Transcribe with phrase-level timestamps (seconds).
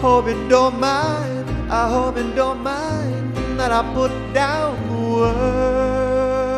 [0.00, 1.46] hope you don't mind.
[1.70, 6.50] I hope you don't mind that I put down the words.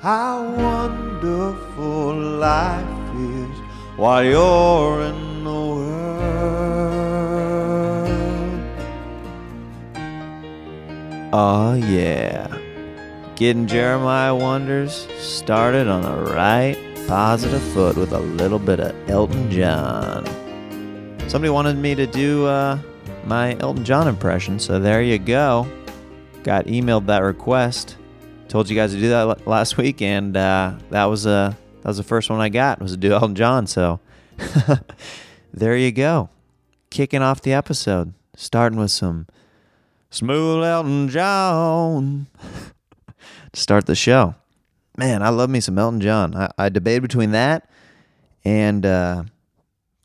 [0.00, 3.58] How wonderful life is
[3.96, 5.98] while you're in the world.
[11.32, 12.46] Oh, yeah.
[13.34, 16.78] Getting Jeremiah Wonders started on the right
[17.08, 20.24] positive foot with a little bit of Elton John.
[21.28, 22.78] Somebody wanted me to do uh,
[23.24, 25.70] my Elton John impression, so there you go.
[26.42, 27.96] Got emailed that request.
[28.48, 31.98] Told you guys to do that last week, and uh, that was uh, that was
[31.98, 33.66] the first one I got was to do Elton John.
[33.66, 34.00] So
[35.52, 36.30] there you go,
[36.88, 39.26] kicking off the episode, starting with some
[40.08, 42.26] smooth Elton John
[43.52, 44.34] to start the show
[44.98, 46.34] man, I love me some Elton John.
[46.34, 47.70] I, I debated between that
[48.44, 49.22] and uh,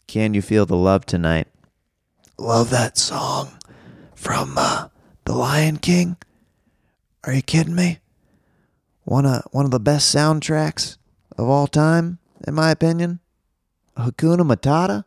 [0.07, 1.47] Can You Feel the Love Tonight?
[2.37, 3.51] Love that song
[4.15, 4.89] from uh,
[5.25, 6.17] The Lion King.
[7.23, 7.99] Are you kidding me?
[9.03, 10.97] One of, one of the best soundtracks
[11.37, 13.19] of all time, in my opinion.
[13.97, 15.05] Hakuna Matata?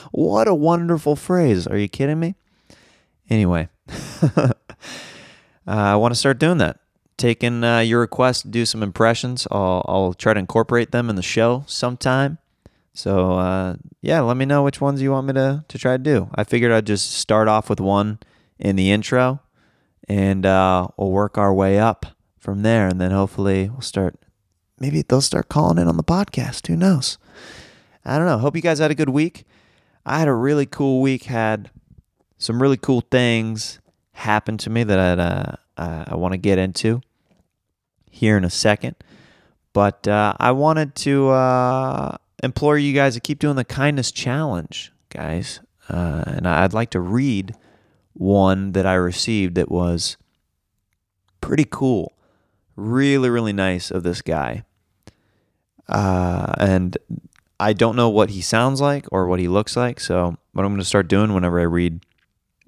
[0.12, 1.66] what a wonderful phrase.
[1.66, 2.34] Are you kidding me?
[3.30, 3.68] Anyway,
[4.36, 4.52] uh,
[5.66, 6.78] I want to start doing that
[7.16, 9.46] taking uh, your request to do some impressions.
[9.50, 12.38] I'll, I'll try to incorporate them in the show sometime.
[12.94, 16.02] So uh, yeah, let me know which ones you want me to to try to
[16.02, 16.30] do.
[16.34, 18.20] I figured I'd just start off with one
[18.58, 19.40] in the intro,
[20.08, 22.06] and uh, we'll work our way up
[22.38, 24.16] from there, and then hopefully we'll start.
[24.78, 26.66] Maybe they'll start calling in on the podcast.
[26.68, 27.18] Who knows?
[28.04, 28.38] I don't know.
[28.38, 29.44] Hope you guys had a good week.
[30.06, 31.24] I had a really cool week.
[31.24, 31.70] Had
[32.38, 33.80] some really cool things
[34.12, 37.00] happen to me that uh, uh, I want to get into
[38.10, 38.94] here in a second.
[39.72, 44.92] But uh, I wanted to uh, implore you guys to keep doing the kindness challenge,
[45.08, 45.60] guys.
[45.88, 47.54] Uh, and I'd like to read
[48.12, 50.16] one that I received that was
[51.40, 52.12] pretty cool.
[52.76, 54.64] Really, really nice of this guy.
[55.88, 56.96] Uh, and
[57.60, 60.00] I don't know what he sounds like or what he looks like.
[60.00, 62.04] So, what I'm going to start doing whenever I read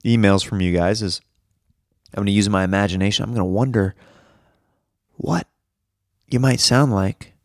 [0.05, 1.21] emails from you guys is
[2.15, 3.25] I'm going to use my imagination.
[3.25, 3.95] I'm going to wonder
[5.17, 5.47] what
[6.29, 7.36] you might sound like.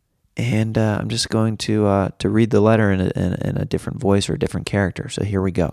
[0.41, 3.57] And uh, I'm just going to uh, to read the letter in a, in, in
[3.57, 5.07] a different voice or a different character.
[5.07, 5.71] So here we go.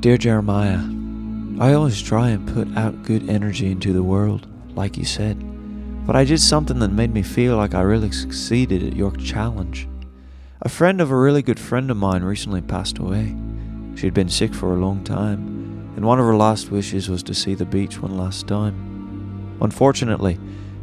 [0.00, 0.80] Dear Jeremiah,
[1.60, 5.38] I always try and put out good energy into the world, like you said.
[6.04, 9.86] But I did something that made me feel like I really succeeded at your challenge.
[10.62, 13.36] A friend of a really good friend of mine recently passed away.
[13.94, 17.22] She had been sick for a long time, and one of her last wishes was
[17.22, 19.56] to see the beach one last time.
[19.60, 20.36] Unfortunately,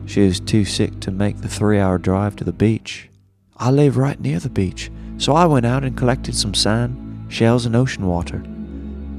[0.07, 3.09] she was too sick to make the three hour drive to the beach.
[3.57, 7.65] I live right near the beach, so I went out and collected some sand, shells,
[7.65, 8.41] and ocean water.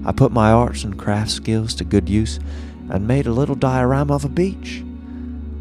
[0.06, 2.40] I put my arts and craft skills to good use
[2.90, 4.82] and made a little diorama of a beach.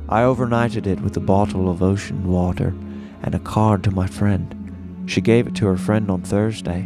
[0.07, 2.73] I overnighted it with a bottle of ocean water
[3.21, 5.03] and a card to my friend.
[5.07, 6.81] She gave it to her friend on Thursday,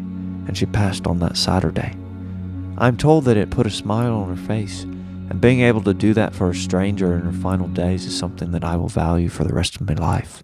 [0.47, 1.95] and she passed on that Saturday.
[2.79, 4.85] I'm told that it put a smile on her face,
[5.31, 8.51] and being able to do that for a stranger in her final days is something
[8.51, 10.43] that I will value for the rest of my life.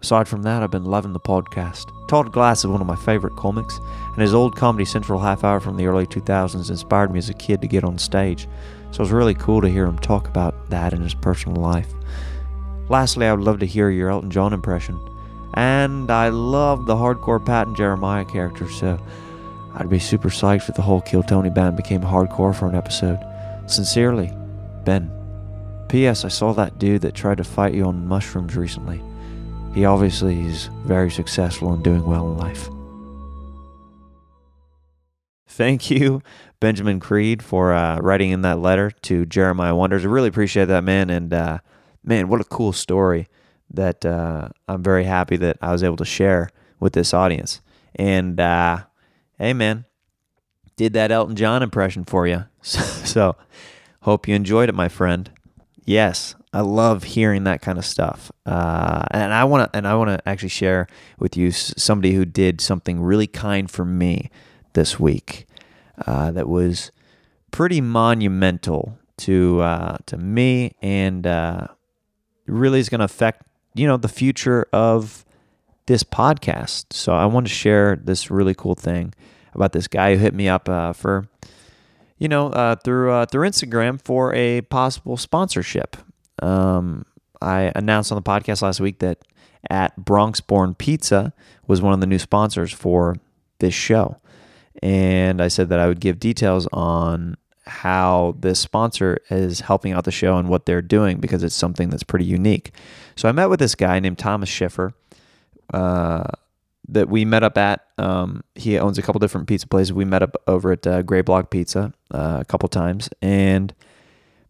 [0.00, 1.84] Aside from that, I've been loving the podcast.
[2.08, 3.78] Todd Glass is one of my favorite comics,
[4.14, 7.34] and his old Comedy Central half hour from the early 2000s inspired me as a
[7.34, 8.48] kid to get on stage,
[8.90, 11.92] so it was really cool to hear him talk about that in his personal life.
[12.88, 14.98] Lastly, I would love to hear your Elton John impression.
[15.52, 18.98] And I love the hardcore Pat and Jeremiah characters, so
[19.74, 23.18] I'd be super psyched if the whole Kill Tony band became hardcore for an episode.
[23.70, 24.32] Sincerely,
[24.84, 25.12] Ben.
[25.88, 26.24] P.S.
[26.24, 29.00] I saw that dude that tried to fight you on mushrooms recently.
[29.74, 32.68] He obviously is very successful and doing well in life.
[35.46, 36.20] Thank you,
[36.58, 40.04] Benjamin Creed, for uh, writing in that letter to Jeremiah Wonders.
[40.04, 41.08] I really appreciate that, man.
[41.08, 41.58] And uh,
[42.02, 43.28] man, what a cool story
[43.70, 46.50] that uh, I'm very happy that I was able to share
[46.80, 47.60] with this audience.
[47.94, 48.84] And uh,
[49.38, 49.84] hey man,
[50.74, 52.46] did that Elton John impression for you.
[52.62, 53.36] so,
[54.02, 55.30] hope you enjoyed it, my friend.
[55.84, 58.32] Yes, I love hearing that kind of stuff.
[58.44, 62.24] Uh, and I want to and I want to actually share with you somebody who
[62.24, 64.30] did something really kind for me
[64.72, 65.46] this week.
[66.06, 66.90] Uh, that was
[67.50, 71.68] pretty monumental to uh, to me and uh,
[72.46, 73.42] really is going to affect
[73.74, 75.24] you know the future of
[75.86, 76.92] this podcast.
[76.92, 79.14] So I want to share this really cool thing
[79.54, 81.28] about this guy who hit me up uh, for
[82.20, 85.96] you know uh, through uh, through Instagram for a possible sponsorship.
[86.40, 87.04] Um,
[87.42, 89.18] I announced on the podcast last week that
[89.68, 91.32] at Bronx Born Pizza
[91.66, 93.16] was one of the new sponsors for
[93.58, 94.16] this show.
[94.82, 97.36] And I said that I would give details on
[97.66, 101.90] how this sponsor is helping out the show and what they're doing because it's something
[101.90, 102.72] that's pretty unique.
[103.16, 104.94] So I met with this guy named Thomas Schiffer
[105.72, 106.24] uh,
[106.88, 107.86] that we met up at.
[107.98, 109.92] Um, he owns a couple different pizza places.
[109.92, 113.74] We met up over at uh, Gray Block Pizza uh, a couple times, and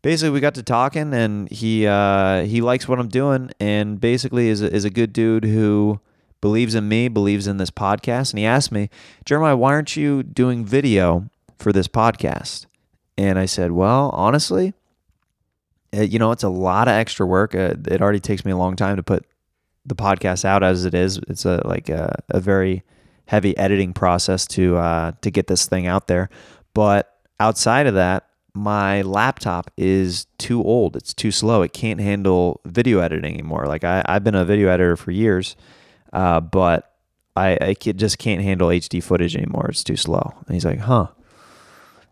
[0.03, 1.13] basically we got to talking.
[1.13, 5.13] And he uh, he likes what I'm doing, and basically is a, is a good
[5.13, 6.01] dude who
[6.41, 8.33] believes in me, believes in this podcast.
[8.33, 8.89] And he asked me,
[9.25, 11.29] Jeremiah, why aren't you doing video
[11.59, 12.67] for this podcast?
[13.19, 14.73] And I said, well, honestly,
[15.93, 17.55] it, you know, it's a lot of extra work.
[17.55, 19.27] Uh, it already takes me a long time to put
[19.87, 21.19] the podcast out as it is.
[21.29, 22.83] It's a like a, a very
[23.27, 26.29] heavy editing process to uh, to get this thing out there.
[26.75, 30.97] But outside of that, my laptop is too old.
[30.97, 31.63] It's too slow.
[31.63, 33.67] It can't handle video editing anymore.
[33.67, 35.57] Like I, I've been a video editor for years,
[36.13, 36.93] uh, but
[37.37, 39.69] I, I just can't handle HD footage anymore.
[39.69, 40.35] It's too slow.
[40.47, 41.09] And he's like, huh.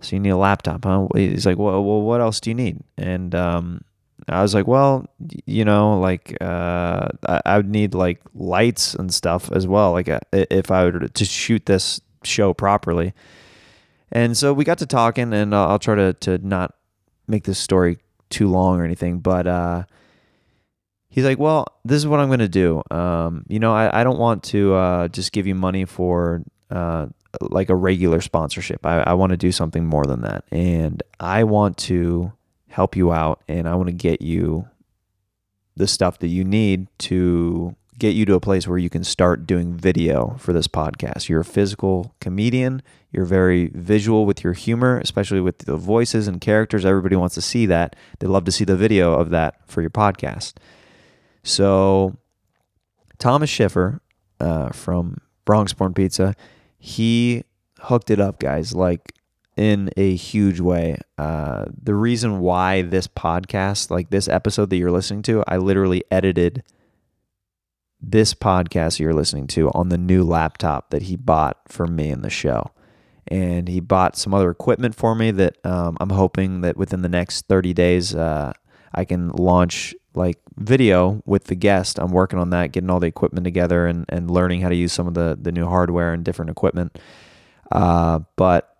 [0.01, 1.09] So you need a laptop, huh?
[1.15, 2.81] He's like, well, well what else do you need?
[2.97, 3.83] And um,
[4.31, 5.07] I was like, well,
[5.47, 10.09] you know, like uh, I, I, would need like lights and stuff as well, like
[10.09, 13.15] uh, if I were to shoot this show properly.
[14.11, 16.75] And so we got to talking, and uh, I'll try to to not
[17.27, 17.99] make this story
[18.31, 19.85] too long or anything, but uh,
[21.09, 22.83] he's like, well, this is what I'm going to do.
[22.91, 27.07] Um, you know, I, I don't want to uh, just give you money for uh,
[27.41, 28.85] like a regular sponsorship.
[28.87, 30.45] I, I want to do something more than that.
[30.51, 32.33] And I want to
[32.69, 34.69] help you out and I want to get you
[35.77, 39.47] the stuff that you need to get you to a place where you can start
[39.47, 41.29] doing video for this podcast.
[41.29, 42.83] You're a physical comedian.
[43.11, 46.85] You're very visual with your humor, especially with the voices and characters.
[46.85, 47.97] Everybody wants to see that.
[48.21, 50.55] They love to see the video of that for your podcast.
[51.43, 52.17] So,
[53.19, 54.01] Thomas Schiffer
[54.39, 56.35] uh, from Bronx Born Pizza,
[56.79, 57.45] he
[57.81, 59.13] hooked it up, guys, like
[59.59, 60.99] in a huge way.
[61.19, 66.05] Uh, the reason why this podcast, like this episode that you're listening to, I literally
[66.11, 66.63] edited
[68.01, 72.23] this podcast you're listening to on the new laptop that he bought for me in
[72.23, 72.71] the show.
[73.27, 77.09] And he bought some other equipment for me that um, I'm hoping that within the
[77.09, 78.53] next 30 days, uh,
[78.95, 81.99] I can launch like video with the guest.
[81.99, 84.93] I'm working on that, getting all the equipment together and, and learning how to use
[84.93, 86.97] some of the, the new hardware and different equipment.
[87.71, 88.78] Uh, but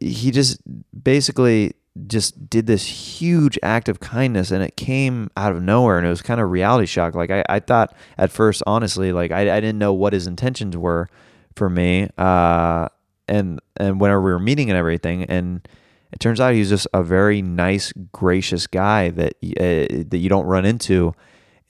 [0.00, 0.60] he just
[1.02, 1.74] basically
[2.06, 6.10] just did this huge act of kindness and it came out of nowhere and it
[6.10, 7.14] was kind of reality shock.
[7.14, 10.76] Like I, I thought at first, honestly, like I, I didn't know what his intentions
[10.76, 11.08] were
[11.54, 12.08] for me.
[12.18, 12.88] Uh,
[13.28, 15.66] and, and whenever we were meeting and everything and,
[16.14, 20.46] it turns out he's just a very nice, gracious guy that uh, that you don't
[20.46, 21.12] run into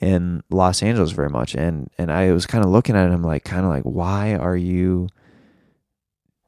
[0.00, 1.54] in Los Angeles very much.
[1.54, 4.56] And and I was kind of looking at him like, kind of like, why are
[4.56, 5.08] you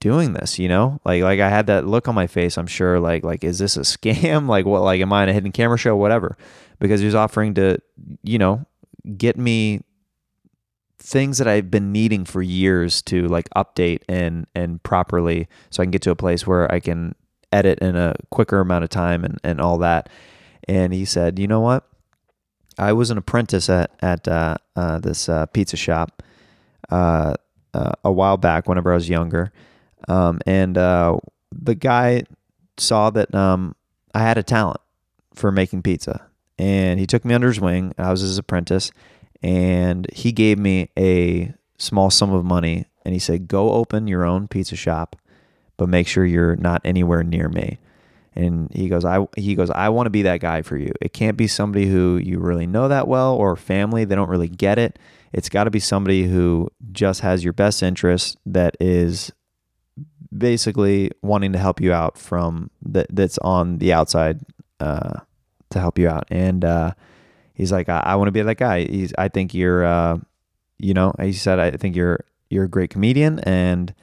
[0.00, 0.58] doing this?
[0.58, 2.56] You know, like like I had that look on my face.
[2.56, 4.48] I'm sure, like like is this a scam?
[4.48, 4.82] like what?
[4.82, 5.96] Like am I in a hidden camera show?
[5.96, 6.36] Whatever.
[6.78, 7.78] Because he was offering to,
[8.22, 8.66] you know,
[9.16, 9.80] get me
[10.98, 15.86] things that I've been needing for years to like update and and properly so I
[15.86, 17.14] can get to a place where I can
[17.52, 20.08] edit in a quicker amount of time and, and all that.
[20.68, 21.88] And he said, you know what?
[22.78, 26.22] I was an apprentice at, at uh, uh, this uh, pizza shop
[26.90, 27.34] uh,
[27.72, 29.52] uh, a while back whenever I was younger.
[30.08, 31.18] Um, and uh,
[31.52, 32.24] the guy
[32.76, 33.74] saw that um,
[34.14, 34.80] I had a talent
[35.34, 36.26] for making pizza.
[36.58, 37.94] And he took me under his wing.
[37.98, 38.90] I was his apprentice.
[39.42, 42.86] And he gave me a small sum of money.
[43.04, 45.16] And he said, go open your own pizza shop
[45.76, 47.78] but make sure you're not anywhere near me.
[48.34, 50.92] And he goes, I he goes, I want to be that guy for you.
[51.00, 54.04] It can't be somebody who you really know that well or family.
[54.04, 54.98] They don't really get it.
[55.32, 59.32] It's got to be somebody who just has your best interest that is
[60.38, 64.40] basically wanting to help you out from that that's on the outside
[64.80, 65.20] uh,
[65.70, 66.26] to help you out.
[66.30, 66.92] And uh,
[67.54, 68.84] he's like, I, I want to be that guy.
[68.84, 70.18] He's I think you're uh,
[70.78, 73.94] you know, he said I think you're you're a great comedian and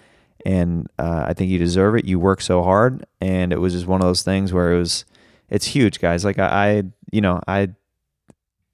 [0.46, 2.06] and uh, I think you deserve it.
[2.06, 5.06] You work so hard, and it was just one of those things where it was,
[5.50, 6.26] it's huge, guys.
[6.26, 7.70] Like I, I you know, I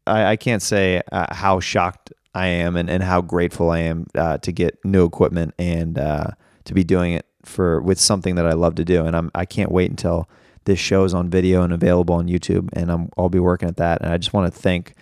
[0.07, 4.07] I, I can't say uh, how shocked I am and, and how grateful I am
[4.15, 6.27] uh, to get new equipment and uh,
[6.65, 9.05] to be doing it for with something that I love to do.
[9.05, 10.29] And I'm I can't wait until
[10.65, 13.77] this show is on video and available on YouTube, and I'm I'll be working at
[13.77, 14.01] that.
[14.01, 14.95] And I just want to thank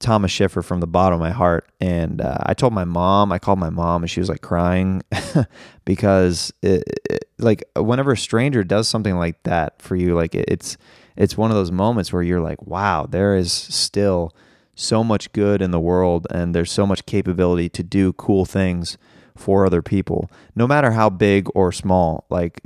[0.00, 1.66] Thomas Schiffer from the bottom of my heart.
[1.80, 5.02] And uh, I told my mom, I called my mom, and she was like crying
[5.84, 10.44] because it, it, like whenever a stranger does something like that for you, like it,
[10.48, 10.76] it's
[11.16, 14.34] it's one of those moments where you're like, wow, there is still
[14.74, 18.98] so much good in the world, and there's so much capability to do cool things
[19.36, 22.24] for other people, no matter how big or small.
[22.30, 22.60] Like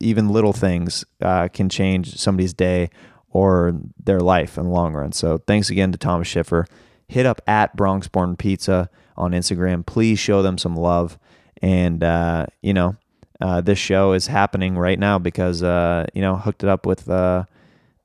[0.00, 2.90] even little things uh, can change somebody's day
[3.30, 5.12] or their life in the long run.
[5.12, 6.66] So thanks again to Thomas Schiffer.
[7.08, 9.84] Hit up at Bronxborn Pizza on Instagram.
[9.84, 11.18] Please show them some love.
[11.62, 12.96] And uh, you know,
[13.40, 17.08] uh, this show is happening right now because uh, you know hooked it up with
[17.08, 17.44] uh,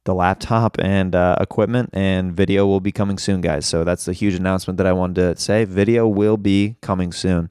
[0.05, 3.65] the laptop and uh, equipment, and video will be coming soon, guys.
[3.65, 5.65] So that's the huge announcement that I wanted to say.
[5.65, 7.49] Video will be coming soon.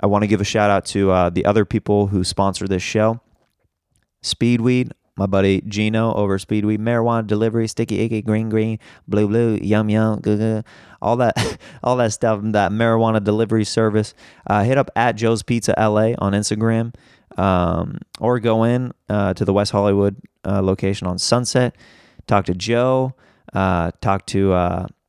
[0.00, 2.82] I want to give a shout out to uh, the other people who sponsor this
[2.82, 3.20] show.
[4.22, 9.88] Speedweed, my buddy Gino over Speedweed, marijuana delivery, sticky icky, green green, blue blue, yum
[9.90, 10.62] yum, goo goo,
[11.02, 12.40] all that, all that stuff.
[12.42, 14.14] That marijuana delivery service.
[14.46, 16.94] Uh, hit up at Joe's Pizza LA on Instagram,
[17.36, 21.74] um, or go in uh, to the West Hollywood uh, location on Sunset.
[22.26, 23.14] Talk to Joe.
[23.52, 24.52] Uh, talk to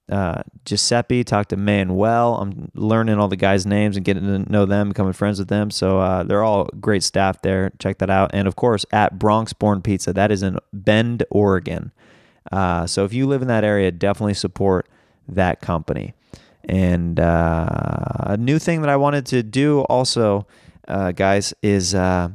[0.10, 2.36] uh, Giuseppe, talked to Manuel.
[2.36, 5.70] I'm learning all the guys' names and getting to know them, becoming friends with them.
[5.72, 7.72] So uh, they're all great staff there.
[7.80, 8.32] Check that out.
[8.34, 11.92] And of course, at Bronx Born Pizza, that is in Bend, Oregon.
[12.52, 14.88] Uh, so if you live in that area, definitely support
[15.28, 16.14] that company.
[16.68, 17.68] And uh,
[18.22, 20.48] a new thing that I wanted to do also,
[20.88, 22.30] uh, guys, is uh,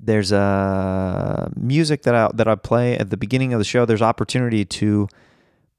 [0.00, 3.84] there's a music that I that I play at the beginning of the show.
[3.84, 5.08] There's opportunity to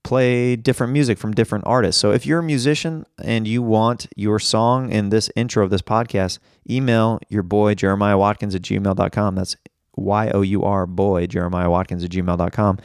[0.10, 2.02] play different music from different artists.
[2.02, 5.84] So if you're a musician and you want your song in this intro of this
[5.84, 9.36] podcast, email your boy Jeremiah Watkins at gmail.com.
[9.36, 9.56] That's
[9.96, 12.80] Y O U R boy Jeremiah Watkins at gmail.com.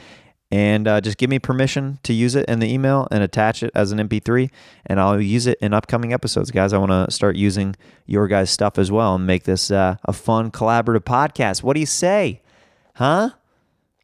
[0.51, 3.71] And uh, just give me permission to use it in the email and attach it
[3.73, 4.51] as an MP3,
[4.85, 6.71] and I'll use it in upcoming episodes, guys.
[6.71, 10.13] I want to start using your guys' stuff as well and make this uh, a
[10.13, 11.63] fun collaborative podcast.
[11.63, 12.43] What do you say?
[12.93, 13.31] Huh?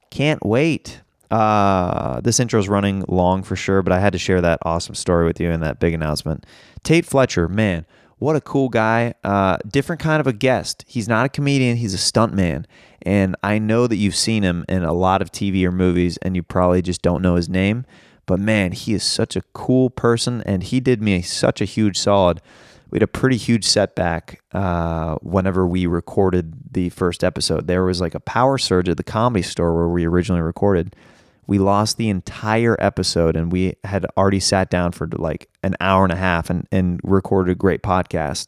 [0.09, 1.01] Can't wait.
[1.31, 4.95] Uh, this intro is running long for sure, but I had to share that awesome
[4.95, 6.45] story with you and that big announcement.
[6.83, 7.85] Tait Fletcher, man,
[8.19, 9.13] what a cool guy.
[9.23, 10.83] Uh, different kind of a guest.
[10.87, 12.65] He's not a comedian, he's a stuntman.
[13.01, 16.35] And I know that you've seen him in a lot of TV or movies and
[16.35, 17.85] you probably just don't know his name.
[18.27, 21.97] But man, he is such a cool person and he did me such a huge
[21.97, 22.41] solid
[22.91, 27.67] we had a pretty huge setback uh, whenever we recorded the first episode.
[27.67, 30.95] There was like a power surge at the comedy store where we originally recorded,
[31.47, 36.03] we lost the entire episode and we had already sat down for like an hour
[36.03, 38.47] and a half and, and recorded a great podcast.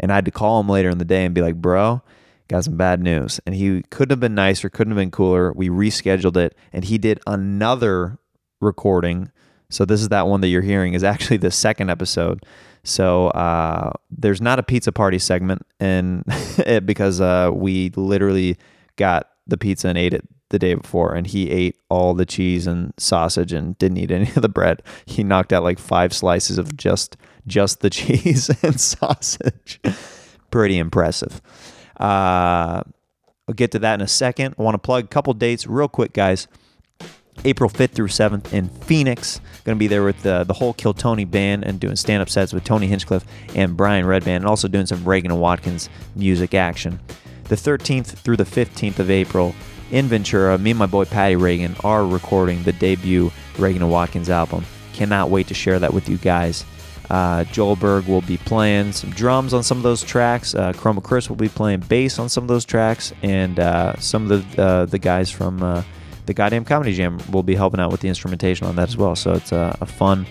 [0.00, 2.02] And I had to call him later in the day and be like, bro,
[2.48, 3.40] got some bad news.
[3.46, 5.52] And he couldn't have been nicer, couldn't have been cooler.
[5.52, 8.18] We rescheduled it and he did another
[8.60, 9.30] recording.
[9.70, 12.44] So this is that one that you're hearing is actually the second episode.
[12.84, 16.24] So uh, there's not a pizza party segment, and
[16.84, 18.58] because uh, we literally
[18.96, 22.68] got the pizza and ate it the day before and he ate all the cheese
[22.68, 24.82] and sausage and didn't eat any of the bread.
[25.04, 27.16] He knocked out like five slices of just
[27.46, 29.80] just the cheese and sausage.
[30.52, 31.42] Pretty impressive.
[31.98, 32.82] Uh,
[33.48, 34.54] I'll get to that in a second.
[34.58, 36.46] I want to plug a couple dates real quick, guys.
[37.44, 39.40] April 5th through 7th in Phoenix.
[39.64, 42.28] Going to be there with the, the whole Kill Tony band and doing stand up
[42.28, 46.54] sets with Tony Hinchcliffe and Brian Redban, and also doing some Reagan and Watkins music
[46.54, 47.00] action.
[47.44, 49.54] The 13th through the 15th of April
[49.92, 54.30] in Ventura, me and my boy Patty Reagan are recording the debut Reagan and Watkins
[54.30, 54.64] album.
[54.94, 56.64] Cannot wait to share that with you guys.
[57.10, 60.54] Uh, Joel Berg will be playing some drums on some of those tracks.
[60.54, 64.30] Uh, Chroma Chris will be playing bass on some of those tracks, and uh, some
[64.30, 65.82] of the uh, the guys from uh,
[66.24, 69.14] the Goddamn Comedy Jam will be helping out with the instrumentation on that as well.
[69.14, 70.26] So it's a, a fun,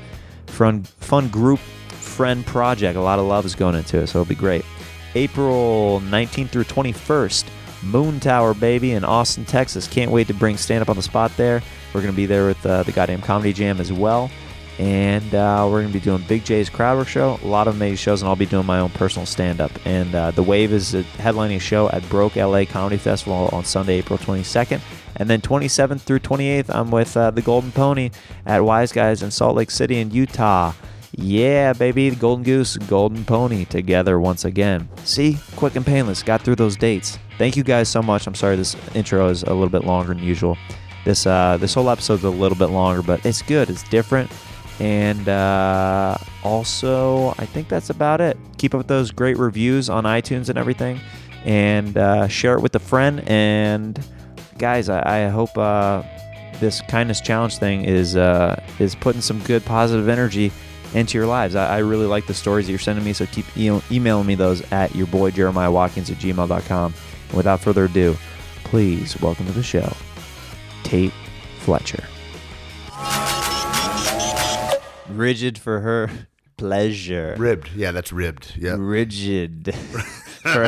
[0.47, 2.97] fun, fun group friend project.
[2.97, 4.65] A lot of love is going into it, so it'll be great.
[5.13, 7.45] April 19th through 21st.
[7.83, 9.87] Moon Tower, baby, in Austin, Texas.
[9.87, 11.61] Can't wait to bring stand up on the spot there.
[11.93, 14.29] We're going to be there with uh, the goddamn comedy jam as well.
[14.79, 17.97] And uh, we're going to be doing Big Jay's Crowdwork show, a lot of amazing
[17.97, 19.71] shows, and I'll be doing my own personal stand up.
[19.85, 23.95] And uh, The Wave is a headlining show at Broke LA Comedy Festival on Sunday,
[23.99, 24.81] April 22nd.
[25.17, 28.11] And then 27th through 28th, I'm with uh, the Golden Pony
[28.45, 30.73] at Wise Guys in Salt Lake City in Utah.
[31.13, 34.87] Yeah, baby, the Golden Goose, Golden Pony together once again.
[35.03, 37.19] See, quick and painless, got through those dates.
[37.37, 38.27] Thank you guys so much.
[38.27, 40.57] I'm sorry this intro is a little bit longer than usual.
[41.03, 43.69] this uh, this whole episode's a little bit longer, but it's good.
[43.69, 44.31] It's different,
[44.79, 48.37] and uh, also I think that's about it.
[48.57, 50.99] Keep up with those great reviews on iTunes and everything,
[51.43, 53.21] and uh, share it with a friend.
[53.27, 53.99] And
[54.57, 56.03] guys, I, I hope uh,
[56.61, 60.53] this kindness challenge thing is uh, is putting some good positive energy
[60.93, 61.55] into your lives.
[61.55, 64.35] I, I really like the stories that you're sending me, so keep e- emailing me
[64.35, 66.93] those at your boy Jeremiah Watkins at gmail.com.
[67.29, 68.15] And without further ado,
[68.63, 69.91] please welcome to the show,
[70.83, 71.11] Tait
[71.59, 72.03] Fletcher.
[75.09, 76.09] Rigid for her
[76.57, 77.35] pleasure.
[77.37, 77.69] Ribbed.
[77.75, 78.53] Yeah, that's ribbed.
[78.57, 78.75] Yeah.
[78.77, 80.67] Rigid for,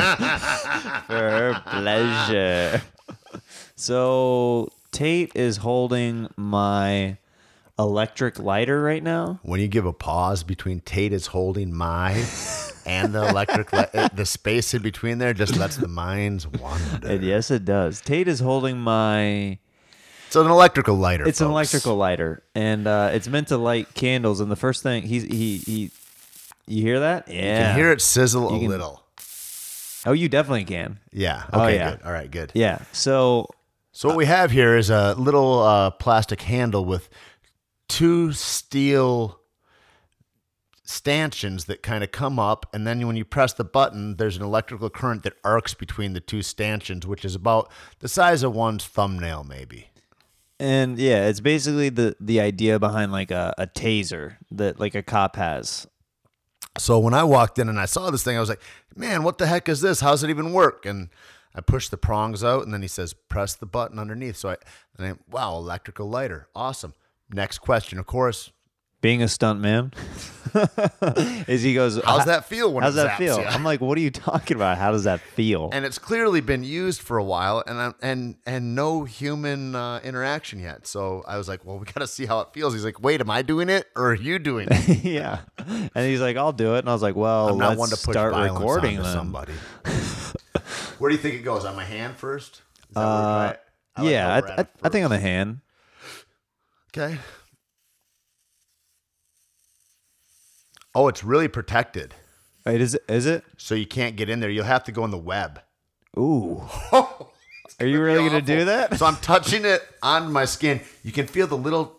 [1.12, 2.82] her pleasure.
[3.76, 7.16] So Tait is holding my
[7.78, 9.40] electric lighter right now.
[9.42, 12.24] When you give a pause between Tait is holding my
[12.86, 17.08] and the electric, li- uh, the space in between there just lets the minds wander.
[17.08, 18.00] And yes, it does.
[18.00, 19.58] Tait is holding my.
[20.26, 21.26] It's an electrical lighter.
[21.28, 24.40] It's an electrical lighter, and uh, it's meant to light candles.
[24.40, 25.90] And the first thing he's he he,
[26.66, 27.28] you hear that?
[27.28, 27.34] Yeah.
[27.58, 29.02] You can hear it sizzle a can- little.
[30.06, 30.98] Oh, you definitely can.
[31.12, 31.44] Yeah.
[31.52, 31.76] Oh, Okay.
[31.76, 31.90] yeah.
[31.92, 32.02] Good.
[32.04, 32.30] All right.
[32.30, 32.50] Good.
[32.54, 32.78] Yeah.
[32.92, 33.48] So
[33.92, 37.08] So what we have here is a little uh, plastic handle with
[37.88, 39.40] two steel
[40.86, 44.42] stanchions that kind of come up, and then when you press the button, there's an
[44.42, 48.84] electrical current that arcs between the two stanchions, which is about the size of one's
[48.86, 49.88] thumbnail, maybe.
[50.60, 55.02] and yeah, it's basically the the idea behind like a, a taser that like a
[55.02, 55.86] cop has.
[56.78, 58.62] So when I walked in and I saw this thing, I was like,
[58.96, 60.00] "Man, what the heck is this?
[60.00, 61.08] How's it even work?" And
[61.54, 64.56] I pushed the prongs out, and then he says, "Press the button underneath." So I,
[64.98, 66.94] and I, wow, electrical lighter, awesome.
[67.30, 68.52] Next question, of course,
[69.00, 69.92] Being a stunt man,
[71.48, 72.00] is he goes.
[72.04, 73.40] how's that feel when How's it that zaps feel?
[73.40, 74.78] ya?" I'm like, what are you talking about?
[74.78, 75.68] How does that feel?
[75.72, 80.58] and it's clearly been used for a while and and and no human uh, interaction
[80.60, 83.00] yet so i was like well we got to see how it feels he's like
[83.02, 85.40] wait am i doing it or are you doing it yeah.
[85.58, 86.80] And he's like, I'll do it.
[86.80, 89.02] And I was like, well, i'm not let's one to push start violence recording onto
[89.02, 89.12] then.
[89.12, 89.52] somebody
[90.98, 93.54] where do you think it goes on my hand first Is that where Uh?
[93.96, 95.60] I like yeah, how I, at I, it I think on the hand.
[96.96, 97.18] Okay
[100.94, 102.14] oh it's really protected
[102.64, 103.04] Wait, is it?
[103.08, 103.44] Is it?
[103.58, 105.60] so you can't get in there you'll have to go in the web
[106.16, 106.62] Ooh.
[106.92, 107.30] Oh,
[107.80, 108.98] Are you really gonna do that?
[108.98, 110.80] So I'm touching it on my skin.
[111.02, 111.98] You can feel the little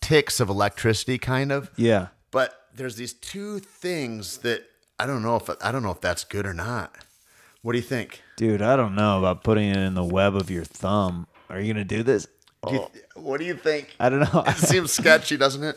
[0.00, 1.70] ticks of electricity, kind of.
[1.76, 2.08] Yeah.
[2.30, 4.62] But there's these two things that
[4.98, 6.96] I don't know if I don't know if that's good or not.
[7.60, 8.22] What do you think?
[8.36, 11.26] Dude, I don't know about putting it in the web of your thumb.
[11.50, 12.26] Are you gonna do this?
[12.66, 13.94] Do you- what do you think?
[14.00, 14.42] I don't know.
[14.46, 15.76] It seems sketchy, doesn't it?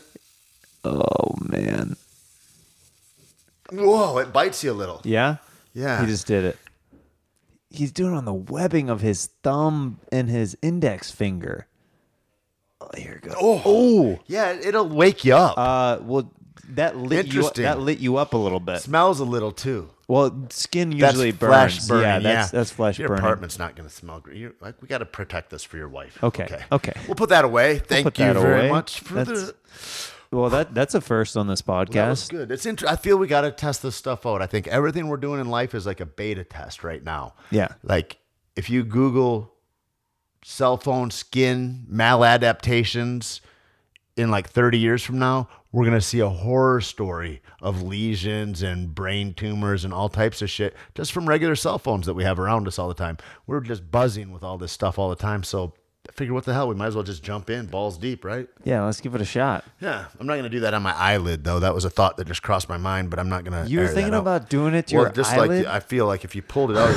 [0.84, 1.96] oh man.
[3.70, 4.18] Whoa!
[4.18, 5.00] It bites you a little.
[5.04, 5.36] Yeah.
[5.72, 6.00] Yeah.
[6.00, 6.58] He just did it.
[7.70, 11.66] He's doing it on the webbing of his thumb and his index finger.
[12.82, 13.34] Oh, here it goes.
[13.40, 14.18] Oh.
[14.26, 15.56] Yeah, it'll wake you up.
[15.56, 16.30] Uh, well,
[16.76, 17.62] that lit you up, Interesting.
[17.64, 18.80] that lit you up a little bit.
[18.80, 19.90] Smells a little too.
[20.08, 21.88] Well, skin That's usually flesh burns.
[21.88, 22.02] burning.
[22.04, 23.24] yeah, that's that's flesh Your burning.
[23.24, 24.36] apartment's not going to smell great.
[24.36, 26.22] You're, like we got to protect this for your wife.
[26.22, 26.92] Okay, okay.
[27.06, 27.78] We'll put that away.
[27.78, 28.70] Thank put you that very away.
[28.70, 29.54] much for That's- the.
[30.36, 32.30] Well, that that's a first on this That was podcast.
[32.30, 32.50] good.
[32.50, 34.40] It's inter- I feel we got to test this stuff out.
[34.40, 37.34] I think everything we're doing in life is like a beta test right now.
[37.50, 37.68] Yeah.
[37.82, 38.16] Like
[38.56, 39.52] if you Google
[40.42, 43.40] cell phone skin maladaptations
[44.16, 48.62] in like 30 years from now, we're going to see a horror story of lesions
[48.62, 52.24] and brain tumors and all types of shit just from regular cell phones that we
[52.24, 53.16] have around us all the time.
[53.46, 55.42] We're just buzzing with all this stuff all the time.
[55.42, 55.72] So
[56.08, 58.48] I figure what the hell, we might as well just jump in balls deep, right?
[58.64, 59.64] Yeah, let's give it a shot.
[59.80, 61.60] Yeah, I'm not gonna do that on my eyelid though.
[61.60, 63.66] That was a thought that just crossed my mind, but I'm not gonna.
[63.68, 64.22] You were thinking out.
[64.22, 65.64] about doing it to well, your just eyelid?
[65.64, 66.92] like I feel like if you pulled it out,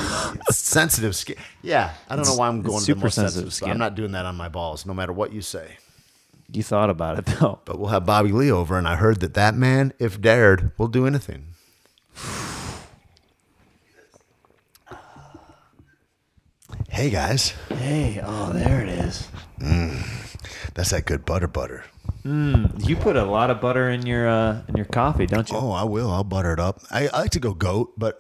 [0.50, 1.36] sensitive skin.
[1.62, 3.70] Yeah, I don't know why I'm going to super the most sensitive sensitive skin.
[3.70, 5.78] I'm not doing that on my balls, no matter what you say.
[6.56, 7.60] You thought about it though.
[7.65, 10.88] But we'll have Bobby Lee over, and I heard that that man, if dared, will
[10.88, 11.48] do anything.
[16.89, 19.28] Hey guys, Hey, oh, there it is.
[20.74, 21.84] that's that good butter butter.
[22.24, 25.58] You put a lot of butter in your uh, in your coffee, don't you?
[25.58, 26.10] Oh, I will.
[26.10, 26.80] I'll butter it up.
[26.89, 28.20] I, I like to go goat, but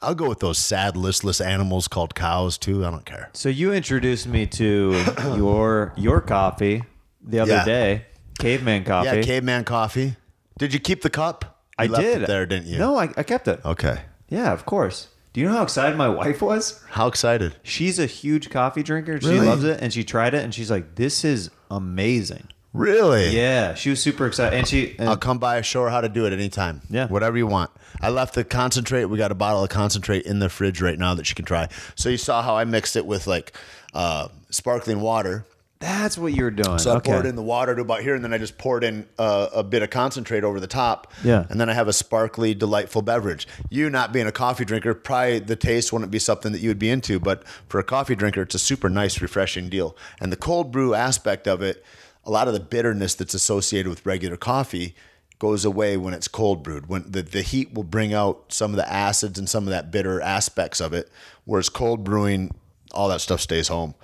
[0.00, 2.84] I'll go with those sad, listless animals called cows too.
[2.84, 3.30] I don't care.
[3.32, 4.96] So you introduced me to
[5.36, 6.82] your your coffee
[7.22, 7.64] the other Yeah.
[7.64, 8.06] day,
[8.38, 9.06] caveman coffee.
[9.16, 10.16] Yeah, caveman coffee.
[10.58, 11.60] Did you keep the cup?
[11.78, 12.78] I left did it there, didn't you?
[12.78, 13.60] No, I, I kept it.
[13.64, 14.00] Okay.
[14.28, 15.08] Yeah, of course.
[15.32, 16.82] Do you know how excited my wife was?
[16.90, 17.56] How excited?
[17.62, 19.20] She's a huge coffee drinker.
[19.20, 19.46] She Really?
[19.46, 23.28] loves it, and she tried it, and she's like, "This is amazing." Really?
[23.36, 24.94] Yeah, she was super excited, and she.
[24.98, 26.80] And I'll come by, show her how to do it anytime.
[26.90, 27.06] Yeah.
[27.08, 27.70] Whatever you want.
[28.00, 29.06] I left the concentrate.
[29.06, 31.68] We got a bottle of concentrate in the fridge right now that she can try.
[31.96, 33.52] So you saw how I mixed it with like
[33.94, 35.44] uh, sparkling water.
[35.82, 36.78] That's what you were doing.
[36.78, 37.10] So I okay.
[37.10, 39.64] poured in the water to about here, and then I just poured in uh, a
[39.64, 41.12] bit of concentrate over the top.
[41.24, 41.44] Yeah.
[41.50, 43.48] And then I have a sparkly, delightful beverage.
[43.68, 46.78] You not being a coffee drinker, probably the taste wouldn't be something that you would
[46.78, 49.96] be into, but for a coffee drinker, it's a super nice, refreshing deal.
[50.20, 51.84] And the cold brew aspect of it,
[52.24, 54.94] a lot of the bitterness that's associated with regular coffee
[55.40, 56.86] goes away when it's cold brewed.
[56.86, 59.90] When the, the heat will bring out some of the acids and some of that
[59.90, 61.10] bitter aspects of it,
[61.44, 62.54] whereas cold brewing,
[62.92, 63.96] all that stuff stays home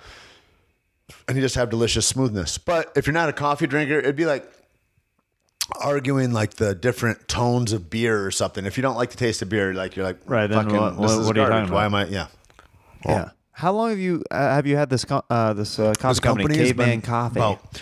[1.29, 2.57] and you just have delicious smoothness.
[2.57, 4.51] But if you're not a coffee drinker, it'd be like
[5.79, 8.65] arguing like the different tones of beer or something.
[8.65, 10.97] If you don't like the taste of beer, like you're like, Right, then fucking, what-
[10.97, 12.05] what- are you talking Why am I?
[12.07, 12.27] Yeah,
[13.05, 13.29] Yeah.
[13.51, 16.19] How long have you uh, have you had this co- uh, this uh, coffee this
[16.21, 17.39] company, has Caveman Coffee?
[17.41, 17.77] About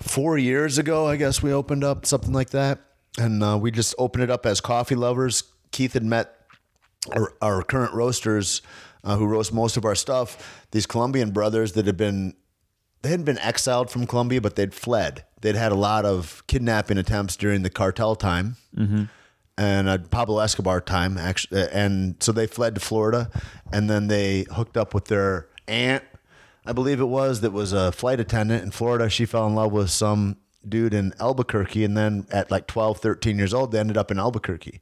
[0.00, 2.80] four years ago, I guess we opened up something like that,
[3.16, 5.44] and uh, we just opened it up as coffee lovers.
[5.70, 6.34] Keith had met
[7.14, 8.60] our, our current roasters
[9.04, 10.66] uh, who roast most of our stuff.
[10.72, 12.34] These Colombian brothers that had been
[13.02, 15.24] they hadn't been exiled from Colombia, but they'd fled.
[15.40, 18.56] They'd had a lot of kidnapping attempts during the cartel time
[19.56, 21.68] and uh, Pablo Escobar time, actually.
[21.72, 23.30] And so they fled to Florida,
[23.72, 26.04] and then they hooked up with their aunt,
[26.66, 29.08] I believe it was, that was a flight attendant in Florida.
[29.08, 30.36] She fell in love with some
[30.68, 34.18] dude in Albuquerque, and then at like 12, 13 years old, they ended up in
[34.18, 34.80] Albuquerque.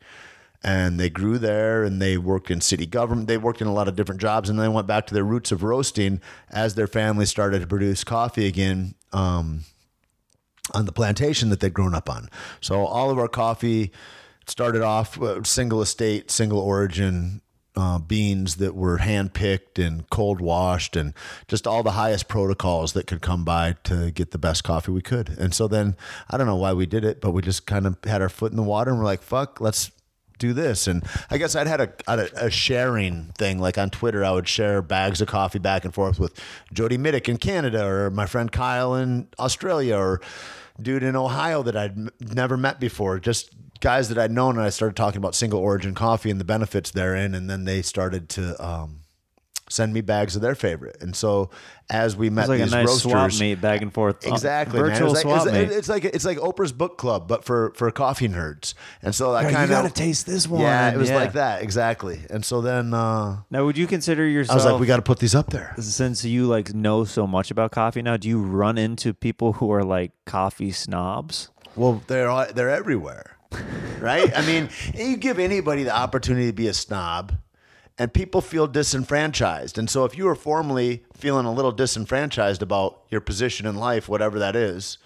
[0.63, 3.29] And they grew there and they worked in city government.
[3.29, 5.25] They worked in a lot of different jobs and then they went back to their
[5.25, 8.95] roots of roasting as their family started to produce coffee again.
[9.13, 9.65] Um,
[10.75, 12.29] on the plantation that they'd grown up on.
[12.61, 13.91] So all of our coffee
[14.47, 17.41] started off uh, single estate, single origin
[17.77, 21.15] uh, beans that were hand picked and cold washed, and
[21.47, 25.01] just all the highest protocols that could come by to get the best coffee we
[25.01, 25.29] could.
[25.29, 25.97] And so then
[26.29, 28.51] I don't know why we did it, but we just kind of had our foot
[28.51, 29.93] in the water and we're like, fuck, let's
[30.39, 30.87] do this.
[30.87, 33.59] And I guess I'd had a, a, a sharing thing.
[33.59, 36.41] Like on Twitter, I would share bags of coffee back and forth with
[36.73, 40.21] Jody Mitic in Canada or my friend Kyle in Australia or
[40.81, 43.19] dude in Ohio that I'd m- never met before.
[43.19, 44.57] Just guys that I'd known.
[44.57, 47.35] And I started talking about single origin coffee and the benefits therein.
[47.35, 49.01] And then they started to, um,
[49.71, 50.97] send me bags of their favorite.
[51.03, 51.51] And so
[51.91, 54.27] as we met like a these nice roasters, swap meet back and forth.
[54.27, 54.91] uh, Exactly, man.
[54.91, 55.77] virtual It's like, swap it's, meet.
[55.77, 58.75] it's like it's like Oprah's book club, but for for coffee nerds.
[59.03, 60.61] And so I kind of gotta taste this one.
[60.63, 61.17] Yeah, it was Yeah.
[61.17, 62.21] like that exactly.
[62.31, 64.53] And so then uh, now, would you consider yourself?
[64.53, 65.75] I was like, we got to put these up there.
[65.79, 69.71] since you like know so much about coffee now, do you run into people who
[69.73, 71.51] are like coffee snobs?
[71.77, 73.37] Well, they're they're everywhere,
[74.01, 74.37] right?
[74.37, 77.33] I mean, you give anybody the opportunity to be a snob,
[77.99, 79.77] and people feel disenfranchised.
[79.77, 84.09] And so, if you were formerly feeling a little disenfranchised about your position in life,
[84.09, 84.99] whatever that is,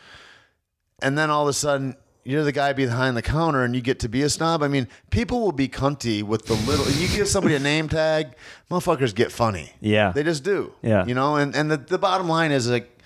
[1.01, 3.99] and then all of a sudden you're the guy behind the counter and you get
[4.01, 4.63] to be a snob.
[4.63, 6.89] I mean, people will be cunty with the little.
[6.91, 8.35] You give somebody a name tag,
[8.71, 9.73] motherfuckers get funny.
[9.81, 10.13] Yeah.
[10.13, 10.73] they just do.
[10.83, 11.05] Yeah.
[11.05, 11.37] you know.
[11.37, 12.97] And and the, the bottom line is like,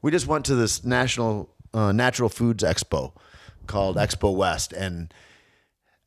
[0.00, 3.12] we just went to this national uh, natural foods expo
[3.66, 5.12] called Expo West, and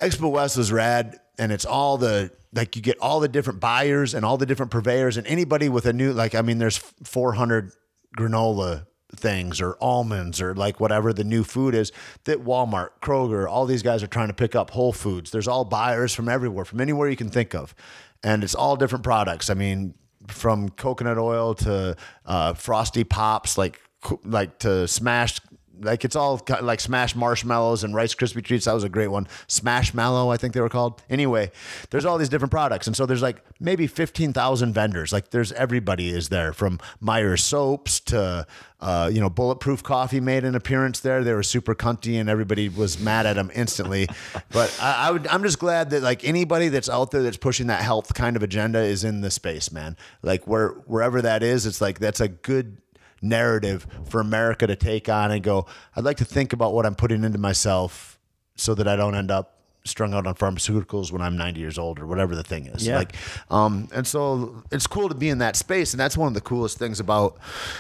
[0.02, 4.14] Expo West was rad, and it's all the like you get all the different buyers
[4.14, 7.72] and all the different purveyors and anybody with a new like I mean there's 400
[8.18, 11.92] granola things or almonds or like whatever the new food is
[12.26, 15.32] that Walmart, Kroger, all these guys are trying to pick up Whole Foods.
[15.32, 17.76] There's all buyers from everywhere, from anywhere you can think of,
[18.24, 19.50] and it's all different products.
[19.50, 19.96] I mean,
[20.28, 21.96] from coconut oil to
[22.26, 23.80] uh, frosty pops, like
[24.24, 25.42] like to smashed
[25.82, 28.66] like it's all like smashed marshmallows and Rice Krispie treats.
[28.66, 29.28] That was a great one.
[29.48, 31.02] Smash Mallow, I think they were called.
[31.10, 31.52] Anyway,
[31.90, 35.12] there's all these different products, and so there's like maybe fifteen thousand vendors.
[35.12, 38.46] Like there's everybody is there from Meyer soaps to
[38.80, 41.24] uh, you know Bulletproof Coffee made an appearance there.
[41.24, 44.08] They were super cunty, and everybody was mad at them instantly.
[44.52, 47.68] But I, I would, I'm just glad that like anybody that's out there that's pushing
[47.68, 49.98] that health kind of agenda is in the space, man.
[50.22, 52.78] Like where wherever that is, it's like that's a good
[53.26, 56.96] narrative for America to take on and go, I'd like to think about what I'm
[56.96, 58.20] putting into myself
[58.56, 62.00] so that I don't end up strung out on pharmaceuticals when I'm 90 years old
[62.00, 62.86] or whatever the thing is.
[62.86, 62.98] Yeah.
[62.98, 63.16] Like,
[63.52, 65.94] um, and so it's cool to be in that space.
[65.94, 67.38] And that's one of the coolest things about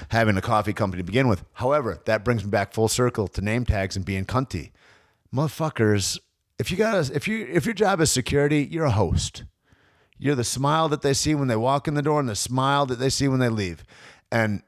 [0.09, 1.43] having a coffee company to begin with.
[1.53, 4.71] However, that brings me back full circle to name tags and being cunty.
[5.33, 6.19] Motherfuckers,
[6.59, 9.43] if you got if you if your job is security, you're a host.
[10.17, 12.85] You're the smile that they see when they walk in the door and the smile
[12.85, 13.83] that they see when they leave.
[14.31, 14.63] And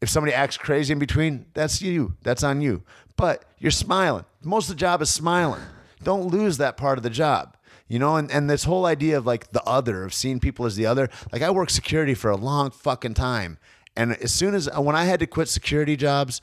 [0.00, 2.14] if somebody acts crazy in between, that's you.
[2.22, 2.82] That's on you.
[3.16, 4.24] But you're smiling.
[4.42, 5.62] Most of the job is smiling.
[6.02, 7.56] Don't lose that part of the job.
[7.88, 10.76] You know, and, and this whole idea of like the other, of seeing people as
[10.76, 11.08] the other.
[11.32, 13.58] Like I worked security for a long fucking time.
[13.96, 16.40] And as soon as when I had to quit security jobs,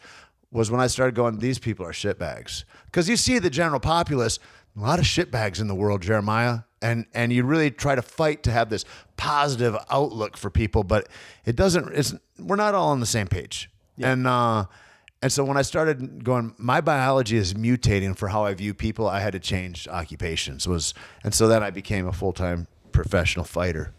[0.52, 2.64] was when I started going, these people are shitbags.
[2.86, 4.40] Because you see the general populace,
[4.76, 6.60] a lot of shitbags in the world, Jeremiah.
[6.86, 8.86] And and you really try to fight to have this
[9.18, 11.08] positive outlook for people, but
[11.46, 13.70] it doesn't it's we're not all on the same page.
[14.00, 14.66] And uh
[15.22, 19.08] and so when I started going, my biology is mutating for how I view people,
[19.08, 20.68] I had to change occupations.
[20.68, 20.94] Was
[21.24, 23.94] and so then I became a full time professional fighter.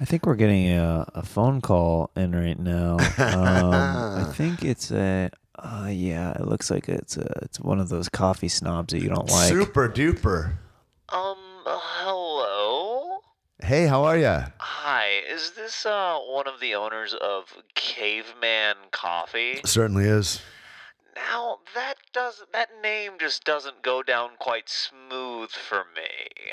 [0.00, 2.94] I think we're getting a, a phone call in right now.
[3.18, 5.30] Um, I think it's a.
[5.58, 9.10] Uh, yeah, it looks like it's a, it's one of those coffee snobs that you
[9.10, 9.50] don't like.
[9.50, 10.54] Super duper.
[11.10, 11.36] Um,
[11.78, 13.18] hello?
[13.62, 14.44] Hey, how are you?
[14.58, 19.60] Hi, is this, uh, one of the owners of Caveman Coffee?
[19.64, 20.40] Certainly is.
[21.14, 26.52] Now, that does that name just doesn't go down quite smooth for me.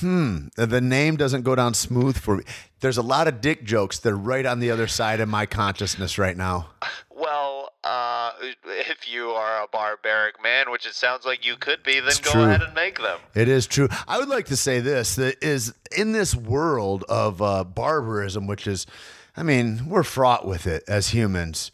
[0.00, 0.48] Hmm.
[0.56, 2.44] The name doesn't go down smooth for me.
[2.80, 5.46] There's a lot of dick jokes that are right on the other side of my
[5.46, 6.68] consciousness right now.
[7.18, 8.32] Well, uh,
[8.66, 12.20] if you are a barbaric man, which it sounds like you could be, then It's
[12.20, 12.42] go true.
[12.42, 13.18] ahead and make them.
[13.34, 13.88] It is true.
[14.06, 18.66] I would like to say this that is in this world of uh, barbarism, which
[18.66, 18.86] is,
[19.34, 21.70] I mean, we're fraught with it as humans,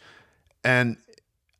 [0.62, 0.96] and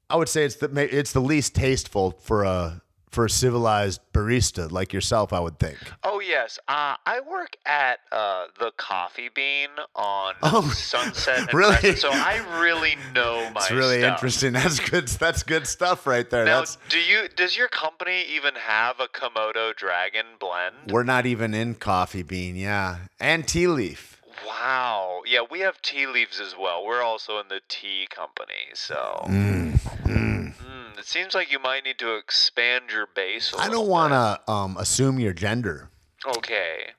[0.09, 4.73] I would say it's the it's the least tasteful for a for a civilized barista
[4.73, 5.33] like yourself.
[5.33, 5.79] I would think.
[6.03, 11.77] Oh yes, uh, I work at uh, the Coffee Bean on Oh, Sunset and really?
[11.77, 13.63] Crescent, so I really know my stuff.
[13.63, 14.13] It's really stuff.
[14.19, 14.53] interesting.
[14.55, 15.09] That's good.
[15.09, 16.45] That's good stuff right there.
[16.45, 20.75] Now, That's do you does your company even have a Komodo dragon blend?
[20.91, 24.12] we're not even in coffee bean, yeah, and tea leaf.
[24.47, 25.23] Wow.
[25.27, 26.85] Yeah, we have tea leaves as well.
[26.85, 29.73] We're also in the tea company, so Mm,
[30.05, 30.53] mm.
[30.55, 33.53] Hmm, it seems like you might need to expand your base.
[33.59, 35.91] I I don't want to um, assume your gender,
[36.25, 36.93] Okay.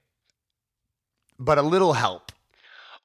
[1.39, 2.32] but a little help.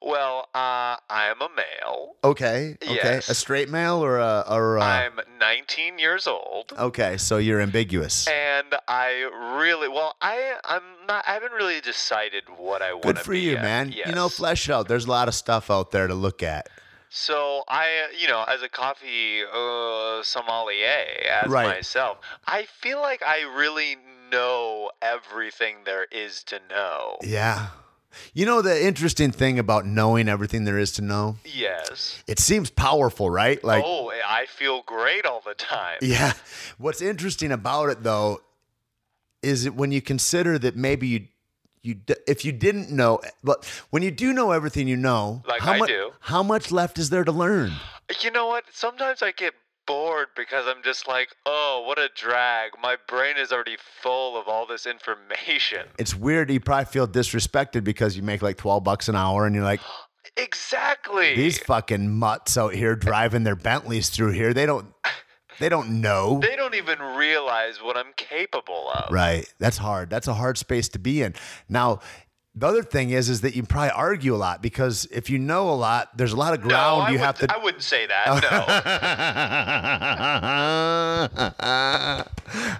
[0.01, 2.13] Well, uh, I'm a male.
[2.23, 2.77] Okay.
[2.81, 2.93] Okay.
[2.95, 3.29] Yes.
[3.29, 6.71] A straight male or a or a, I'm 19 years old.
[6.77, 8.27] Okay, so you're ambiguous.
[8.27, 11.25] And I really well, I I'm not.
[11.27, 13.03] I haven't really decided what I want.
[13.03, 13.61] Good for you, yet.
[13.61, 13.91] man.
[13.91, 14.87] You know, flesh it out.
[14.87, 16.69] There's a lot of stuff out there to look at.
[17.09, 21.05] So I, you know, as a coffee uh, sommelier,
[21.43, 21.65] as Right.
[21.65, 23.97] myself, I feel like I really
[24.31, 27.17] know everything there is to know.
[27.23, 27.69] Yeah.
[28.33, 31.37] You know the interesting thing about knowing everything there is to know?
[31.45, 32.23] Yes.
[32.27, 33.63] It seems powerful, right?
[33.63, 35.97] Like oh, I feel great all the time.
[36.01, 36.33] Yeah.
[36.77, 38.41] What's interesting about it though
[39.41, 41.27] is when you consider that maybe you
[41.81, 41.95] you
[42.27, 45.79] if you didn't know but when you do know everything you know, Like how I
[45.79, 46.11] mu- do.
[46.19, 47.71] how much left is there to learn?
[48.21, 48.65] You know what?
[48.73, 49.53] Sometimes I get
[49.89, 52.71] bored because I'm just like, oh, what a drag.
[52.81, 55.87] My brain is already full of all this information.
[55.97, 59.55] It's weird you probably feel disrespected because you make like 12 bucks an hour and
[59.55, 59.81] you're like
[60.37, 61.35] Exactly.
[61.35, 64.53] these fucking mutts out here driving their Bentleys through here.
[64.53, 64.93] They don't
[65.59, 66.39] they don't know.
[66.41, 69.11] they don't even realize what I'm capable of.
[69.11, 69.51] Right.
[69.59, 70.09] That's hard.
[70.09, 71.33] That's a hard space to be in.
[71.67, 71.99] Now,
[72.59, 75.69] the other thing is, is that you probably argue a lot because if you know
[75.69, 77.47] a lot, there's a lot of ground I you would, have to.
[77.53, 78.27] I wouldn't say that.
[78.43, 78.65] No.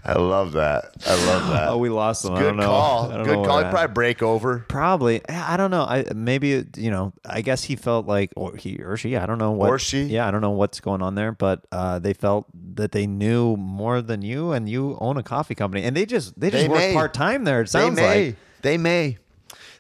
[0.04, 0.92] I love that.
[1.06, 1.68] I love that.
[1.70, 2.34] Oh, we lost them.
[2.34, 2.66] I Good don't know.
[2.68, 3.06] call.
[3.06, 3.64] I don't know Good where call.
[3.64, 4.66] He'd probably break over.
[4.68, 5.22] Probably.
[5.30, 5.84] I don't know.
[5.84, 7.14] I maybe you know.
[7.26, 9.16] I guess he felt like, or he or she.
[9.16, 9.70] I don't know what.
[9.70, 10.04] Or she.
[10.04, 13.56] Yeah, I don't know what's going on there, but uh, they felt that they knew
[13.56, 16.70] more than you, and you own a coffee company, and they just they just They
[16.70, 16.94] work may.
[16.94, 17.62] part time there.
[17.62, 18.26] It sounds they may.
[18.28, 18.36] like.
[18.62, 19.18] They may.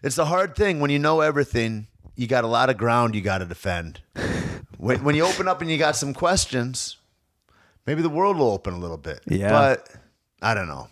[0.01, 1.87] It's the hard thing when you know everything.
[2.15, 4.01] You got a lot of ground you got to defend.
[4.77, 6.97] when when you open up and you got some questions,
[7.85, 9.21] maybe the world will open a little bit.
[9.27, 9.49] Yeah.
[9.49, 9.89] But
[10.41, 10.87] I don't know.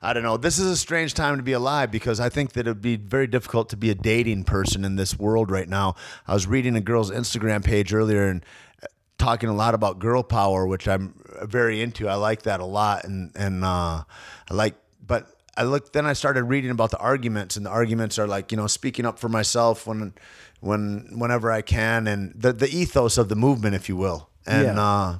[0.00, 0.36] I don't know.
[0.36, 2.96] This is a strange time to be alive because I think that it would be
[2.96, 5.96] very difficult to be a dating person in this world right now.
[6.26, 8.44] I was reading a girl's Instagram page earlier and
[8.82, 8.86] uh,
[9.18, 12.08] talking a lot about girl power, which I'm very into.
[12.08, 14.04] I like that a lot, and and uh,
[14.50, 14.76] I like.
[15.04, 15.92] But I looked.
[15.92, 19.04] Then I started reading about the arguments, and the arguments are like you know speaking
[19.04, 20.14] up for myself when
[20.60, 24.64] when whenever I can, and the the ethos of the movement, if you will, and.
[24.64, 24.82] Yeah.
[24.82, 25.18] Uh,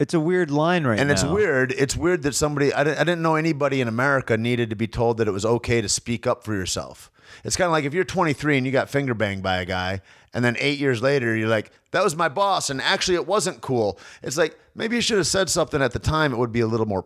[0.00, 1.12] It's a weird line right and now.
[1.14, 1.72] And it's weird.
[1.72, 4.86] It's weird that somebody, I didn't, I didn't know anybody in America needed to be
[4.86, 7.10] told that it was okay to speak up for yourself.
[7.44, 10.00] It's kind of like if you're 23 and you got finger banged by a guy,
[10.32, 13.60] and then eight years later, you're like, that was my boss, and actually it wasn't
[13.60, 13.98] cool.
[14.22, 16.68] It's like, maybe you should have said something at the time, it would be a
[16.68, 17.04] little more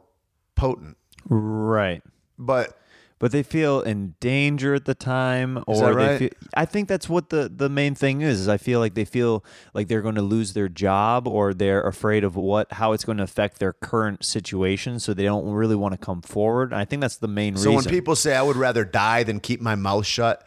[0.55, 0.99] potent.
[1.31, 2.03] Right.
[2.39, 2.79] But
[3.19, 6.19] But they feel in danger at the time, or they right?
[6.19, 8.41] feel, I think that's what the the main thing is.
[8.41, 11.83] Is I feel like they feel like they're going to lose their job, or they're
[11.83, 15.77] afraid of what how it's going to affect their current situation, so they don't really
[15.77, 16.73] want to come forward.
[16.73, 17.75] I think that's the main so reason.
[17.77, 20.45] when people say I would rather die than keep my mouth shut,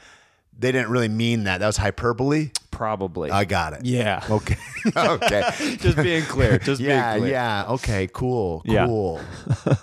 [0.60, 1.60] they didn't really mean that.
[1.60, 2.50] That was hyperbole.
[2.72, 3.32] Probably.
[3.32, 3.86] I got it.
[3.86, 4.22] yeah.
[4.30, 4.58] Okay.
[4.98, 5.78] okay.
[5.80, 6.58] Just being clear.
[6.60, 7.32] Just yeah, being clear.
[7.32, 7.66] yeah.
[7.70, 8.64] Okay, Cool.
[8.68, 9.22] cool.
[9.66, 9.76] Yeah.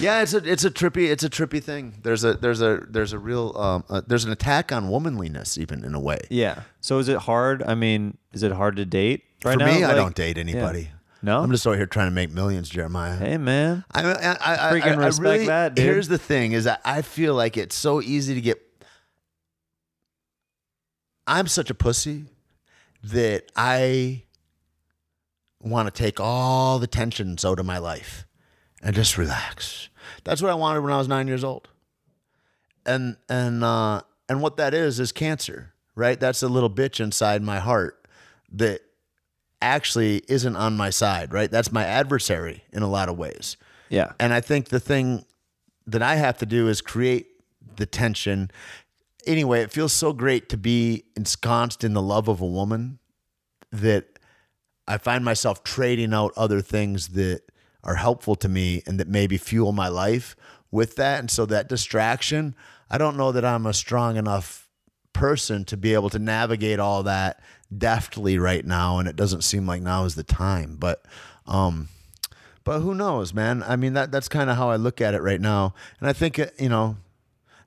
[0.00, 1.94] Yeah, it's a it's a trippy it's a trippy thing.
[2.02, 5.84] There's a there's a there's a real um uh, there's an attack on womanliness even
[5.84, 6.18] in a way.
[6.28, 6.62] Yeah.
[6.80, 7.62] So is it hard?
[7.62, 9.66] I mean, is it hard to date right For now?
[9.66, 10.90] me, I Like- don't date anybody.
[11.22, 11.40] No?
[11.42, 13.14] I'm just over here trying to make millions, Jeremiah.
[13.14, 13.84] Hey, man.
[13.92, 14.36] I, I, I,
[14.70, 15.84] I, Freaking I respect really, that, dude.
[15.84, 18.58] Here's the thing: is that I feel like it's so easy to get.
[21.26, 22.24] I'm such a pussy
[23.04, 24.22] that I
[25.60, 28.26] want to take all the tensions out of my life
[28.82, 29.88] and just relax.
[30.24, 31.68] That's what I wanted when I was nine years old.
[32.86, 36.18] And and uh, and what that is is cancer, right?
[36.18, 38.06] That's a little bitch inside my heart
[38.52, 38.80] that
[39.62, 41.50] actually isn't on my side, right?
[41.50, 43.56] That's my adversary in a lot of ways.
[43.90, 44.12] Yeah.
[44.18, 45.24] And I think the thing
[45.86, 47.26] that I have to do is create
[47.76, 48.50] the tension.
[49.26, 52.98] Anyway, it feels so great to be ensconced in the love of a woman
[53.72, 54.18] that
[54.88, 57.42] I find myself trading out other things that
[57.82, 60.36] are helpful to me and that maybe fuel my life
[60.70, 61.20] with that.
[61.20, 62.54] And so that distraction,
[62.90, 64.68] I don't know that I'm a strong enough
[65.12, 67.42] person to be able to navigate all that
[67.76, 68.98] deftly right now.
[68.98, 70.76] And it doesn't seem like now is the time.
[70.78, 71.04] But
[71.46, 71.88] um
[72.62, 73.62] but who knows, man?
[73.62, 75.74] I mean that that's kind of how I look at it right now.
[75.98, 76.96] And I think uh, you know,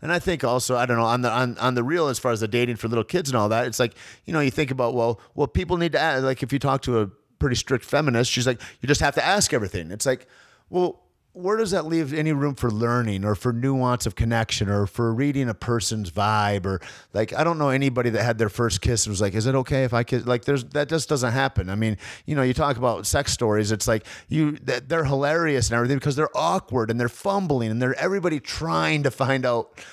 [0.03, 2.33] and I think also, I don't know, on the on, on the real as far
[2.33, 3.95] as the dating for little kids and all that, it's like,
[4.25, 6.81] you know, you think about, well, well, people need to ask, like if you talk
[6.81, 7.09] to a
[7.43, 9.91] pretty strict feminist, she's like, you just have to ask everything.
[9.91, 10.27] It's like,
[10.69, 11.01] well,
[11.33, 15.13] where does that leave any room for learning or for nuance of connection or for
[15.13, 16.79] reading a person's vibe or
[17.11, 19.55] like I don't know anybody that had their first kiss and was like, is it
[19.55, 20.25] okay if I kiss?
[20.25, 21.69] Like there's that just doesn't happen.
[21.69, 23.73] I mean, you know, you talk about sex stories.
[23.73, 27.99] It's like you they're hilarious and everything because they're awkward and they're fumbling and they're
[27.99, 29.83] everybody trying to find out.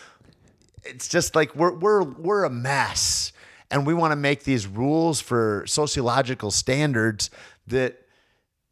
[0.84, 3.32] It's just like we're we're we're a mess
[3.70, 7.30] and we want to make these rules for sociological standards
[7.66, 7.98] that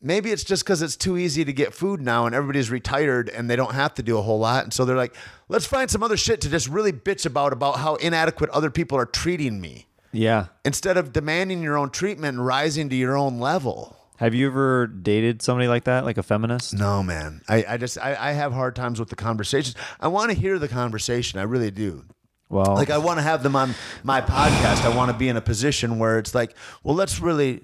[0.00, 3.48] maybe it's just because it's too easy to get food now and everybody's retired and
[3.48, 4.64] they don't have to do a whole lot.
[4.64, 5.14] And so they're like
[5.48, 8.98] let's find some other shit to just really bitch about about how inadequate other people
[8.98, 9.86] are treating me.
[10.10, 10.46] Yeah.
[10.64, 13.94] instead of demanding your own treatment and rising to your own level.
[14.16, 16.72] Have you ever dated somebody like that, like a feminist?
[16.74, 17.42] no man.
[17.46, 19.76] I, I just I, I have hard times with the conversations.
[20.00, 21.38] I want to hear the conversation.
[21.38, 22.04] I really do
[22.48, 24.84] Well, like I want to have them on my podcast.
[24.84, 27.60] I want to be in a position where it's like, well, let's really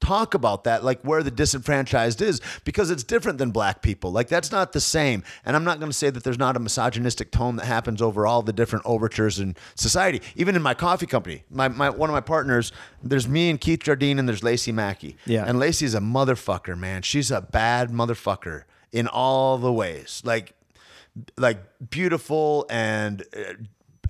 [0.00, 4.12] talk about that, like where the disenfranchised is, because it's different than black people.
[4.12, 5.22] Like that's not the same.
[5.44, 8.26] And I'm not going to say that there's not a misogynistic tone that happens over
[8.26, 10.20] all the different overtures in society.
[10.36, 12.72] Even in my coffee company, my, my one of my partners,
[13.02, 15.16] there's me and Keith Jardine, and there's Lacey Mackey.
[15.24, 15.44] Yeah.
[15.46, 17.02] And Lacey's a motherfucker, man.
[17.02, 20.22] She's a bad motherfucker in all the ways.
[20.24, 20.54] Like
[21.36, 21.58] like
[21.90, 23.54] beautiful and uh,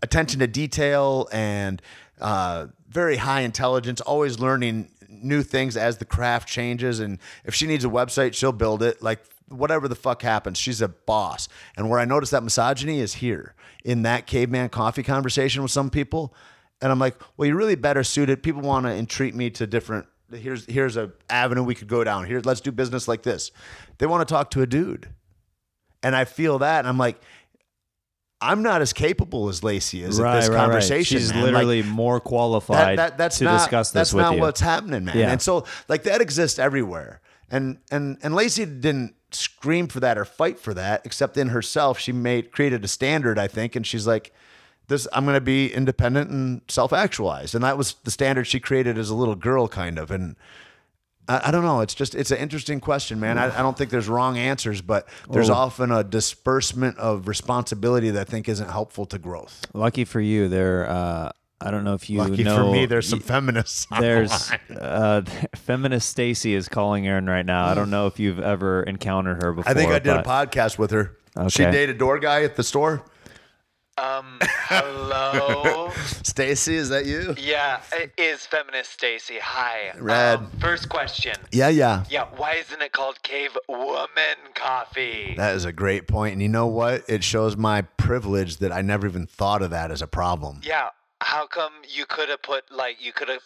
[0.02, 1.80] attention to detail and
[2.20, 7.00] uh, very high intelligence, always learning new things as the craft changes.
[7.00, 9.02] And if she needs a website, she'll build it.
[9.02, 11.48] Like whatever the fuck happens, she's a boss.
[11.76, 15.90] And where I notice that misogyny is here in that caveman coffee conversation with some
[15.90, 16.34] people.
[16.80, 18.42] And I'm like, well, you're really better suited.
[18.42, 20.06] People want to entreat me to different.
[20.32, 22.24] Here's here's a avenue we could go down.
[22.24, 23.50] Here, let's do business like this.
[23.98, 25.08] They want to talk to a dude
[26.02, 27.20] and I feel that, and I'm like,
[28.42, 31.18] I'm not as capable as Lacey is at this conversation.
[31.18, 31.44] She's man.
[31.44, 34.40] literally Like, more qualified that, that, that's to not, discuss this that's with not you.
[34.40, 35.16] what's happening, man.
[35.16, 35.30] Yeah.
[35.30, 37.20] And so, like that exists everywhere.
[37.50, 41.98] And and and Lacey didn't scream for that or fight for that, except in herself,
[41.98, 44.34] she made created a standard, I think, and she's like.
[44.88, 48.98] This, I'm going to be independent and self-actualized, and that was the standard she created
[48.98, 50.10] as a little girl, kind of.
[50.10, 50.34] And
[51.32, 51.80] I, I don't know.
[51.80, 53.38] It's just it's an interesting question, man.
[53.38, 55.54] I, I don't think there's wrong answers, but there's Oh.
[55.54, 59.64] often a disbursement of responsibility that I think isn't helpful to growth.
[59.74, 60.88] Lucky for you, there.
[60.88, 62.56] Uh, I don't know if you Lucky know.
[62.56, 63.86] for me, there's some feminists.
[64.00, 65.22] There's uh,
[65.54, 67.66] feminist Stacy is calling Aaron right now.
[67.66, 69.70] I don't know if you've ever encountered her before.
[69.70, 71.16] I think I did a podcast with her.
[71.48, 71.70] She Okay.
[71.72, 73.04] dated door guy at the store.
[73.98, 75.90] Um, hello.
[76.22, 77.34] Stacy, is that you?
[77.38, 79.38] yeah, it is feminist Stacy.
[79.40, 79.92] Hi.
[79.98, 80.38] Rad.
[80.38, 81.36] Um, first question.
[81.52, 82.04] Yeah, yeah.
[82.08, 85.34] Yeah, why isn't it called Cave Woman Coffee?
[85.36, 86.32] That is a great point.
[86.32, 87.04] And you know what?
[87.08, 90.60] It shows my privilege that I never even thought of that as a problem.
[90.62, 90.88] Yeah,
[91.20, 93.42] how come you could have put like you could have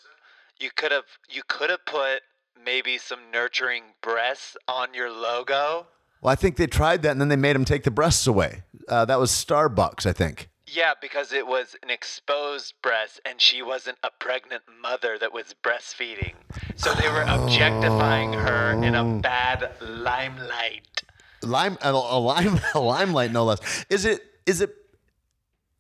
[0.61, 2.21] you could have you could have put
[2.65, 5.87] maybe some nurturing breasts on your logo?
[6.21, 8.63] Well, I think they tried that and then they made him take the breasts away.
[8.89, 10.49] Uh, that was Starbucks, I think.
[10.67, 15.55] Yeah, because it was an exposed breast and she wasn't a pregnant mother that was
[15.63, 16.35] breastfeeding.
[16.75, 21.03] So they were objectifying her in a bad limelight.
[21.43, 23.85] Lime, a, a lime, a limelight, no less.
[23.89, 24.23] Is it?
[24.47, 24.75] Is it?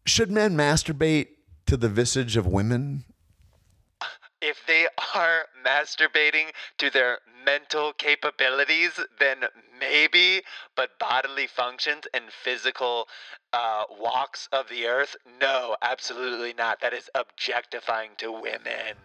[0.04, 1.28] Should men masturbate
[1.66, 3.04] to the visage of women?
[4.40, 6.46] if they are masturbating
[6.78, 9.38] to their mental capabilities, then
[9.80, 10.42] maybe,
[10.74, 13.08] but bodily functions and physical
[13.52, 16.80] uh, walks of the earth, no, absolutely not.
[16.80, 18.96] That is objectifying to women.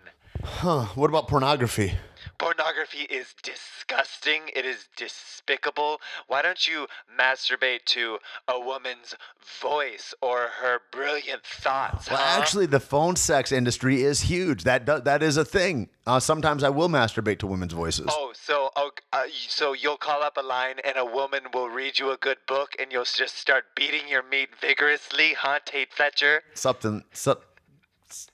[0.44, 0.86] Huh.
[0.96, 1.94] What about pornography?
[2.42, 4.50] Pornography is disgusting.
[4.56, 6.02] It is despicable.
[6.26, 8.18] Why don't you masturbate to
[8.48, 9.14] a woman's
[9.62, 12.10] voice or her brilliant thoughts?
[12.10, 12.42] Well, huh?
[12.42, 14.64] actually, the phone sex industry is huge.
[14.64, 15.90] That do, that is a thing.
[16.08, 18.08] Uh, sometimes I will masturbate to women's voices.
[18.10, 22.00] Oh, so oh, uh, so you'll call up a line and a woman will read
[22.00, 26.42] you a good book and you'll just start beating your meat vigorously, huh, Tait Fletcher?
[26.56, 27.38] Something, so,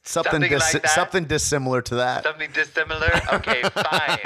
[0.03, 2.23] something, Something dis- like something dissimilar to that.
[2.23, 3.21] Something dissimilar?
[3.33, 4.19] Okay, fine.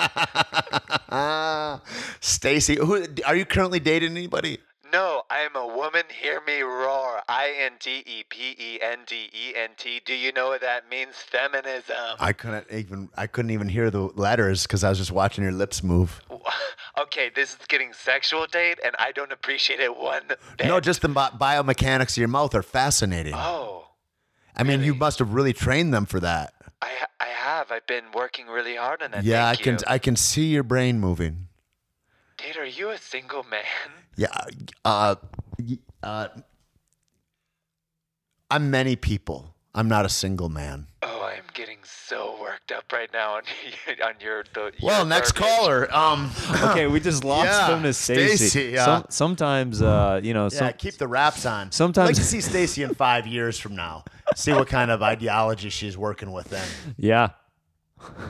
[2.21, 4.11] Stacy, who are you currently dating?
[4.11, 4.59] Anybody?
[4.91, 6.03] No, I am a woman.
[6.21, 7.21] Hear me roar.
[7.29, 10.01] I N T E P E N D E N T.
[10.05, 11.15] Do you know what that means?
[11.15, 11.95] Feminism.
[12.19, 13.07] I couldn't even.
[13.15, 16.21] I couldn't even hear the letters because I was just watching your lips move.
[16.99, 20.23] Okay, this is getting sexual date, and I don't appreciate it one
[20.57, 20.67] bit.
[20.67, 23.33] No, just the bi- biomechanics of your mouth are fascinating.
[23.33, 23.87] Oh,
[24.55, 26.53] I mean, you must have really trained them for that.
[26.81, 27.71] I I have.
[27.71, 29.23] I've been working really hard on that.
[29.23, 29.73] yeah, I can.
[29.75, 29.79] You.
[29.87, 31.47] I can see your brain moving.
[32.37, 33.63] Tait, are you a single man?
[34.17, 34.27] Yeah.
[34.83, 35.15] Uh,
[36.03, 36.27] uh,
[38.51, 39.55] I'm many people.
[39.73, 40.87] I'm not a single man.
[41.01, 43.43] Oh, I am getting so worked up right now on
[44.05, 44.71] on your the.
[44.83, 45.49] Well, your next verbiage.
[45.57, 45.95] caller.
[45.95, 46.29] Um,
[46.71, 48.35] Okay, we just lost Yeah, him to Stacy.
[48.49, 48.85] Stacy, yeah.
[48.85, 51.71] Some, sometimes, uh, you know, yeah, some, keep the wraps on.
[51.71, 54.03] sometimes- I'd like to see Stacy in five years from now.
[54.35, 56.67] See what kind of ideology she's working with then.
[56.97, 57.29] yeah.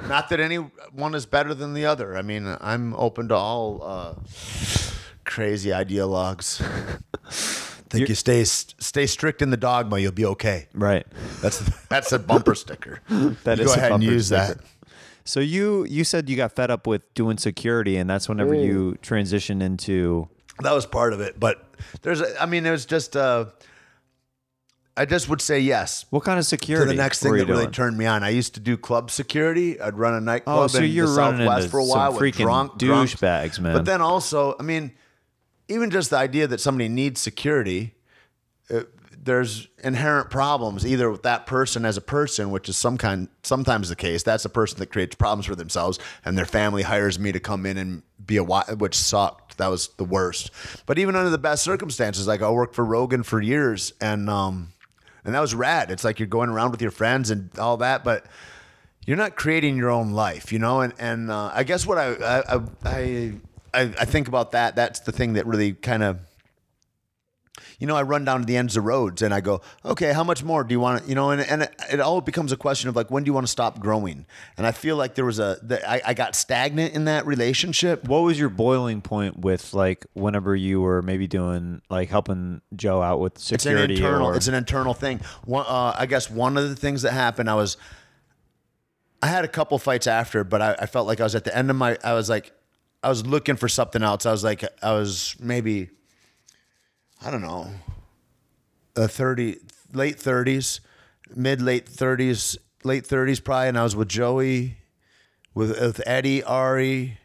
[0.08, 2.18] Not that any one is better than the other.
[2.18, 4.16] I mean, I'm open to all uh,
[5.24, 6.62] crazy ideologues.
[7.92, 10.68] Think you stay stay strict in the dogma, you'll be okay.
[10.74, 11.06] Right.
[11.42, 13.00] That's that's a bumper sticker.
[13.44, 14.56] That You is go a ahead and use sticker.
[14.56, 14.58] that.
[15.26, 18.98] So you you said you got fed up with doing security, and that's whenever you
[19.02, 20.28] transition into.
[20.62, 21.66] That was part of it, but
[22.02, 23.46] there's, I mean, it was just, uh,
[24.96, 26.92] I just would say yes What kind of to security?
[26.92, 27.72] the next thing you that really doing?
[27.72, 28.24] turned me on.
[28.24, 29.80] I used to do club security.
[29.82, 31.98] I'd run a nightclub Oh, so in you're the running Southwest into for a some
[31.98, 33.74] while with freaking drunk douchebags, man.
[33.74, 34.92] But then also, I mean,
[35.72, 37.96] even just the idea that somebody needs security,
[38.70, 38.82] uh,
[39.24, 43.90] there's inherent problems either with that person as a person, which is some kind sometimes
[43.90, 44.24] the case.
[44.24, 47.66] That's a person that creates problems for themselves, and their family hires me to come
[47.66, 49.58] in and be a which sucked.
[49.58, 50.52] That was the worst.
[50.86, 54.70] But even under the best circumstances, like I worked for Rogan for years, and um,
[55.24, 55.92] and that was rad.
[55.92, 58.26] It's like you're going around with your friends and all that, but
[59.06, 60.82] you're not creating your own life, you know.
[60.82, 63.34] And and uh, I guess what I I, I I
[63.74, 64.76] I think about that.
[64.76, 66.20] That's the thing that really kind of,
[67.80, 70.24] you know, I run down to the ends of roads and I go, okay, how
[70.24, 71.04] much more do you want?
[71.04, 73.30] to You know, and and it, it all becomes a question of like, when do
[73.30, 74.26] you want to stop growing?
[74.58, 78.04] And I feel like there was a that I, I got stagnant in that relationship.
[78.08, 83.02] What was your boiling point with like whenever you were maybe doing like helping Joe
[83.02, 83.94] out with security?
[83.94, 84.28] It's an internal.
[84.28, 85.22] or, It's an internal thing.
[85.46, 87.78] One, uh, I guess one of the things that happened, I was,
[89.24, 91.56] I had a couple fights after, but I, I felt like I was at the
[91.56, 91.98] end of my.
[92.04, 92.54] I was like,
[93.04, 94.26] I was looking for something else.
[94.26, 95.90] I was like, I was maybe,
[97.24, 97.68] I don't know,
[98.96, 99.58] a thirty,
[99.94, 100.82] late thirties,
[101.36, 104.78] mid late thirties, late thirties probably, and I was with Joey,
[105.54, 107.18] with with Eddie, Ari,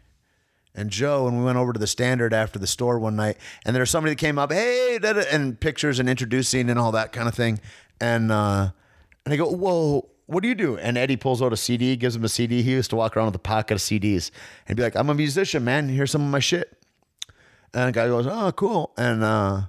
[0.75, 3.75] and Joe, and we went over to the Standard after the store one night, and
[3.75, 4.99] there was somebody that came up, hey,
[5.31, 7.61] and pictures and introducing and all that kind of thing,
[8.01, 8.71] and uh,
[9.25, 10.77] and I go, whoa, what do you do?
[10.77, 12.63] And Eddie pulls out a CD, gives him a CD.
[12.63, 14.31] He used to walk around with a pocket of CDs
[14.67, 15.89] and be like, I'm a musician, man.
[15.89, 16.77] Here's some of my shit.
[17.73, 18.93] And the guy goes, oh, cool.
[18.97, 19.63] And uh,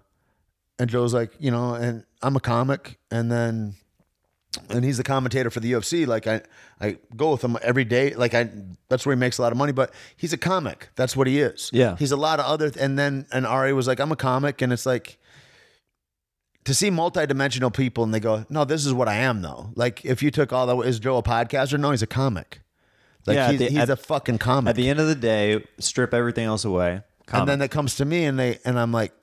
[0.80, 3.76] and Joe's like, you know, and I'm a comic, and then
[4.70, 6.08] and he's the commentator for the UFC.
[6.08, 6.42] Like I,
[6.80, 8.14] I go with him every day.
[8.14, 8.50] Like I,
[8.90, 9.72] that's where he makes a lot of money.
[9.72, 10.90] But he's a comic.
[10.96, 11.70] That's what he is.
[11.74, 11.96] Yeah.
[11.98, 12.72] He's a lot of other.
[12.80, 15.20] And then and Ari was like, I'm a comic, and it's like
[16.68, 19.72] to see multidimensional people, and they go, no, this is what I am though.
[19.76, 21.80] Like if you took all that, is Joe a podcaster?
[21.80, 22.60] No, he's a comic.
[23.26, 24.70] Like Yeah, he's, the- he's at- a fucking comic.
[24.72, 27.02] at the end of the day, strip everything else away.
[27.32, 29.14] and then it comes to me, and they and I'm like.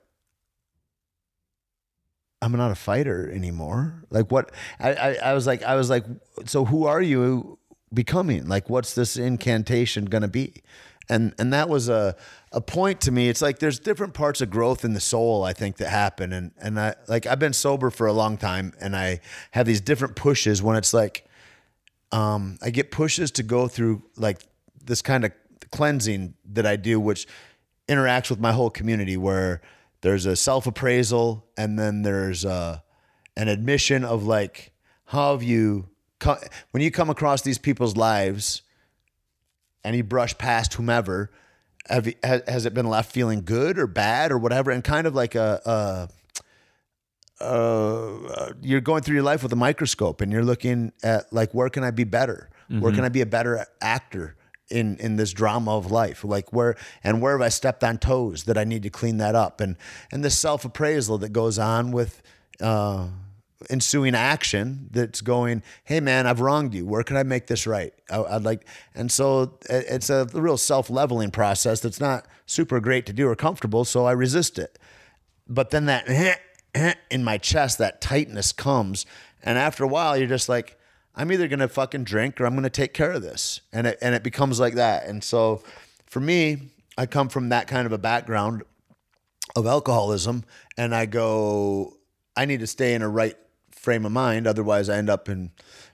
[2.41, 4.03] I'm not a fighter anymore.
[4.11, 6.05] Like what I, I, I was like I was like
[6.45, 7.57] so who are you
[7.93, 8.47] becoming?
[8.47, 10.61] Like what's this incantation gonna be?
[11.09, 12.15] And and that was a
[12.51, 13.29] a point to me.
[13.29, 16.51] It's like there's different parts of growth in the soul I think that happen and
[16.57, 19.19] and I like I've been sober for a long time and I
[19.51, 21.27] have these different pushes when it's like
[22.11, 24.39] um I get pushes to go through like
[24.83, 25.31] this kind of
[25.71, 27.27] cleansing that I do which
[27.87, 29.61] interacts with my whole community where
[30.01, 32.79] there's a self-appraisal and then there's uh
[33.37, 34.71] an admission of like
[35.05, 35.89] how have you
[36.71, 38.63] when you come across these people's lives
[39.85, 41.29] and you brush past whomever,
[41.87, 44.71] have has, it been left feeling good or bad or whatever?
[44.71, 46.09] And kind of like a,
[47.39, 51.53] a uh, you're going through your life with a microscope and you're looking at like
[51.53, 52.49] where can I be better?
[52.79, 54.35] Where can I be a better actor
[54.71, 56.23] in in this drama of life?
[56.23, 59.35] Like where and where have I stepped on toes that I need to clean that
[59.35, 59.61] up?
[59.61, 59.75] And
[60.11, 62.23] and this self appraisal that goes on with
[62.59, 63.09] uh,
[63.69, 66.85] ensuing action that's going, hey man, I've wronged you.
[66.85, 67.93] Where can I make this right?
[68.09, 73.05] I, I'd like, and so it's a real self leveling process that's not super great
[73.05, 73.85] to do or comfortable.
[73.85, 74.77] So I resist it
[75.47, 76.39] but then that
[77.11, 79.05] in my chest, that tightness comes,
[79.43, 80.79] and after a while, you're just like,
[81.15, 84.15] I'm either gonna fucking drink or I'm gonna take care of this, and it and
[84.15, 85.05] it becomes like that.
[85.05, 85.63] And so,
[86.05, 88.63] for me, I come from that kind of a background
[89.55, 90.43] of alcoholism,
[90.77, 91.97] and I go,
[92.35, 93.35] I need to stay in a right
[93.85, 95.51] frame of mind, otherwise, I end up in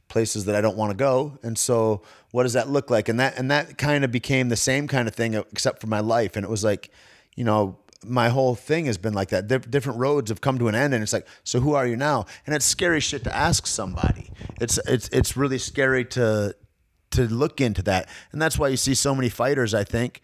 [0.08, 1.38] places that I don't want to go.
[1.44, 3.10] And so, what does that look like?
[3.10, 6.00] And that and that kind of became the same kind of thing, except for my
[6.00, 6.36] life.
[6.36, 6.90] And it was like,
[7.36, 9.48] you know, my whole thing has been like that.
[9.48, 11.96] Dif- different roads have come to an end, and it's like, so who are you
[11.96, 12.26] now?
[12.48, 14.32] And it's scary shit to ask somebody.
[14.60, 16.56] It's it's it's really scary to
[17.12, 19.74] to look into that, and that's why you see so many fighters.
[19.74, 20.22] I think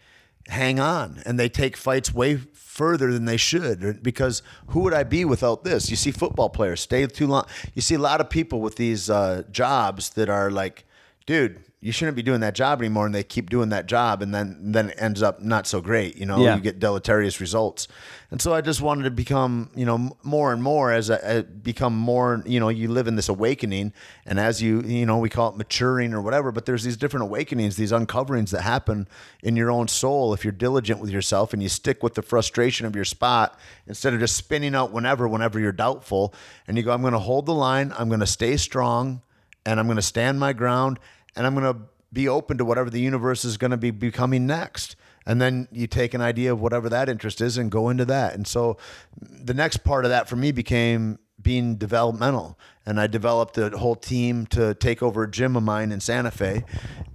[0.48, 2.36] hang on, and they take fights way
[2.78, 5.90] further than they should because who would I be without this?
[5.90, 7.44] You see football players stay too long.
[7.74, 10.84] You see a lot of people with these uh, jobs that are like,
[11.26, 11.64] dude.
[11.80, 14.58] You shouldn't be doing that job anymore, and they keep doing that job, and then
[14.72, 16.16] then it ends up not so great.
[16.16, 16.56] You know, Yeah.
[16.56, 17.86] you get deleterious results.
[18.32, 21.36] And so I just wanted to become, you know, more and more as uh, I,
[21.36, 23.92] I become more, you know, you live in this awakening.
[24.26, 27.22] And as you, you know, we call it maturing or whatever, but there's these different
[27.22, 29.06] awakenings, these uncoverings that happen
[29.42, 32.86] in your own soul if you're diligent with yourself and you stick with the frustration
[32.86, 33.56] of your spot
[33.86, 36.34] instead of just spinning out whenever, whenever you're doubtful.
[36.66, 39.22] And you go, I'm going to hold the line, I'm going to stay strong,
[39.64, 40.98] and I'm going to stand my ground,
[41.38, 41.80] and I'm going to
[42.12, 44.96] be open to whatever the universe is going to be becoming next.
[45.24, 48.34] And then you take an idea of whatever that interest is and go into that.
[48.34, 48.76] And so
[49.20, 52.58] the next part of that for me became being developmental.
[52.86, 56.30] And I developed a whole team to take over a gym of mine in Santa
[56.30, 56.64] Fe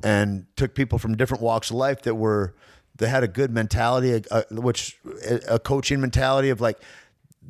[0.03, 2.55] and took people from different walks of life that were,
[2.95, 4.99] they had a good mentality, a, a- which
[5.49, 6.79] a coaching mentality of like,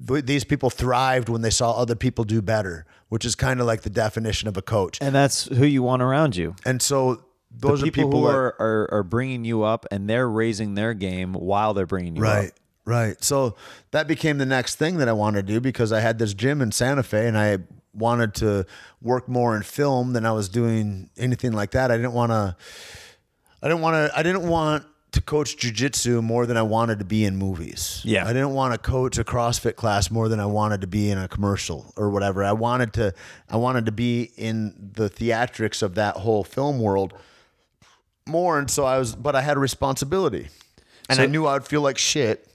[0.05, 3.83] these people thrived when they saw other people do better, which is kind of like
[3.83, 4.97] the definition of a coach.
[4.99, 6.55] And that's who you want around you.
[6.65, 9.85] And so those the are people, people who that- are, are are bringing you up
[9.91, 12.47] and they're raising their game while they're bringing you Right.
[12.47, 12.53] up.
[12.85, 13.07] Right.
[13.09, 13.23] Right.
[13.23, 13.55] So
[13.91, 16.59] that became the next thing that I wanted to do because I had this gym
[16.59, 17.59] in Santa Fe and I
[17.93, 18.65] wanted to
[18.99, 21.91] work more in film than I was doing anything like that.
[21.91, 22.55] I didn't want to
[23.61, 27.05] I didn't want to I didn't want to coach jujitsu more than I wanted to
[27.05, 28.01] be in movies.
[28.03, 28.25] Yeah.
[28.25, 31.17] I didn't want to coach a CrossFit class more than I wanted to be in
[31.17, 32.43] a commercial or whatever.
[32.43, 33.13] I wanted to
[33.47, 37.13] I wanted to be in the theatrics of that whole film world
[38.27, 40.49] more and so I was but I had a responsibility.
[41.09, 42.47] And I knew I would feel like shit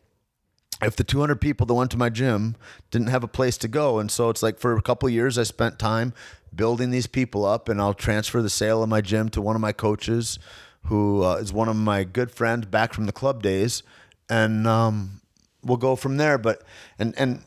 [0.82, 2.56] if the 200 people that went to my gym
[2.90, 5.36] didn't have a place to go and so it's like for a couple of years
[5.36, 6.12] i spent time
[6.54, 9.61] building these people up and i'll transfer the sale of my gym to one of
[9.61, 10.38] my coaches
[10.85, 13.83] who uh, is one of my good friends back from the club days.
[14.29, 15.20] And um,
[15.62, 16.39] we'll go from there.
[16.39, 16.62] But
[16.99, 17.43] and and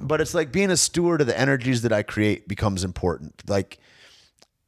[0.00, 3.42] but it's like being a steward of the energies that i create becomes important.
[3.48, 3.78] Like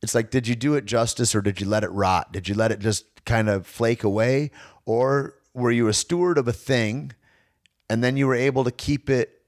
[0.03, 2.33] it's like did you do it justice or did you let it rot?
[2.33, 4.51] Did you let it just kind of flake away?
[4.85, 7.13] Or were you a steward of a thing
[7.89, 9.43] and then you were able to keep it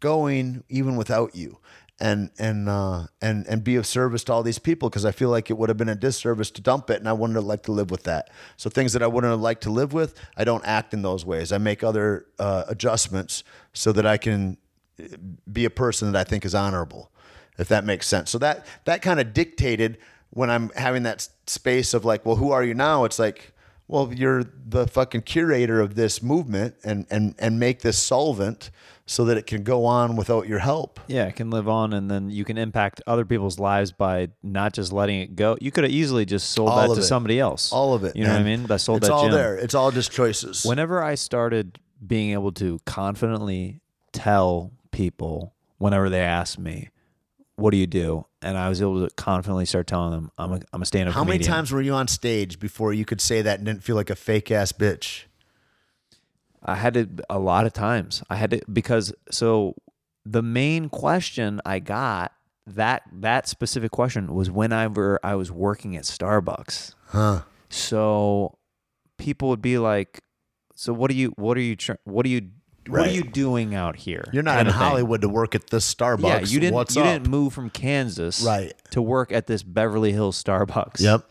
[0.00, 1.58] going even without you
[1.98, 5.30] and and uh, and and be of service to all these people because I feel
[5.30, 7.64] like it would have been a disservice to dump it and I wouldn't have liked
[7.66, 8.30] to live with that.
[8.56, 11.24] So things that I wouldn't have liked to live with, I don't act in those
[11.24, 11.52] ways.
[11.52, 14.58] I make other uh, adjustments so that I can
[15.50, 17.10] be a person that I think is honorable,
[17.58, 18.30] if that makes sense.
[18.30, 19.98] So that that kind of dictated
[20.30, 23.04] when I'm having that space of like, well, who are you now?
[23.04, 23.54] It's like,
[23.88, 28.70] well, you're the fucking curator of this movement and and and make this solvent
[29.08, 30.98] so that it can go on without your help.
[31.06, 34.72] Yeah, it can live on, and then you can impact other people's lives by not
[34.72, 35.56] just letting it go.
[35.60, 37.04] You could have easily just sold All that to it.
[37.04, 37.72] somebody else.
[37.72, 38.16] All of it.
[38.16, 38.64] You know what I mean?
[38.64, 39.32] That sold it's that all gym.
[39.32, 39.56] there.
[39.56, 40.64] It's all just choices.
[40.64, 43.80] Whenever I started being able to confidently
[44.12, 46.88] tell people whenever they asked me,
[47.56, 50.60] "What do you do?" and I was able to confidently start telling them, "I'm a
[50.72, 53.58] I'm a stand-up How many times were you on stage before you could say that
[53.58, 55.24] and didn't feel like a fake ass bitch?
[56.62, 58.22] I had to a lot of times.
[58.30, 59.74] I had to because so
[60.24, 62.32] the main question I got
[62.66, 66.94] that that specific question was whenever I was working at Starbucks.
[67.06, 67.42] Huh.
[67.68, 68.58] So
[69.18, 70.22] people would be like,
[70.74, 72.50] "So what are you what are you what are you
[72.88, 74.24] what are you doing out here?
[74.32, 74.72] You're not in.
[74.72, 76.22] Hollywood to work at this Starbucks.
[76.22, 76.74] Yeah, you didn't.
[76.74, 77.08] What's you up?
[77.08, 78.72] didn't move from Kansas, Right.
[78.90, 81.00] to work at this Beverly Hills Starbucks.
[81.00, 81.24] Yep.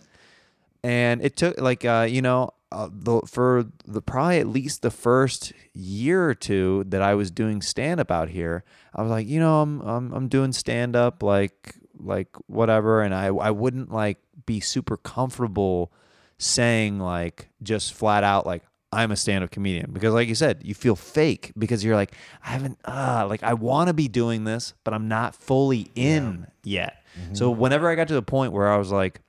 [0.84, 4.91] and it took like uh, you know uh, the, for the probably at least the
[4.91, 9.28] first year or two that I was doing stand up out here, I was like,
[9.28, 13.91] you know, I'm I'm, I'm doing stand up like like whatever, and I I wouldn't
[13.91, 15.91] like be super comfortable
[16.38, 18.64] saying like just flat out like
[18.95, 22.13] I'm a stand up comedian because like you said, you feel fake because you're like
[22.43, 26.47] I haven't uh like I want to be doing this, but I'm not fully in
[26.63, 27.03] yet.
[27.33, 29.21] So whenever I got to the point where I was like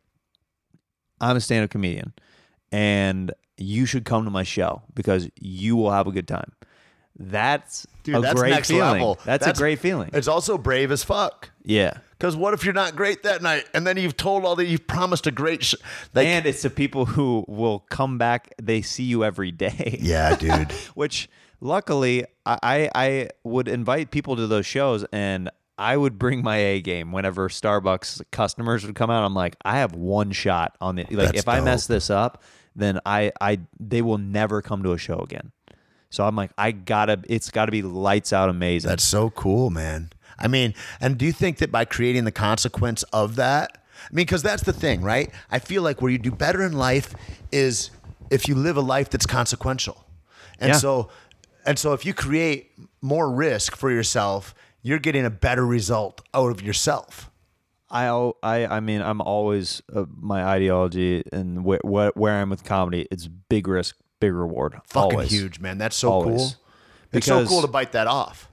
[1.20, 2.12] I'm a stand up comedian
[2.72, 6.52] and you should come to my show because you will have a good time.
[7.18, 8.92] That's Dude, a that's great next feeling.
[8.92, 9.18] level.
[9.24, 10.10] That's, a great feeling.
[10.12, 11.50] It's also brave as fuck.
[11.64, 11.98] Yeah.
[12.12, 14.86] Because what if you're not great that night, and then you've told all that you've
[14.86, 15.74] promised a great, sh-
[16.14, 19.98] like, and it's the people who will come back, they see you every day.
[20.00, 20.70] yeah, dude.
[20.94, 21.28] Which
[21.60, 26.80] luckily I, I would invite people to those shows and I would bring my A
[26.80, 29.24] game whenever Starbucks customers would come out.
[29.24, 32.42] I'm like, I have one shot on the like That's if I mess this up,
[32.74, 35.52] then I I they will never come to a show again.
[36.16, 38.88] So I'm like, I gotta it's gotta be lights out amazing.
[38.88, 40.10] That's so cool, man.
[40.38, 44.24] I mean, and do you think that by creating the consequence of that, I mean,
[44.24, 45.30] because that's the thing, right?
[45.50, 47.14] I feel like where you do better in life
[47.52, 47.90] is
[48.30, 50.06] if you live a life that's consequential.
[50.58, 50.78] And Yeah.
[50.78, 51.10] so,
[51.66, 52.70] and so if you create
[53.02, 57.30] more risk for yourself, you're getting a better result out of yourself.
[57.90, 58.06] I
[58.42, 63.06] I I mean I'm always uh, my ideology and wh- wh- where I'm with comedy.
[63.10, 64.74] It's big risk, big reward.
[64.86, 65.30] Fucking Always.
[65.30, 65.78] huge, man.
[65.78, 66.36] That's so Always.
[66.36, 66.54] cool.
[67.12, 68.50] It's so Because- cool to bite that off.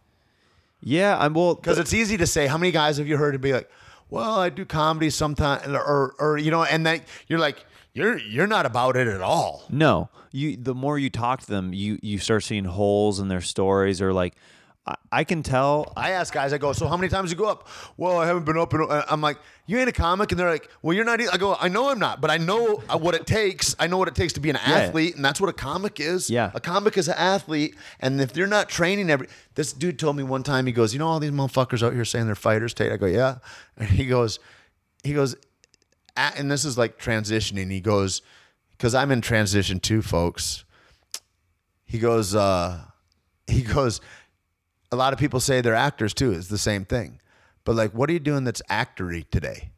[0.82, 3.40] Yeah, I'm well Because it's easy to say, how many guys have you heard to
[3.40, 3.70] be like,
[4.10, 8.48] well, I do comedy sometimes, or, or, you know, and then you're like, you're, you're
[8.48, 9.64] not about it at all.
[9.70, 10.58] No, you.
[10.58, 14.12] The more you talk to them, you you start seeing holes in their stories, or
[14.14, 14.36] like,
[14.86, 15.94] I, I can tell.
[15.96, 17.70] I ask guys, I go, so how many times you go up?
[17.96, 18.74] Well, I haven't been up.
[18.74, 21.22] In, I'm like, you ain't a comic, and they're like, well, you're not.
[21.22, 23.78] e-" I go, I know I'm not, but I know uh, what it takes.
[23.80, 26.30] I know what it takes to be an athlete, and that's what a comic is.
[26.30, 26.52] Yeah.
[26.54, 30.24] a comic is an athlete, and if they're not training every, this dude told me
[30.24, 32.92] one time, he goes, you know, all these motherfuckers out here saying they're fighters, Tait.
[32.92, 33.38] I go, yeah,
[33.78, 34.40] and he goes,
[35.06, 35.34] he goes,
[36.18, 37.72] "A- and this is like transitioning.
[37.72, 38.22] He goes,
[38.72, 40.66] because I'm in transition too, folks.
[41.86, 42.82] He goes, uh,
[43.48, 44.02] he goes
[44.94, 46.32] a lot of people say they're actors too.
[46.32, 47.20] It's the same thing.
[47.66, 49.72] But like, what are you doing that's actory today?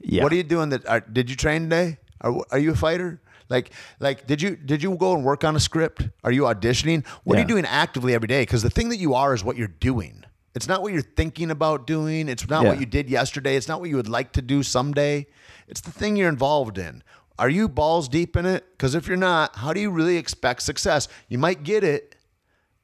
[0.00, 0.22] Yeah.
[0.22, 0.86] What are you doing that?
[0.86, 1.98] Are, did you train today?
[2.20, 3.20] Are, are you a fighter?
[3.48, 6.08] Like, like, did you did you go and work on a script?
[6.24, 7.06] Are you auditioning?
[7.24, 8.42] What are you doing actively every day?
[8.42, 10.24] Because the thing that you are is what you're doing.
[10.56, 12.28] It's not what you're thinking about doing.
[12.28, 13.56] It's not what you did yesterday.
[13.56, 15.26] It's not what you would like to do someday.
[15.68, 17.04] It's the thing you're involved in.
[17.38, 18.64] Are you balls deep in it?
[18.72, 21.08] Because if you're not, how do you really expect success?
[21.28, 22.15] You might get it,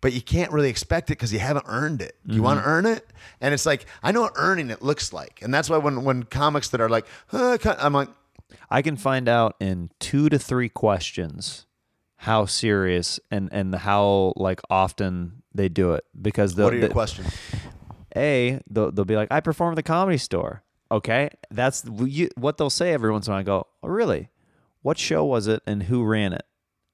[0.03, 2.17] but you can't really expect it because you haven't earned it.
[2.27, 2.71] You want to mm-hmm.
[2.71, 3.07] earn it,
[3.41, 6.25] and it's like I know what earning it looks like, and that's why when when
[6.25, 8.11] comics that are like, huh, I'm like,
[8.69, 11.65] I can find out in two to three questions
[12.17, 16.89] how serious and and how like often they do it because the what are your
[16.91, 17.35] questions?
[18.15, 20.63] A, they'll, they'll be like, I perform at the comedy store.
[20.91, 21.31] Okay.
[21.51, 23.41] That's you, what they'll say every once in a while.
[23.41, 24.29] I go, oh, really?
[24.83, 26.45] What show was it and who ran it?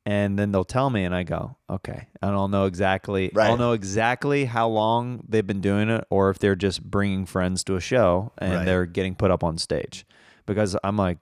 [0.08, 2.08] And then they'll tell me, and I go, okay.
[2.22, 3.30] And I'll know exactly.
[3.34, 3.50] right.
[3.50, 7.62] I'll know exactly how long they've been doing it, or if they're just bringing friends
[7.64, 8.64] to a show and Right.
[8.64, 10.06] they're getting put up on stage.
[10.46, 11.18] Because I'm like,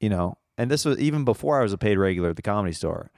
[0.00, 2.72] you know, and this was even before I was a paid regular at the comedy
[2.72, 3.12] store.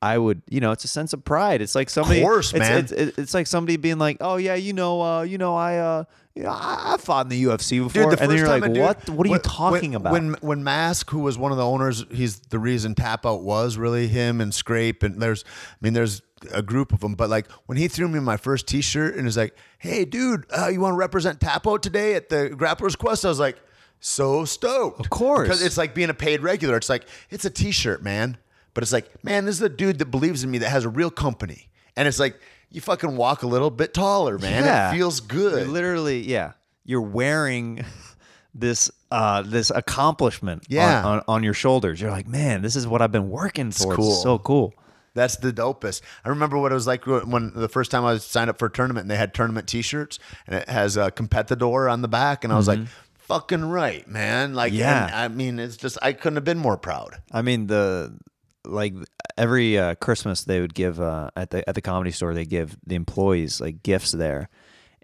[0.00, 1.60] I would, you know, it's a sense of pride.
[1.60, 2.78] It's like somebody, course, it's, man.
[2.78, 5.76] It's, it's, it's like somebody being like, "Oh yeah, you know, uh, you know, I,
[5.76, 6.04] uh,
[6.40, 8.60] you know, I, I fought in the UFC before," Dude, the and then you're time
[8.62, 9.10] like, dude- "What?
[9.10, 11.64] What are you when- talking when, about?" When when Mask, who was one of the
[11.66, 15.92] owners, he's the reason Tap Out was really him and Scrape, and there's, I mean,
[15.92, 16.22] there's
[16.52, 17.14] a group of them.
[17.14, 20.68] But like when he threw me my first T-shirt and was like, "Hey, dude, uh,
[20.68, 23.58] you want to represent Tap Out today at the Grappler's Quest?" I was like,
[24.00, 24.98] so stoked.
[24.98, 25.46] Of course.
[25.46, 26.78] because it's like being a paid regular.
[26.78, 28.38] It's like it's a T-shirt, man.
[28.72, 30.88] But it's like, man, this is a dude that believes in me that has a
[30.88, 32.40] real company, and it's like
[32.70, 34.64] you fucking walk a little bit taller, man.
[34.64, 34.90] Yeah.
[34.90, 35.68] It feels You're good.
[35.68, 36.52] literally, yeah,
[36.84, 37.84] you're wearing
[38.54, 41.04] this uh this accomplishment, Yeah.
[41.04, 42.00] on, on, your shoulders.
[42.00, 43.96] You're like, man, this is what I've been working towards.
[43.96, 44.12] cool.
[44.12, 44.74] It's so cool.
[45.14, 46.02] That's the dopest.
[46.24, 48.66] I remember what it was like when the first time I was signed up for
[48.66, 52.44] a tournament and they had tournament T-shirts and it has a competidor on the back,
[52.44, 52.78] and I was like,
[53.18, 54.80] "Fucking right, man!" Like, Mm-hmm.
[54.80, 55.10] Yeah.
[55.12, 57.20] I mean, it's just I couldn't have been more proud.
[57.32, 58.16] I mean the
[58.64, 58.94] like
[59.36, 62.76] every uh, Christmas they would give uh, at the at the comedy store they give
[62.86, 64.48] the employees like gifts there,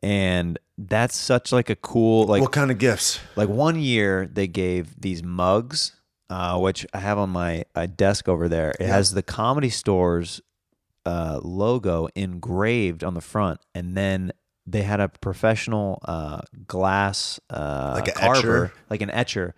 [0.03, 3.19] and that's such like a cool like what kind of gifts?
[3.35, 5.97] like one year they gave these mugs,
[6.31, 8.75] uh, which I have on my uh, desk over there.
[8.79, 10.41] It has the comedy stores
[11.07, 14.33] uh, logo engraved on the front, and then
[14.67, 18.73] they had a professional uh, glass uh, Like an carver, etcher?
[18.91, 19.55] like an etcher,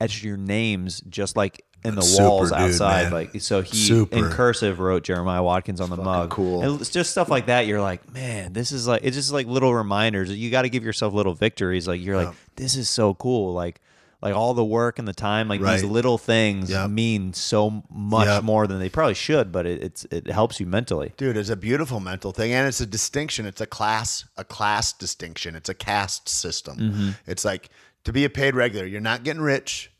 [0.00, 3.02] etch your names just like in the Super, walls dude, outside.
[3.04, 3.12] man.
[3.12, 4.16] Like so, he Super.
[4.16, 6.30] in cursive wrote Jeremiah Watkins on the mug.
[6.30, 6.62] cool.
[6.62, 7.66] And it's just stuff like that.
[7.66, 10.30] You're like, man, this is like it's just like little reminders.
[10.30, 11.88] You got to give yourself little victories.
[11.88, 13.52] Like you're like, this is so cool.
[13.52, 13.80] Like
[14.24, 15.84] like all the work and the time, like these Right.
[15.84, 16.90] little things Yep.
[16.90, 18.44] mean so much Yep.
[18.44, 19.50] more than they probably should.
[19.50, 21.12] But it, it's it helps you mentally.
[21.16, 23.46] Dude, it's a beautiful mental thing, and it's a distinction.
[23.46, 25.56] It's a class, a class distinction.
[25.56, 26.76] It's a caste system.
[26.78, 27.10] Mm-hmm.
[27.26, 27.70] It's like
[28.04, 29.90] to be a paid regular, you're not getting rich,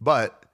[0.00, 0.45] but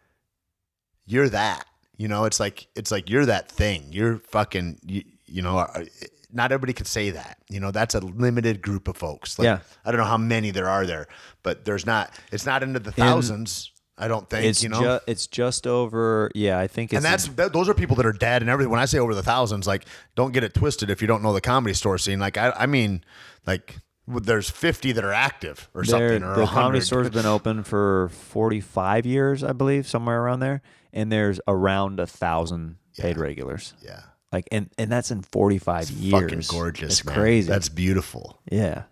[1.07, 1.65] you're that.
[1.97, 3.87] You know, it's like it's like you're that thing.
[3.91, 4.79] You're fucking.
[4.87, 5.85] You, you know, uh,
[6.33, 7.39] not everybody can say that.
[7.49, 9.39] You know, that's a limited group of folks.
[9.39, 9.59] Like, Yeah.
[9.85, 11.07] I don't know how many there are there,
[11.43, 12.11] but there's not.
[12.33, 13.71] It's not into the thousands.
[13.99, 14.47] I don't think.
[14.47, 16.31] It's you know, ju- it's just over.
[16.35, 18.71] Yeah, I think it's and that's that, those are people that are dead and everything.
[18.71, 19.85] When I say over the thousands, like
[20.17, 22.19] don't get it twisted if you don't know the comedy store scene.
[22.19, 23.05] Like I, I mean,
[23.47, 23.77] like
[24.09, 26.23] there's 50 that are active or something.
[26.25, 26.47] Or the 100.
[26.49, 30.63] comedy store's been open for 45 years, I believe, somewhere around there,
[30.93, 33.75] and there's around a thousand paid regulars.
[33.83, 34.01] Yeah,
[34.33, 36.23] Like, and and that's in 45 years.
[36.23, 37.01] fucking gorgeous.
[37.01, 37.49] It's crazy.
[37.49, 38.41] That's beautiful.
[38.51, 38.85] yeah.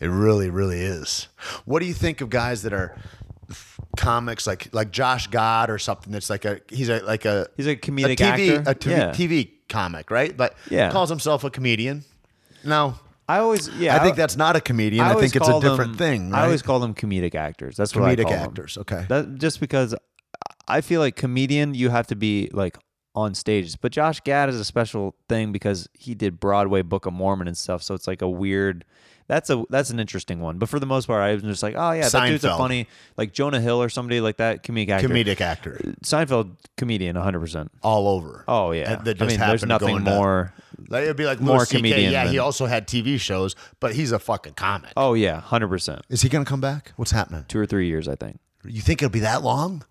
[0.00, 1.28] It really, really is.
[1.66, 2.96] What do you think of guys that are
[3.96, 6.12] comics like like Josh Gad or something?
[6.12, 8.70] That's like a he's a like a He's a comedic TV actor.
[8.70, 9.10] a TV, yeah.
[9.10, 10.34] TV comic, right?
[10.36, 10.90] But Yeah.
[10.90, 12.04] calls himself a comedian.
[12.64, 12.94] No,
[13.28, 13.96] I always yeah.
[13.96, 15.04] I think that's not a comedian.
[15.04, 16.30] I, always think it's a different them- thing.
[16.30, 16.40] Right?
[16.40, 17.76] I always call them comedic actors.
[17.76, 18.42] That's what I comedic call them.
[18.42, 18.78] actors.
[18.78, 19.04] Okay.
[19.08, 19.94] That just because
[20.70, 22.78] I feel like comedian, you have to be like
[23.14, 23.76] on stages.
[23.76, 27.56] But Josh Gad is a special thing because he did Broadway Book of Mormon and
[27.56, 27.82] stuff.
[27.82, 28.84] So it's like a weird.
[29.26, 30.58] That's a that's an interesting one.
[30.58, 32.88] But for the most part, I was just like, oh yeah, that dude's a funny
[33.16, 35.08] like Jonah Hill or somebody like that comedic actor.
[35.08, 37.38] comedic actor uh, Seinfeld comedian, 100.
[37.38, 38.44] percent all over.
[38.48, 40.52] Oh yeah, that I just there's happened to go nothing more.
[40.88, 44.18] Like, it'd be like more comedian Yeah, he also had TV shows, but he's a
[44.18, 44.94] fucking comic.
[44.96, 46.02] Oh yeah, hundred percent.
[46.08, 46.92] Is he gonna come back?
[46.96, 47.44] What's happening?
[47.46, 48.40] Two or three years, I think.
[48.64, 49.84] You think it'll be that long?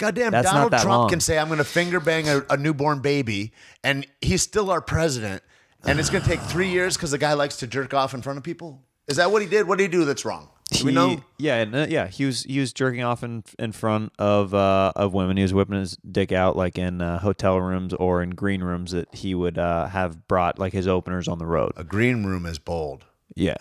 [0.00, 1.08] Goddamn, That's Donald Trump long.
[1.10, 3.52] can say I'm gonna finger bang a, a newborn baby,
[3.84, 5.42] and he's still our president,
[5.84, 8.38] and it's gonna take three years because the guy likes to jerk off in front
[8.38, 8.82] of people.
[9.08, 9.68] Is that what he did?
[9.68, 10.48] What did he do that's wrong?
[10.72, 11.20] Do we He- know?
[11.36, 12.06] Yeah, and, uh, yeah.
[12.06, 15.36] He was he was jerking off in in front of uh, of women.
[15.36, 18.92] He was whipping his dick out like in uh, hotel rooms or in green rooms
[18.92, 21.72] that he would uh, have brought like his openers on the road.
[21.76, 23.04] A green room is bold.
[23.34, 23.56] Yeah.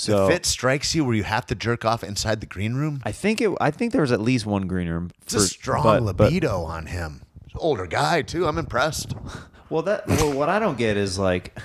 [0.00, 3.02] So if it strikes you where you have to jerk off inside the green room,
[3.04, 3.50] I think it.
[3.60, 5.10] I think there was at least one green room.
[5.22, 7.22] it's a strong but, but- libido on him.
[7.56, 8.46] Older guy too.
[8.46, 9.14] I'm impressed.
[9.70, 11.58] well, that well, what I don't get is like.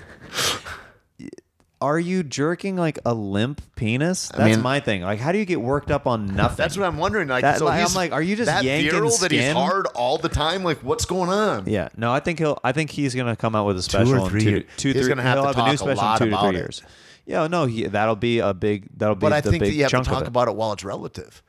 [1.81, 4.29] Are you jerking like a limp penis?
[4.29, 5.01] That's mean- my thing.
[5.01, 6.55] Like, how do you get worked up on nothing?
[6.57, 7.27] That's what I'm wondering.
[7.27, 9.85] Like, That- so like, I'm like, are you just that yanking virile that he's hard
[9.87, 10.63] all the time?
[10.63, 11.65] Like, what's going on?
[11.67, 12.57] Yeah, no, I think he'll.
[12.63, 14.63] I think he's gonna come out with a special two or three in two, years.
[14.77, 16.31] two, He's three- gonna have to have a new talk a special lot in two
[16.35, 16.81] to three it.
[17.25, 18.87] Yeah, no, he, that'll be a big.
[18.97, 20.27] That'll be But I the think that you have to talk it.
[20.27, 21.41] about it while it's relative,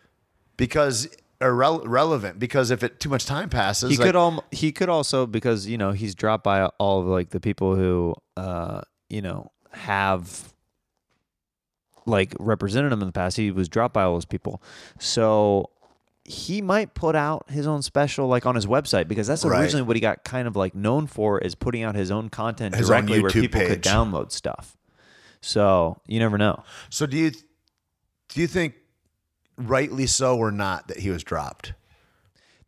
[0.56, 1.06] because
[1.40, 2.38] irrele- relevant.
[2.38, 5.66] Because if it too much time passes, He like, could al- he could also because
[5.66, 10.52] you know he's dropped by all of like the people who uh you know have
[12.06, 13.36] like represented him in the past.
[13.36, 14.62] He was dropped by all those people,
[14.98, 15.70] so
[16.24, 19.60] he might put out his own special like on his website because that's Right.
[19.60, 22.74] originally what he got kind of like known for is putting out his own content
[22.74, 24.76] His own directly where YouTube people could download stuff.
[25.46, 26.64] So you never know.
[26.90, 28.74] So do you do you think
[29.56, 31.72] rightly so or not that he was dropped?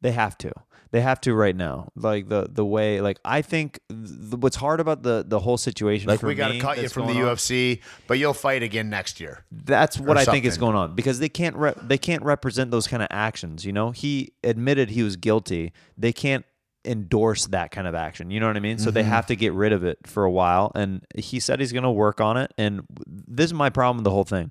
[0.00, 0.52] They have to.
[0.90, 1.90] They have to right now.
[1.96, 6.08] Like the the way like I think th- what's hard about the the whole situation
[6.08, 9.18] Like we got to cut you from the on- UFC, but you'll fight again next
[9.20, 9.44] year.
[9.50, 12.86] That's what I think is going on because they can't re- they can't represent those
[12.86, 13.64] kind of actions.
[13.64, 15.72] You know, he admitted he was guilty.
[15.98, 16.46] They can't
[16.88, 18.30] endorse that kind of action.
[18.30, 18.78] You know what I mean?
[18.78, 18.94] So Mm-hmm.
[18.94, 20.72] they have to get rid of it for a while.
[20.74, 22.52] And he said he's going to work on it.
[22.58, 24.50] And this is my problem with the whole thing.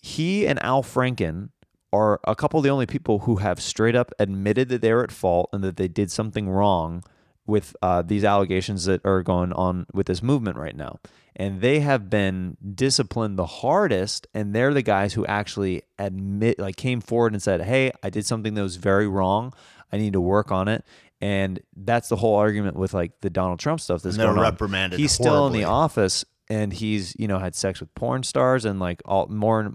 [0.00, 1.48] He and Al Franken
[1.92, 5.10] are a couple of the only people who have straight up admitted that they're at
[5.10, 7.02] fault and that they did something wrong
[7.46, 10.98] with uh, these allegations that are going on with this movement right now.
[11.34, 16.76] And they have been disciplined the hardest, and they're the guys who actually admit, like,
[16.76, 19.54] came forward and said, "Hey, I did something that was very wrong.
[19.90, 20.84] I need to work on it."
[21.20, 24.38] And that's the whole argument with like the Donald Trump stuff that's And they're going
[24.38, 24.44] on.
[24.52, 28.64] reprimanded He's still in the office, and he's you know had sex with porn stars,
[28.64, 29.74] and like all more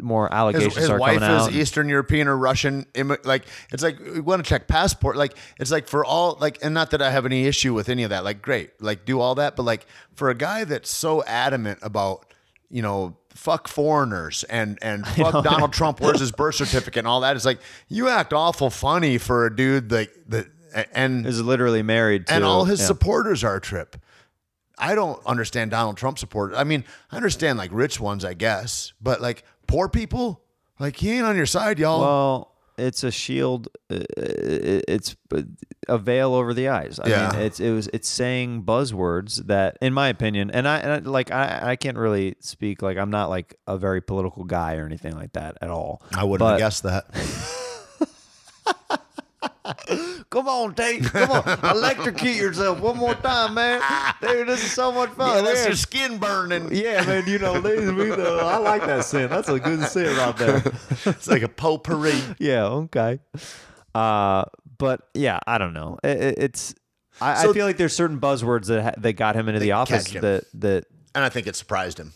[0.00, 1.52] more allegations His, his are wife coming is out.
[1.52, 2.86] Eastern European or Russian.
[2.94, 5.16] immi- Like it's like we want to check passport.
[5.16, 8.02] Like it's like for all like, and not that I have any issue with any
[8.02, 8.24] of that.
[8.24, 12.26] Like great, like do all that, but like for a guy that's so adamant about
[12.68, 17.20] you know fuck foreigners and and fuck Donald Trump, where's his birth certificate and all
[17.20, 17.36] that?
[17.36, 20.50] It's like you act awful funny for a dude like that A-
[20.92, 22.86] and is literally married to and all his yeah.
[22.86, 23.96] supporters are a trip.
[24.76, 26.56] I don't understand Donald Trump supporters.
[26.58, 30.42] I mean, I understand like rich ones, I guess, but like poor people,
[30.80, 32.00] like he ain't on your side, y'all.
[32.00, 33.68] Well, it's a shield.
[33.88, 35.14] uh, It's
[35.86, 36.98] a veil over the eyes.
[36.98, 37.30] I Yeah.
[37.30, 40.98] mean, it's it was it's saying buzzwords that, in my opinion, and I, and I
[41.08, 44.86] like I I can't really speak like I'm not like a very political guy or
[44.86, 46.02] anything like that at all.
[46.12, 47.06] I wouldn't but- have guessed that.
[50.30, 51.04] Come on, Tait.
[51.04, 53.80] Come on, electrocute yourself one more time, man.
[54.20, 55.44] Dude, this is so much fun.
[55.44, 55.66] that's Yeah.
[55.68, 56.68] your skin burning.
[56.72, 58.16] Yeah, man, you know, they, we, uh,
[58.46, 59.28] I like that sin.
[59.30, 60.62] That's a good sin right there.
[61.06, 62.14] It's like a potpourri.
[62.38, 63.20] yeah, okay.
[63.94, 64.44] Uh,
[64.78, 65.98] but yeah, I don't know.
[66.02, 66.74] It, it- it's
[67.20, 69.72] I, So- I feel like there's certain buzzwords that ha- that got him into the
[69.72, 70.84] office that that
[71.14, 72.12] And I think it surprised him.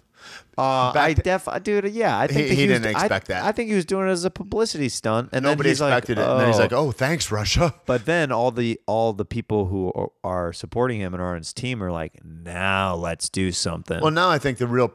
[0.56, 3.44] Uh, I th- def dude yeah I think He- he was- didn't I- expect that.
[3.44, 6.18] I think he was doing it as a publicity stunt and Nobody then he's expected
[6.18, 6.30] like, it.
[6.30, 7.74] And then he's "Oh." like, oh, thanks, Russia.
[7.86, 11.38] But then all the all the people who are, are supporting him and are on
[11.38, 14.00] his team are like, now let's do something.
[14.00, 14.92] Well, now I think the real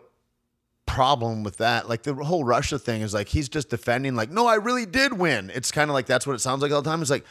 [0.85, 4.47] problem with that, like the whole Russia thing, is like he's just defending, like, no,
[4.47, 5.49] I really did win.
[5.53, 7.01] It's kind of like that's what it sounds like all the time.
[7.01, 7.25] It's like,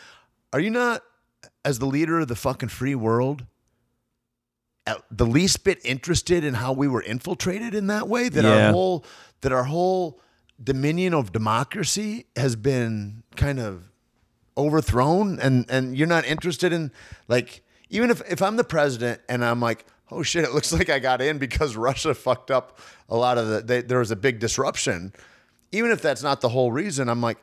[0.53, 1.03] are you not,
[1.65, 3.45] as the leader of the fucking free world,
[5.11, 8.29] the least bit interested in how we were infiltrated in that way?
[8.29, 8.67] That Yeah.
[8.69, 9.05] our whole
[9.43, 10.21] that our whole
[10.63, 13.85] dominion of democracy has been kind of
[14.57, 16.91] overthrown and and you're not interested in
[17.27, 20.91] like even if if I'm the president and I'm like oh shit it looks like
[20.91, 22.79] I got in because Russia fucked up
[23.09, 25.13] a lot of the they, there was a big disruption
[25.73, 27.39] even if that's not the whole reason I'm like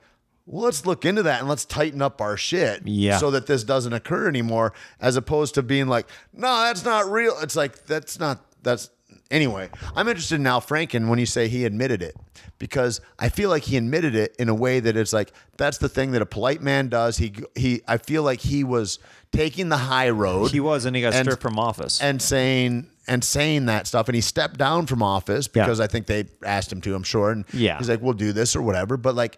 [0.52, 3.18] let's look into that and let's tighten up our shit Yeah.
[3.20, 7.36] so that this doesn't occur anymore as opposed to being like no that's not real
[7.42, 8.90] it's like that's not that's
[9.30, 12.16] anyway I'm interested in Al Franken when you say he admitted it
[12.58, 15.88] because I feel like he admitted it in a way that it's like that's the
[15.90, 17.18] thing that a polite man does.
[17.18, 18.98] He he I feel like he was
[19.32, 20.52] taking the high road.
[20.52, 22.02] he was, and he got and- stripped from office.
[22.02, 25.64] and saying and saying that stuff and he stepped down from office Yeah.
[25.64, 27.32] because I think they asked him to, I'm sure.
[27.32, 27.78] And Yeah.
[27.78, 28.98] he's like, We'll do this or whatever.
[28.98, 29.38] But like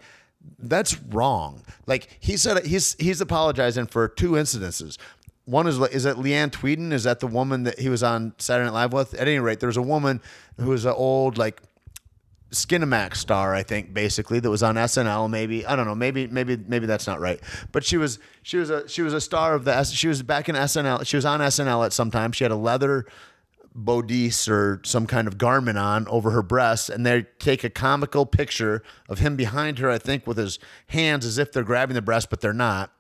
[0.59, 1.63] that's wrong.
[1.87, 4.97] Like he said he's he's apologizing for two incidences.
[5.45, 6.93] One is is that Leeann Tweeden?
[6.93, 9.13] Is that the woman that he was on Saturday Night Live with?
[9.15, 10.21] At any rate, there's a woman
[10.57, 11.61] who was an old like
[12.51, 15.29] Skinamax star, I think, basically that was on SNL.
[15.29, 15.95] Maybe I don't know.
[15.95, 17.39] Maybe maybe maybe that's not right.
[17.71, 20.49] But she was she was a she was a star of the she was back
[20.49, 21.05] in SNL.
[21.07, 22.33] She was on SNL at some time.
[22.33, 23.05] She had a leather
[23.74, 28.26] bodice or some kind of garment on over her breasts, and they take a comical
[28.26, 29.89] picture of him behind her.
[29.89, 32.91] I think with his hands as if they're grabbing the breast, but they're not.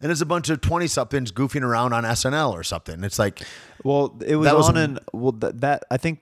[0.00, 3.02] And there's a bunch of twenty somethings goofing around on SNL or something.
[3.04, 3.42] It's like
[3.84, 6.20] Well, it was, That was- on an well th- that I think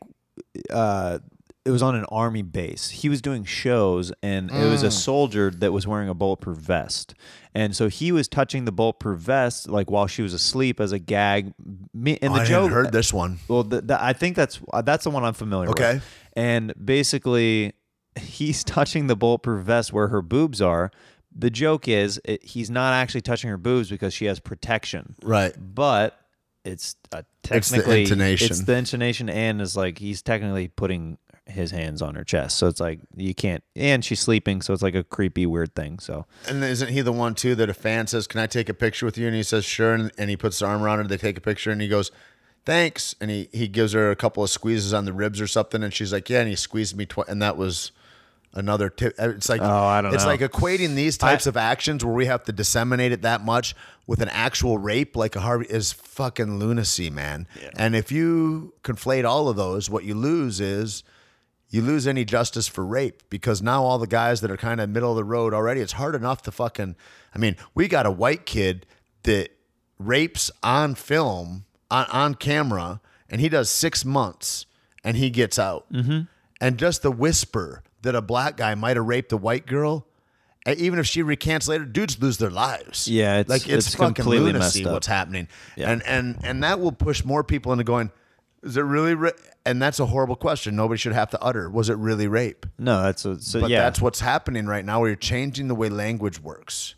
[0.71, 1.19] uh,
[1.65, 2.91] it was on an army base.
[2.91, 4.93] He was doing shows, and it was a Mm.
[4.93, 7.15] soldier that was wearing a bulletproof vest,
[7.55, 10.99] and so he was touching the bulletproof vest like while she was asleep as a
[10.99, 11.53] gag.
[11.95, 13.39] Me and oh, the I joke hadn't heard this one.
[13.49, 15.81] Well, th- th- I think that's that's the one I'm familiar with.
[15.81, 16.01] Okay.
[16.35, 17.75] And basically,
[18.19, 20.91] he's touching the bulletproof vest where her boobs are.
[21.35, 25.55] The joke is it, he's not actually touching her boobs because she has protection Right.
[25.59, 26.19] but
[26.65, 28.47] it's uh, It's the technically intonation.
[28.51, 32.57] It's the intonation, and is like he's technically putting his hands on her chest.
[32.57, 33.63] So it's like you can't.
[33.75, 35.99] And she's sleeping, so it's like a creepy, weird thing.
[35.99, 38.75] So And isn't he the one too that a fan says, "Can I take a
[38.75, 41.05] picture with you?" And he says, "Sure." And, and he puts his arm around her.
[41.05, 42.11] They take a picture, and he goes,
[42.65, 45.83] "Thanks." And he he gives her a couple of squeezes on the ribs or something,
[45.83, 47.93] and she's like, "Yeah." And he squeezed me twice, and that was
[48.55, 49.15] another tip.
[49.19, 50.29] Uh, it's like Oh, I don't It's know.
[50.31, 53.75] like equating these types of actions where we have to disseminate it that much
[54.07, 57.47] with an actual rape, like a Harvey, is fucking lunacy, man.
[57.77, 61.03] And if you conflate all of those, what you lose is
[61.73, 64.89] you lose any justice for rape because now all the guys that are kind of
[64.91, 66.95] middle of the road already, it's hard enough to fucking.
[67.35, 68.87] I mean, we got a white kid
[69.25, 69.49] that
[69.99, 73.01] rapes on film, on, on camera,
[73.31, 74.67] and he does six months
[75.03, 75.91] and he gets out.
[75.93, 76.21] Mm-hmm.
[76.61, 80.07] And just the whisper that a black guy might have raped a white girl.
[80.77, 83.09] Even if she recants later, dudes lose their lives.
[83.09, 84.93] Yeah, it's- like it's, it's fucking completely lunacy messed up.
[84.93, 85.91] what's happening, Yeah.
[85.91, 88.13] and and and that will push more people into going.
[88.63, 89.15] Is it really?
[89.17, 89.31] Ra-?
[89.65, 90.75] And that's a horrible question.
[90.75, 91.71] Nobody should have to utter.
[91.71, 92.67] Was it really rape?
[92.79, 93.81] no, that's a, so But yeah.
[93.81, 95.01] that's what's happening right now.
[95.01, 96.97] Where you're changing the way language works,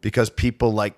[0.00, 0.96] because people like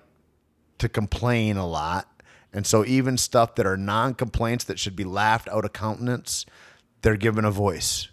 [0.79, 2.09] to complain a lot,
[2.51, 6.45] and so even stuff that are non-complaints that should be laughed out of countenance,
[7.01, 8.09] they're given a voice,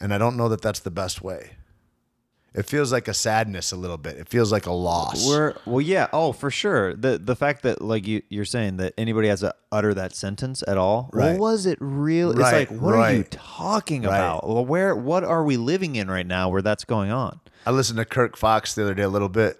[0.00, 1.57] and I don't know that that's the best way.
[2.54, 4.16] It feels like a sadness a little bit.
[4.16, 5.26] It feels like a loss.
[5.26, 6.08] We're well, yeah.
[6.12, 6.94] Oh, for sure.
[6.94, 10.64] The the fact that like you you're saying that anybody has to utter that sentence
[10.66, 11.10] at all.
[11.12, 11.32] Right.
[11.32, 12.32] Well, was it real?
[12.32, 14.16] Right, It's like what are you talking Right.
[14.16, 14.48] about?
[14.48, 17.38] Well, where what are we living in right now where that's going on?
[17.66, 19.58] I listened to Kirk Fox the other day a little bit,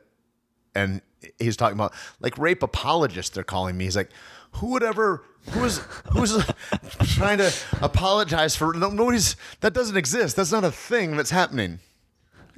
[0.74, 1.02] and
[1.38, 3.34] he's talking about like rape apologists.
[3.34, 3.84] They're calling me.
[3.84, 4.10] He's like,
[4.52, 5.78] who would ever who's
[6.12, 6.42] who's
[7.16, 10.36] trying to apologize for no, nobody's that doesn't exist.
[10.36, 11.80] That's not a thing that's happening.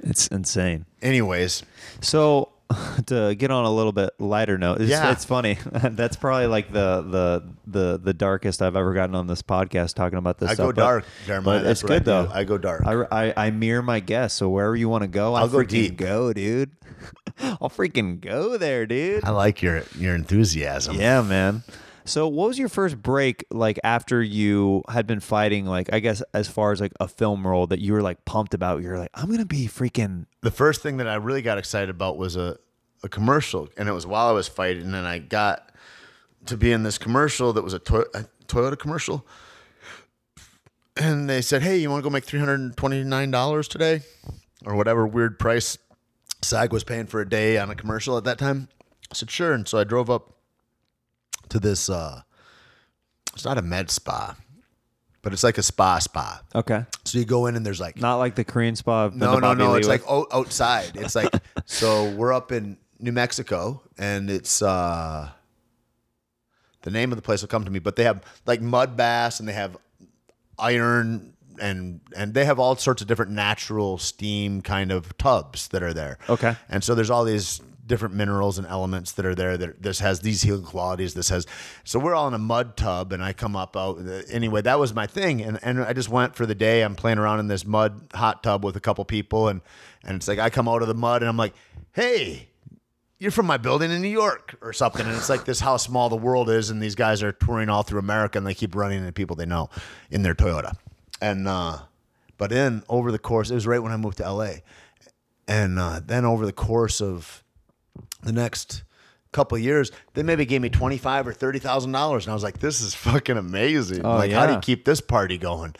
[0.03, 0.85] It's insane.
[1.01, 1.63] Anyways,
[2.01, 2.49] So
[3.07, 5.11] to get on a little bit lighter note, it's, Yeah.
[5.11, 5.57] it's funny.
[5.71, 10.17] That's probably like the the the the darkest I've ever gotten on this podcast talking
[10.17, 10.51] about this.
[10.51, 11.57] I stuff, go but- dark, Jeremiah.
[11.59, 12.29] But That's it's what I good though.
[12.33, 12.83] I go dark.
[12.85, 14.37] I, I, I mirror my guests.
[14.39, 15.97] So wherever you want to go, I'll I'll go deep.
[15.97, 16.71] go, dude.
[17.41, 19.23] I'll freaking go there, dude.
[19.25, 20.95] I like your your enthusiasm.
[20.95, 21.63] Yeah, man.
[22.05, 25.65] So, what was your first break like after you had been fighting?
[25.65, 28.53] Like, I guess as far as like a film role that you were like pumped
[28.53, 30.25] about, you're like, I'm gonna be freaking.
[30.41, 32.57] the first thing that I really got excited about was a,
[33.03, 35.71] a commercial, and it was while I was fighting, and I got
[36.47, 39.25] to be in this commercial that was a, Toy- a Toyota commercial,
[40.97, 44.01] and they said, "Hey, you want to go make three hundred twenty nine dollars today,
[44.65, 45.77] or whatever weird price
[46.41, 48.69] SAG was paying for a day on a commercial at that time?"
[49.11, 50.35] I said, "Sure," and so I drove up
[51.51, 51.89] to this.
[51.89, 52.21] Uh,
[53.33, 54.35] it's not a med spa,
[55.21, 56.41] but it's like a spa spa.
[56.53, 59.09] Okay, So you go in and there's like not like the Korean spa.
[59.13, 59.71] no, no, Bobby no.
[59.71, 60.01] Lee It's was?
[60.01, 60.91] like o- outside.
[60.95, 61.29] It's like
[61.65, 65.29] so we're up in New Mexico, and it's uh
[66.83, 69.39] the name of the place will come to me, but they have like mud baths
[69.39, 69.77] and they have
[70.59, 75.83] iron and and they have all sorts of different natural steam kind of tubs that
[75.83, 76.17] are there.
[76.29, 76.55] Okay.
[76.69, 77.61] And so there's all these
[77.91, 81.45] different minerals and elements that are there that this has these healing qualities this has
[81.83, 84.93] so we're all in a mud tub and i come up out anyway that was
[84.93, 87.65] my thing and, and i just went for the day i'm playing around in this
[87.65, 89.59] mud hot tub with a couple people and
[90.05, 91.53] and it's like i come out of the mud and i'm like
[91.91, 92.47] hey
[93.19, 95.05] you're from my building in New York or something.
[95.05, 96.71] And it's like this how small the world is.
[96.71, 99.45] And these guys are touring all through America and they keep running into people they
[99.45, 99.69] know
[100.09, 100.73] in their Toyota.
[101.21, 101.81] And, uh,
[102.39, 104.53] but then over the course, it was right when I moved to LA.
[105.47, 107.43] And uh, then over the course of
[108.23, 108.83] the next
[109.31, 112.43] couple years, they maybe gave me twenty five or thirty thousand dollars, and I was
[112.43, 114.05] like, "This is fucking amazing!
[114.05, 115.75] Oh, like, how do you keep this party going?"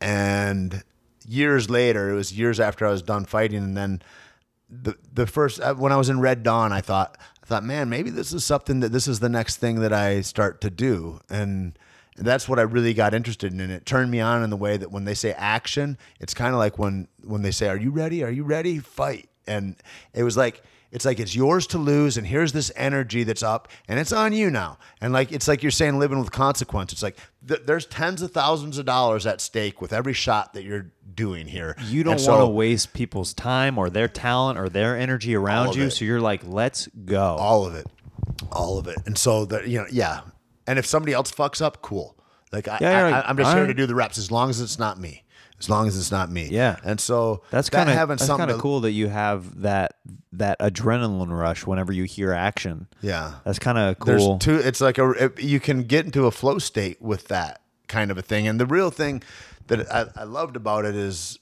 [0.00, 0.82] And
[1.26, 4.02] years later, it was years after I was done fighting, and then
[4.68, 7.88] the the first uh, when I was in Red Dawn, I thought I thought, man,
[7.88, 11.20] maybe this is something that this is the next thing that I start to do,
[11.28, 11.78] and
[12.16, 13.60] that's what I really got interested in.
[13.60, 16.54] And it turned me on in the way that when they say action, it's kind
[16.54, 18.22] of like when when they say, "Are you ready?
[18.22, 18.78] Are you ready?
[18.78, 19.76] Fight!" And
[20.14, 23.68] it was like it's like it's yours to lose, and here's this energy that's up,
[23.88, 24.78] and it's on you now.
[25.00, 26.92] And like it's like you're saying, living with consequence.
[26.92, 27.16] It's like
[27.48, 31.46] th- there's tens of thousands of dollars at stake with every shot that you're doing
[31.46, 31.76] here.
[31.86, 35.84] you don't want to waste people's time or their talent or their energy around you.
[35.84, 35.92] it.
[35.92, 37.36] So you're like, let's go.
[37.38, 37.86] all of it,
[38.52, 38.98] all of it.
[39.06, 40.20] And so that you know, yeah.
[40.66, 42.16] And if somebody else fucks up, cool.
[42.52, 44.60] Like I, Yeah, I, I'm just here all to do the reps as long as
[44.60, 45.21] it's not me.
[45.62, 46.48] As long as it's not me.
[46.50, 46.76] Yeah.
[46.82, 49.94] And so That's kind of having that's something kind of cool that you have that
[50.32, 52.88] that adrenaline rush whenever you hear action.
[53.00, 53.34] Yeah.
[53.44, 54.06] That's kind of cool.
[54.06, 54.66] There's two.
[54.68, 58.18] It's like a it- you can get into a flow state with that kind of
[58.18, 58.48] a thing.
[58.48, 59.22] And the real thing
[59.68, 61.38] that I, I loved about it is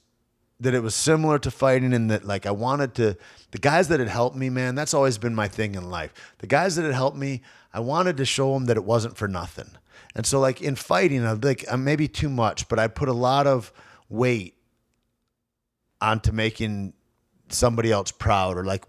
[0.59, 3.17] that it was similar to fighting and that like I wanted to
[3.49, 4.75] the guys that had helped me, man.
[4.75, 6.13] That's always been my thing in life.
[6.37, 7.41] The guys that had helped me,
[7.73, 9.71] I wanted to show them that it wasn't for nothing.
[10.13, 13.13] And so like in fighting, I like uh, maybe too much, but I put a
[13.13, 13.71] lot of
[14.11, 14.55] weight
[15.99, 16.93] onto making
[17.49, 18.83] somebody else proud or like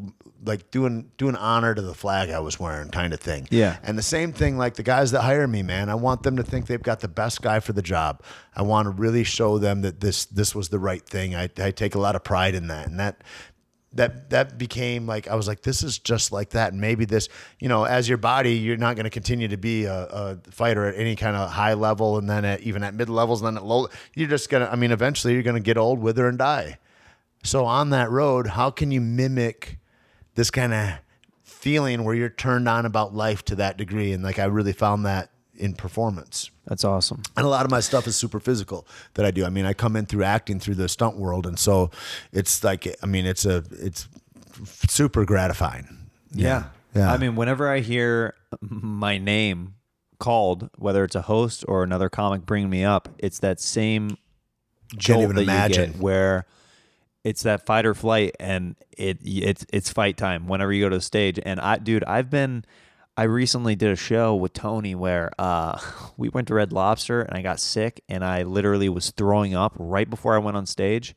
[0.44, 3.46] like doing doing honor to the flag I was wearing kind of thing.
[3.50, 3.78] Yeah.
[3.82, 6.42] And the same thing like the guys that hire me, man, I want them to
[6.42, 8.22] think they've got the best guy for the job.
[8.56, 11.34] I want to really show them that this this was the right thing.
[11.34, 12.86] I I take a lot of pride in that.
[12.88, 13.22] And that
[13.95, 17.28] that that became like I was like this is just like that and maybe this
[17.61, 20.86] you know as your body you're not going to continue to be a, a fighter
[20.86, 23.57] at any kind of high level and then at, even at mid levels and then
[23.62, 26.78] at low you're just gonna I mean eventually you're gonna get old wither and die
[27.43, 29.78] so on that road, how can you mimic
[30.34, 30.90] this kind of
[31.43, 34.12] feeling where you're turned on about life to that degree?
[34.12, 36.50] And like I really found that in performance.
[36.66, 37.22] That's awesome.
[37.36, 39.44] And a lot of my stuff is super physical that I do.
[39.44, 41.90] I mean, I come in through acting through the stunt world, and so
[42.32, 44.09] it's like I mean, it's a it's
[44.88, 46.09] super gratifying.
[46.32, 46.64] Yeah.
[46.94, 47.12] Yeah.
[47.12, 49.74] I mean, whenever I hear my name
[50.18, 54.16] called, whether it's a host or another comic bringing me up, it's that same
[54.96, 55.80] jolt even that imagine.
[55.80, 56.46] you get where
[57.24, 60.96] it's that fight or flight and it it's it's fight time whenever you go to
[60.96, 61.40] the stage.
[61.42, 62.64] And I dude, I've been
[63.22, 65.78] I recently did a show with Tony where uh,
[66.16, 69.74] we went to Red Lobster and I got sick and I literally was throwing up
[69.78, 71.14] right before I went on stage.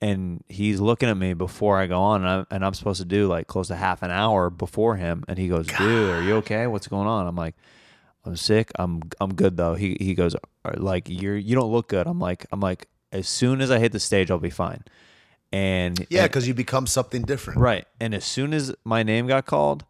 [0.00, 3.04] And he's looking at me before I go on, and I'm, and I'm supposed to
[3.04, 5.24] do like close to half an hour before him.
[5.28, 6.66] And he goes, "Dude, are you okay?
[6.66, 7.54] What's going on?" I'm like,
[8.24, 8.70] "I'm sick.
[8.76, 12.18] I'm I'm good though." He he goes, "Uh, "Like you're you don't look good." I'm
[12.18, 14.84] like I'm like as soon as I hit the stage, I'll be fine.
[15.52, 17.60] And Yeah, because you become something different.
[17.60, 17.84] Right.
[18.00, 19.84] And as soon as my name got called,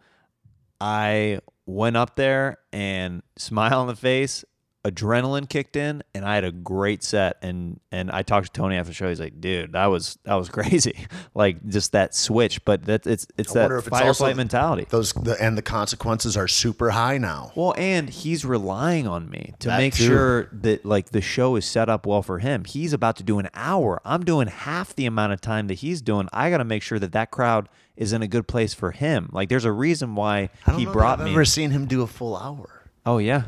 [0.80, 4.44] I went up there and smile on the face,
[4.82, 7.36] adrenaline kicked in, and I had a great set.
[7.42, 9.08] And and I talked to Tony after the show.
[9.10, 11.06] He's like, "Dude, that was that was crazy.
[11.34, 14.14] like just that switch." But that it's it's I that wonder if it's fight or
[14.14, 14.86] flight mentality.
[14.88, 17.52] Those the, and the consequences are super high now.
[17.54, 20.06] Well, and he's relying on me to That make too.
[20.06, 22.64] sure that like the show is set up well for him.
[22.64, 24.00] He's about to do an hour.
[24.04, 26.28] I'm doing half the amount of time that he's doing.
[26.32, 27.68] I got to make sure that that crowd
[28.00, 29.28] is in a good place for him.
[29.32, 31.32] Like there's a reason why I don't he know that brought I've me.
[31.32, 32.82] ever seen him do a full hour.
[33.06, 33.42] oh yeah,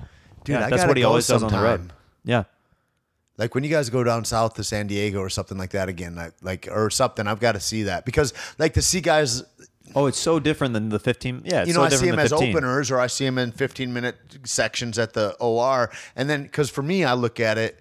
[0.45, 1.79] Dude, Yeah, I that's gotta what he go always does on the road.
[1.81, 1.97] sometime.
[2.25, 2.45] Yeah.
[3.39, 6.15] Like when you guys go down south to San Diego or something like that again,
[6.15, 9.43] like, like or something, I've got to see that because like to see guys,
[9.95, 11.43] Oh, it's so different than the 15.
[11.45, 12.49] Yeah, it's you know, so I see different than as 15.
[12.57, 16.71] openers or I see him in 15 minute sections at the OR, and then because
[16.71, 17.81] for me, I look at it,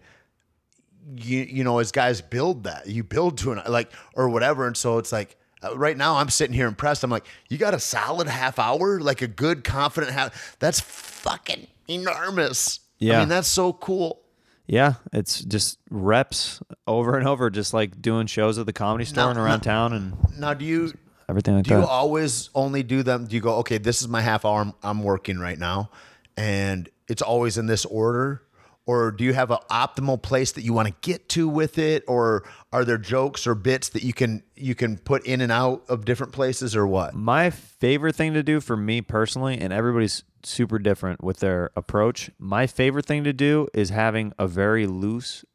[1.16, 4.76] you you know, as guys build that, you build to an like or whatever, and
[4.78, 5.36] so it's like.
[5.64, 7.04] Uh, Right now, I'm sitting here impressed.
[7.04, 10.56] I'm like, you got a solid half hour, like a good, confident half.
[10.60, 12.80] That's fucking enormous.
[13.00, 13.18] Yeah.
[13.18, 14.22] I mean, that's so cool.
[14.68, 19.26] Yeah, it's just reps over and over, just like doing shows at the comedy store
[19.26, 19.72] No, and around no.
[19.72, 20.94] town and Now, do you
[21.28, 23.26] everything like Do you always only do them?
[23.26, 25.90] Do you go, okay, this is my half hour I'm, I'm working right now,
[26.38, 28.44] and it's always in this order?
[28.88, 32.04] Or do you have an optimal place that you want to get to with it?
[32.08, 35.84] Or are there jokes or bits that you can you can put in and out
[35.88, 37.14] of different places or what?
[37.14, 42.32] My favorite thing to do for me personally, and everybody's super different with their approach.
[42.40, 45.46] My favorite thing to do is having a very loose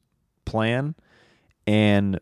[0.44, 0.94] plan
[1.66, 2.20] and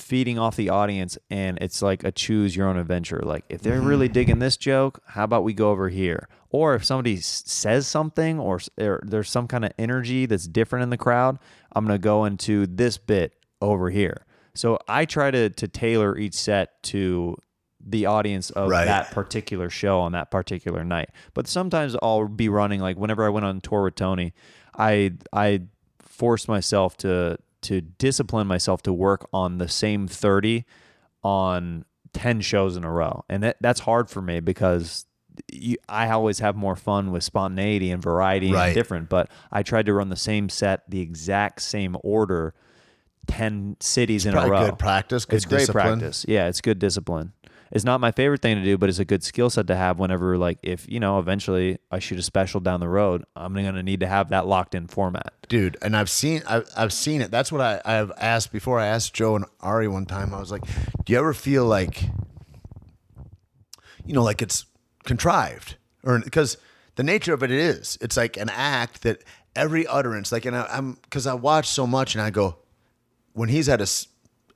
[0.00, 3.20] feeding off the audience and it's like a choose your own adventure.
[3.22, 4.14] Like if they're really mm-hmm.
[4.14, 6.28] digging this joke how about we go over here?
[6.50, 10.82] Or if somebody s- says something or, or there's some kind of energy that's different
[10.82, 11.38] in the crowd
[11.72, 14.24] i'm going to go into this bit over here.
[14.54, 17.36] So i try to to tailor each set to
[17.84, 18.84] the audience of Right.
[18.84, 21.10] that particular show on that particular night.
[21.34, 24.32] But sometimes i'll be running like whenever i went on tour with tony
[24.76, 25.60] i i
[26.00, 30.64] forced myself to to discipline myself to work on the same 30
[31.22, 33.24] on 10 shows in a row.
[33.28, 35.06] And that, that's hard for me because
[35.50, 38.66] you, i always have more fun with spontaneity and variety Right.
[38.66, 42.52] and different but i tried to run the same set the exact same order
[43.28, 44.66] 10 cities in a row.
[44.66, 46.26] good practice, good it's great practice.
[46.28, 47.32] Yeah it's good discipline
[47.70, 49.98] it's not my favorite thing to do but it's a good skill set to have
[49.98, 53.82] whenever like if you know eventually i shoot a special down the road i'm gonna
[53.82, 55.32] need to have that locked in format.
[55.48, 57.30] Dude and i've seen I've, I've seen it.
[57.30, 58.78] That's what I, i've asked before.
[58.78, 60.34] I asked joe and ari one time.
[60.34, 60.62] I was like
[61.04, 62.02] do you ever feel like
[64.04, 64.66] you know like it's
[65.04, 65.76] contrived?
[66.02, 66.56] Or because
[66.96, 69.22] the nature of it is it's like an act that
[69.56, 72.58] every utterance like and I, i'm because i watch so much and i go
[73.32, 74.06] when he's at his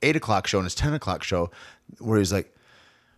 [0.01, 1.51] eight o'clock show and his 10 o'clock show
[1.99, 2.54] where he's like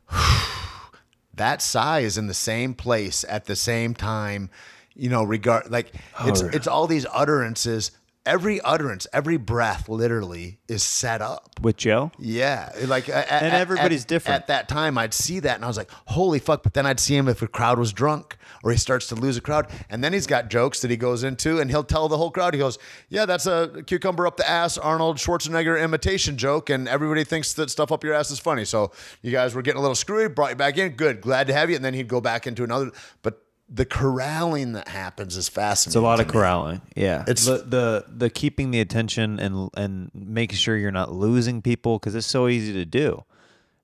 [1.33, 4.49] that sigh is in the same place at the same time
[4.95, 5.93] you know regard like
[6.25, 6.49] it's Oh.
[6.51, 7.91] it's all these utterances
[8.25, 14.03] every utterance every breath literally is set up with joe yeah like and And everybody's
[14.05, 14.41] different.
[14.41, 16.99] at that time i'd see that and i was like holy fuck but then i'd
[16.99, 18.37] see him if a crowd was drunk
[18.67, 21.23] or he starts to lose a crowd and then he's got jokes that he goes
[21.23, 22.77] into and he'll tell the whole crowd he goes
[23.09, 27.69] yeah that's a cucumber up the ass arnold schwarzenegger imitation joke and everybody thinks that
[27.69, 28.91] stuff up your ass is funny so
[29.21, 31.69] you guys were getting a little screwy brought you back in good glad to have
[31.69, 32.91] you and then he'd go back into another
[33.21, 36.31] but the corralling that happens is fascinating It's a lot to of me.
[36.31, 36.81] corralling.
[36.95, 41.61] Yeah, It's- the the the keeping the attention and and making sure you're not losing
[41.61, 43.25] people because it's so easy to do.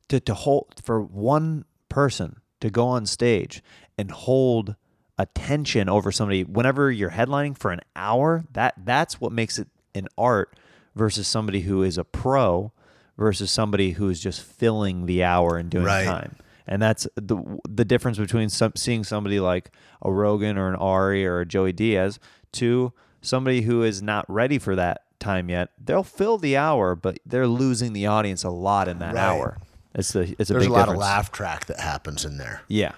[0.07, 3.61] To to hold for one person to go on stage
[3.97, 4.75] and hold
[5.17, 8.45] attention over somebody whenever you're headlining for an hour.
[8.53, 10.57] That that's what makes it an art
[10.95, 12.71] versus somebody who is a pro
[13.17, 16.05] versus somebody who is just filling the hour and doing Right.
[16.05, 17.37] time and that's the
[17.69, 19.69] the difference between some, seeing somebody like
[20.01, 22.19] a Rogan or an Ari or a Joey Diaz
[22.53, 22.91] to
[23.21, 25.69] somebody who is not ready for that time yet.
[25.83, 29.21] They'll fill the hour, but they're losing the audience a lot in that Right.
[29.23, 29.57] hour.
[29.93, 30.97] It's the it's a there's big a lot difference.
[30.97, 32.93] of laugh track that happens in there Yeah,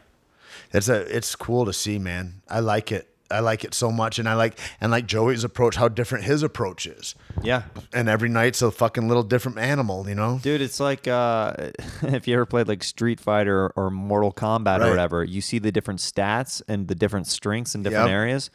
[0.75, 2.41] It's a it's cool to see, man.
[2.49, 3.09] I like it.
[3.31, 6.43] I like it so much, and I like and like Joey's approach, how different his
[6.43, 7.15] approach is.
[7.41, 10.39] yeah, And every night's a fucking little different animal, you know.
[10.43, 10.61] dude.
[10.61, 11.53] It's like uh,
[12.03, 14.87] if you ever played like Street Fighter or Mortal Kombat Right.
[14.87, 18.13] or whatever, you see the different stats and the different strengths in different Yep.
[18.15, 18.51] areas.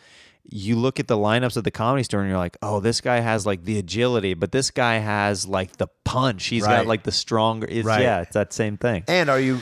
[0.52, 3.20] You look at the lineups at the comedy store and you're like, oh, this guy
[3.20, 6.46] has like the agility, but this guy has like the punch.
[6.46, 6.76] He's Right.
[6.76, 7.66] got like the stronger.
[7.68, 8.02] It's, Right.
[8.02, 9.02] Yeah, it's that same thing.
[9.08, 9.58] And are you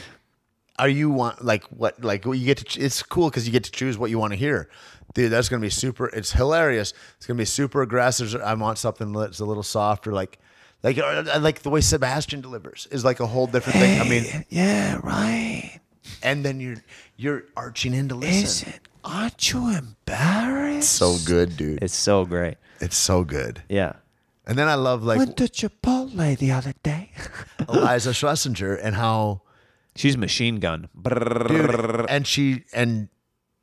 [0.78, 3.64] are you want like what like you get to ch- it's cool because you get
[3.64, 4.68] to choose what you want to hear.
[5.14, 6.06] Dude, that's gonna be super.
[6.08, 6.92] It's hilarious.
[7.16, 8.34] It's gonna be super aggressive.
[8.36, 10.38] I want something that's a little softer, like
[10.82, 14.00] like I like the way Sebastian delivers is like a whole different thing.
[14.00, 15.80] I mean, yeah, right.
[16.22, 16.82] and then you're
[17.16, 18.72] you're arching in to listen.
[18.72, 18.80] it?
[19.04, 20.92] Aren't you embarrassed?
[20.92, 21.82] so good, dude.
[21.82, 22.56] It's so great.
[22.80, 23.62] It's so good.
[23.68, 23.94] Yeah.
[24.46, 27.10] And then I love like Went to Chipotle the other day.
[27.60, 29.42] Iliza Shlesinger and how
[29.98, 30.88] She's machine gun.
[31.02, 33.08] dude, and she and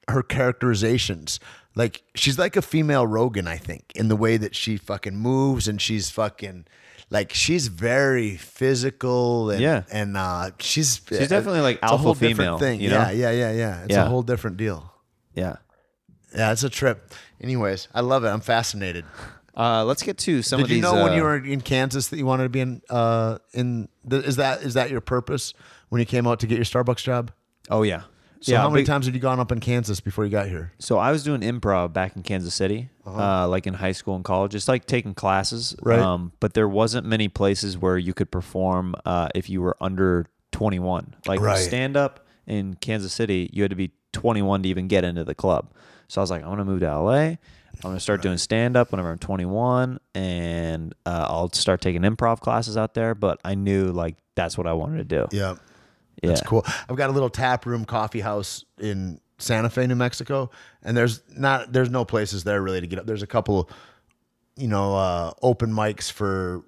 [0.09, 1.39] her characterizations
[1.75, 5.67] like she's like a female Rogan I think in the way that she fucking moves
[5.67, 6.65] and she's fucking
[7.09, 9.83] like she's very physical and Yeah.
[9.91, 13.09] and uh she's She's definitely, like, whole alpha different female, thing you yeah know?
[13.11, 14.05] yeah yeah yeah it's Yeah.
[14.05, 14.91] a whole different deal
[15.33, 15.55] Yeah.
[16.35, 19.05] yeah it's a trip anyways I love it I'm fascinated
[19.57, 20.83] Uh, let's get to some did of you these.
[20.83, 23.87] know when uh, you were in Kansas that you wanted to be in uh in
[24.03, 25.53] the, is that is that your purpose
[25.89, 27.31] when you came out to get your Starbucks job
[27.69, 28.01] Oh yeah.
[28.41, 28.59] so yeah.
[28.59, 30.97] how many big- times had you gone up in Kansas before you got here So
[30.99, 34.51] I was doing improv back in Kansas City, uh like in high school and college,
[34.51, 35.73] just like taking classes.
[35.73, 35.89] Uh-huh.
[35.89, 35.99] Right.
[35.99, 40.25] Um, but there wasn't many places where you could perform uh, if you were under
[40.51, 41.15] 21.
[41.27, 41.57] Like Right.
[41.57, 45.35] stand up in Kansas City, you had to be 21 to even get into the
[45.35, 45.71] club.
[46.07, 47.13] So I was like, I'm gonna move to LA.
[47.19, 47.37] I'm
[47.81, 52.77] gonna start doing stand up whenever I'm 21, and uh, I'll start taking improv classes
[52.77, 53.13] out there.
[53.15, 55.27] But I knew like that's what I wanted to do.
[55.35, 55.55] yeah
[56.25, 56.33] Yeah.
[56.35, 56.65] That's cool.
[56.89, 60.49] I've got a little tap room coffee house in Santa Fe, New Mexico,
[60.83, 63.05] and there's not there's no places there really to get up.
[63.05, 63.69] There's a couple,
[64.55, 66.63] you know, uh, open mics for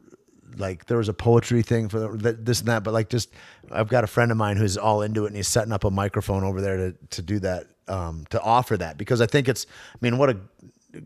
[0.57, 3.29] like there was a poetry thing for the, this and that, but like just
[3.71, 5.91] I've got a friend of mine who's all into it, and he's setting up a
[5.91, 9.65] microphone over there to to do that, um, to offer that because I think it's.
[9.93, 10.37] I mean, what a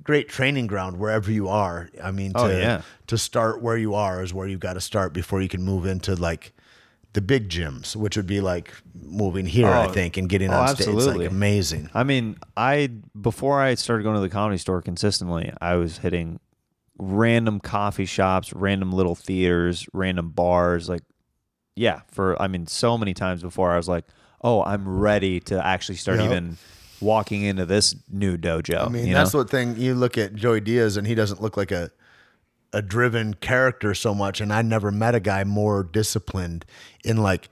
[0.03, 1.89] great training ground wherever you are.
[2.01, 2.81] I mean, to, Oh, yeah.
[3.07, 5.85] to start where you are is where you've got to start before you can move
[5.85, 6.53] into like
[7.13, 10.59] the big gyms, which would be like moving here, I Oh, think, and getting oh,
[10.61, 10.87] on stage.
[10.87, 11.89] It's like amazing.
[11.93, 12.87] I mean, I
[13.19, 16.39] before I started going to the comedy store consistently, I was hitting
[16.97, 20.87] random coffee shops, random little theaters, random bars.
[20.87, 21.01] Like,
[21.75, 24.05] yeah, for I mean, so many times before I was like,
[24.41, 26.25] oh, I'm ready to actually start Yep.
[26.25, 26.57] even
[27.01, 28.85] walking into this new dojo.
[28.85, 29.39] I mean, that's know?
[29.39, 31.91] what thing you look at Joey Diaz, and he doesn't look like a
[32.73, 34.39] a driven character so much.
[34.41, 36.65] And I never met a guy more disciplined
[37.03, 37.49] in like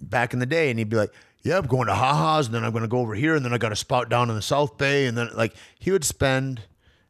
[0.00, 0.70] back in the day.
[0.70, 1.12] And he'd be like,
[1.42, 3.52] "Yeah, I'm going to ha-has, and then I'm going to go over here, and then
[3.52, 6.62] I got a spot down in the South Bay, and then like he would spend."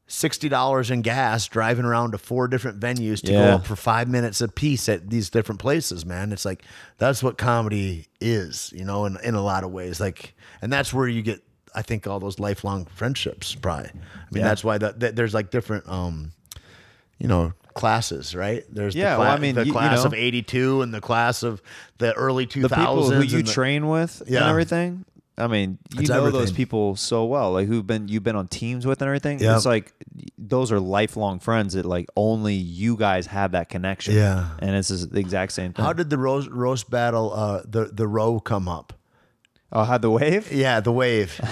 [0.09, 4.06] Sixty dollars in gas driving around to four different venues to go up for five
[4.09, 6.31] minutes a piece at these different places, man.
[6.32, 6.62] It's like
[6.98, 9.98] that's what comedy is, you know, in, in a lot of ways.
[9.98, 11.43] Like, and that's where you get,
[11.74, 13.56] I think, all those lifelong friendships.
[13.56, 13.93] Probably, I
[14.31, 14.44] mean, Yeah.
[14.44, 16.31] that's why the, the, there's like different, um,
[17.18, 18.64] you know, classes, right?
[18.70, 20.06] There's Yeah, the, well, I mean, the you- you class know.
[20.06, 21.60] of '82 and the class of
[21.98, 22.68] the early 2000s.
[22.68, 25.05] the people who you the- train with and everything.
[25.38, 28.48] I mean, you It's know those people so well, like who've been you've been on
[28.48, 29.38] teams with and everything.
[29.38, 29.55] Yeah.
[29.56, 29.93] It's like
[30.38, 34.14] those are lifelong friends that like only you guys have that connection.
[34.14, 34.48] Yeah.
[34.60, 35.84] and it's the exact same thing.
[35.84, 38.94] How did the roast, roast battle, uh, the the row come up?
[39.72, 40.51] oh, how the wave?
[40.51, 41.38] Yeah, the wave.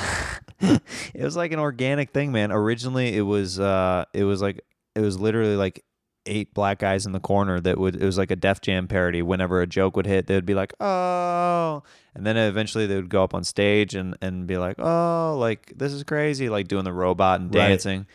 [0.60, 2.50] It was like an organic thing, man.
[2.52, 4.64] Originally, it was uh, it was like
[4.94, 5.84] it was literally like
[6.26, 9.20] eight black guys in the corner that would it was like a Def Jam parody.
[9.22, 11.82] Whenever a joke would hit, they would be like, "Oh,"
[12.14, 15.72] and then eventually they would go up on stage and and be like, "Oh, like
[15.76, 17.68] this is crazy," like doing the robot and Right.
[17.68, 18.06] dancing.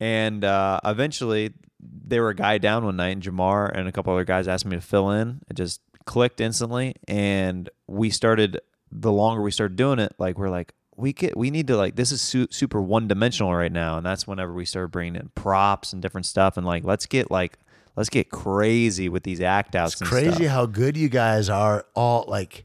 [0.00, 4.12] And uh, eventually, they were a guy down one night, and Jamar and a couple
[4.12, 5.40] other guys asked me to fill in.
[5.48, 8.60] It just clicked instantly, and we started.
[8.94, 11.96] The longer we started doing it, like we're like, we get, we need to like,
[11.96, 15.30] this is su- super one dimensional right now, and that's whenever we start bringing in
[15.34, 17.58] props and different stuff, and like, let's get like,
[17.96, 20.00] let's get crazy with these act outs.
[20.00, 20.46] It's crazy stuff.
[20.48, 21.86] how good you guys are.
[21.94, 22.64] All like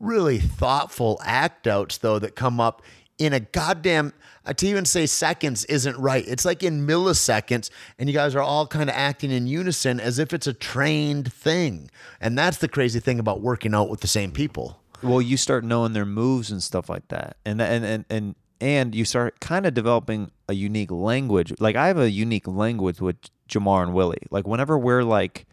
[0.00, 2.82] really thoughtful act outs though that come up
[3.16, 4.12] in a goddamn.
[4.44, 6.26] uh, To even say seconds isn't right.
[6.26, 10.18] It's like in milliseconds, and you guys are all kind of acting in unison as
[10.18, 11.90] if it's a trained thing.
[12.20, 14.80] And that's the crazy thing about working out with the same people.
[15.02, 17.36] Well you start knowing their moves and stuff like that.
[17.44, 21.52] And and and and, and you start kind of developing a unique language.
[21.58, 23.16] Like i have a unique language with
[23.48, 24.22] jamar and willie.
[24.30, 25.46] Like whenever we're like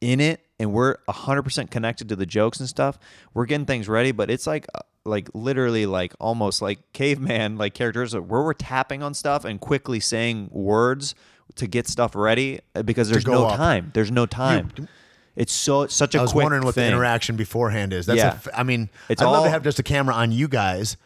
[0.00, 2.98] in it and we're 100% connected to the jokes and stuff
[3.32, 7.72] we're getting things ready but it's like uh, like literally like almost like caveman like
[7.72, 11.14] characters where we're tapping on stuff and quickly saying words
[11.56, 13.56] to get stuff ready uh, because there's no up.
[13.56, 13.90] time.
[13.94, 14.72] There's no time
[15.36, 16.82] it's so it's such a I was quick wondering what thing.
[16.90, 18.06] the interaction beforehand is.
[18.06, 18.32] That's a Yeah.
[18.34, 20.96] f- I mean, It's I'd love to have just a camera on you guys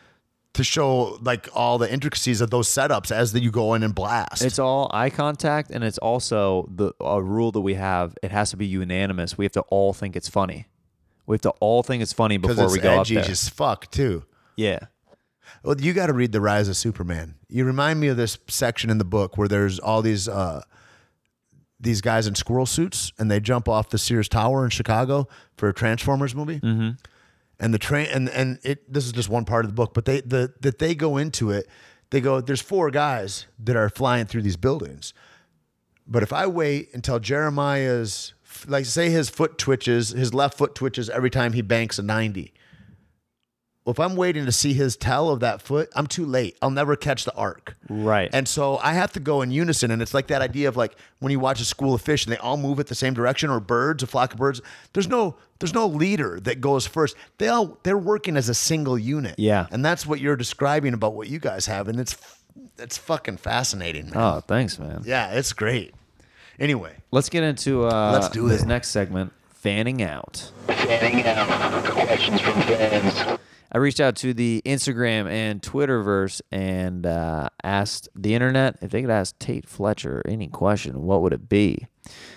[0.55, 3.94] to show like all the intricacies of those setups as that you go in and
[3.94, 4.42] blast.
[4.42, 8.16] It's all eye contact, and it's also the a rule that we have.
[8.22, 9.36] It has to be unanimous.
[9.38, 10.66] We have to all think it's funny.
[11.26, 13.24] We have to all think it's funny before it's we go up edgy there.
[13.30, 14.24] as fuck too.
[14.56, 14.78] yeah,
[15.62, 17.34] Well, you got to read the Rise of Superman.
[17.48, 20.62] You remind me of this section in the book where there's all these uh,
[21.80, 25.68] these guys in squirrel suits and they jump off the Sears Tower in Chicago for
[25.68, 26.59] a Transformers movie.
[26.60, 26.90] Mm-hmm.
[27.60, 30.05] and the train and and it this is just one part of the book but
[30.05, 31.68] they the that they go into it
[32.10, 35.12] they go there's four guys that are flying through these buildings
[36.06, 38.34] but if i wait until jeremiah's
[38.66, 42.52] like say his foot twitches his left foot twitches every time he banks a 90
[43.89, 46.69] well if i'm waiting to see his tell of that foot i'm too late i'll
[46.70, 48.28] never catch the arc Right.
[48.35, 49.90] and so I have to go in unison.
[49.90, 52.32] And it's like that idea of like when you watch a school of fish and
[52.35, 54.60] they all move at the same direction or birds, a flock of birds.
[54.93, 57.16] There's no there's no leader that goes first.
[57.39, 59.36] They all they're working as a single unit.
[59.39, 59.69] Yeah.
[59.70, 61.89] And that's what you're describing about what you guys have.
[61.89, 62.15] And it's
[62.78, 64.16] it's fucking fascinating, man.
[64.19, 65.02] oh, thanks, man.
[65.06, 65.94] Yeah, it's great.
[66.60, 68.66] Anyway, Let's get into uh, Let's do this it.
[68.69, 70.52] next segment, fanning out.
[70.66, 71.85] Fanning out.
[71.86, 73.39] Questions from fans.
[73.70, 79.03] I reached out to the Instagram and Twitterverse and uh, asked the internet if they
[79.03, 81.86] could ask Tait Fletcher any question, what would it be?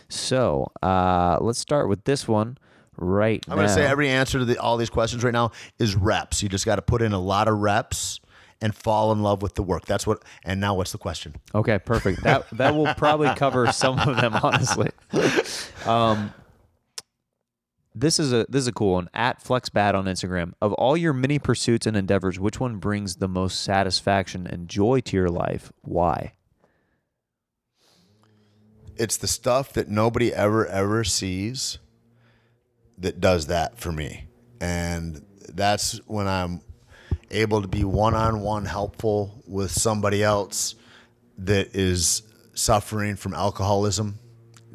[0.10, 2.58] So uh, let's start with this one
[2.98, 3.54] right now.
[3.54, 3.66] I'm now.
[3.66, 6.44] gonna say every answer to the, all these questions right now is reps.
[6.44, 8.20] You just got to put in a lot of reps
[8.62, 9.86] and fall in love with the work.
[9.86, 10.24] That's what.
[10.44, 11.36] And now, what's the question?
[11.56, 12.24] Okay, perfect.
[12.24, 14.90] That that will probably cover some of them, honestly.
[15.86, 16.32] Um,
[17.94, 19.10] this is a this is a cool one.
[19.14, 20.54] At FlexBat on Instagram.
[20.62, 25.02] Of all your many pursuits and endeavors, which one brings the most satisfaction and joy
[25.02, 25.72] to your life?
[25.82, 26.34] Why?
[29.02, 31.80] it's the stuff that nobody ever ever sees
[33.00, 34.28] that does that for me
[34.60, 36.62] and that's when i'm
[37.32, 40.76] able to be one-on-one helpful with somebody else
[41.38, 42.22] that is
[42.54, 44.20] suffering from alcoholism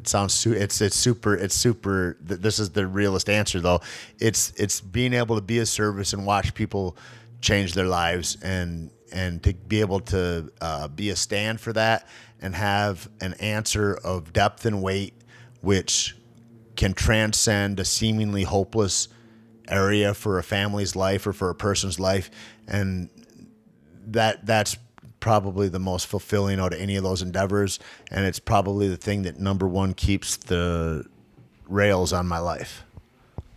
[0.07, 3.81] sounds su- it's it's super it's super th- this is the realist answer though.
[4.19, 6.97] It's it's being able to be a service and watch people
[7.41, 12.07] change their lives and and to be able to uh, be a stand for that
[12.41, 15.13] and have an answer of depth and weight
[15.61, 16.15] which
[16.75, 19.09] can transcend a seemingly hopeless
[19.67, 22.29] area for a family's life or for a person's life.
[22.67, 23.09] And
[24.07, 24.77] that that's
[25.27, 27.79] probably the most fulfilling out of any of those endeavors
[28.11, 31.05] and it's probably the thing that number one keeps the
[31.67, 32.83] rails on my life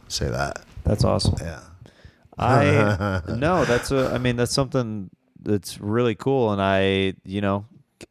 [0.09, 1.35] say that That's awesome.
[1.41, 1.61] yeah
[2.41, 4.11] I no, that's a.
[4.15, 5.11] I mean, that's something
[5.43, 7.67] that's really cool, and I, you know,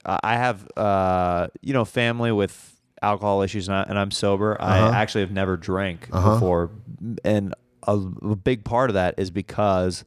[0.06, 4.62] I have, uh, you know, family with alcohol issues, and, I, and I'm sober.
[4.62, 4.92] Uh-huh.
[4.92, 6.70] I actually have never drank before,
[7.24, 7.56] and
[7.88, 10.06] a, a big part of that is because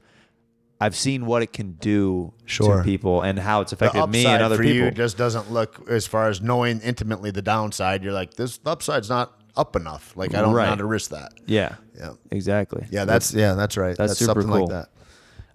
[0.83, 2.79] I've seen what it can do Sure.
[2.79, 4.87] to people and how it's affected me and other for people.
[4.87, 9.09] you just doesn't look as far as knowing intimately the downside you're like this upside's
[9.09, 10.65] not up enough like i don't Right.
[10.65, 12.87] know how to risk that yeah, yeah exactly.
[12.91, 14.67] yeah that's yeah that's right That's super something cool.
[14.67, 14.89] like that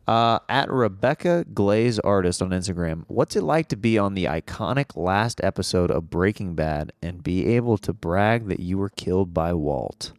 [0.07, 4.95] Uh, at Rebecca Glaze Artist on Instagram, what's it like to be on the iconic
[4.95, 9.53] last episode of Breaking Bad and be able to brag that you were killed by
[9.53, 10.13] Walt?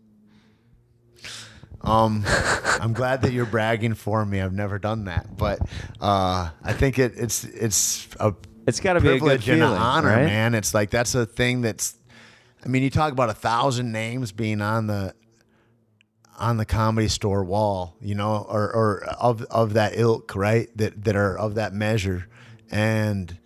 [1.83, 2.25] Um,
[2.81, 4.41] I'm glad that you're bragging for me.
[4.41, 5.61] I've never done that, but
[6.01, 8.35] uh, I think it, it's it's a
[8.67, 10.25] It's got to be a good privilege and feeling, an honor, right?
[10.25, 10.55] man.
[10.55, 11.97] It's like that's a thing that's.
[12.65, 15.15] I mean, you talk about a thousand names being on the
[16.39, 20.69] on the comedy store wall, you know, or or of of that ilk, right?
[20.77, 22.29] That that are of that measure,
[22.71, 23.39] and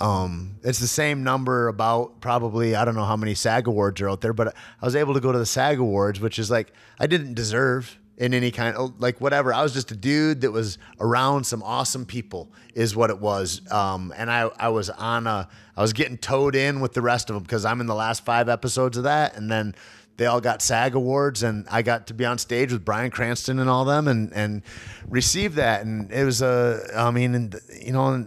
[0.00, 4.08] um, it's the same number about probably I don't know how many SAG awards are
[4.08, 4.48] out there, but
[4.80, 7.98] I was able to go to the SAG awards, which is like I didn't deserve
[8.16, 9.52] in any kind of like whatever.
[9.52, 13.60] I was just a dude that was around some awesome people, is what it was.
[13.70, 17.30] Um, and I I was on a I was getting towed in with the rest
[17.30, 19.74] of them because I'm in the last five episodes of that, and then
[20.16, 23.58] they all got SAG awards, and I got to be on stage with Bryan Cranston
[23.58, 24.62] and all them, and and
[25.08, 27.52] receive that, and it was a I mean,
[27.82, 28.26] you know.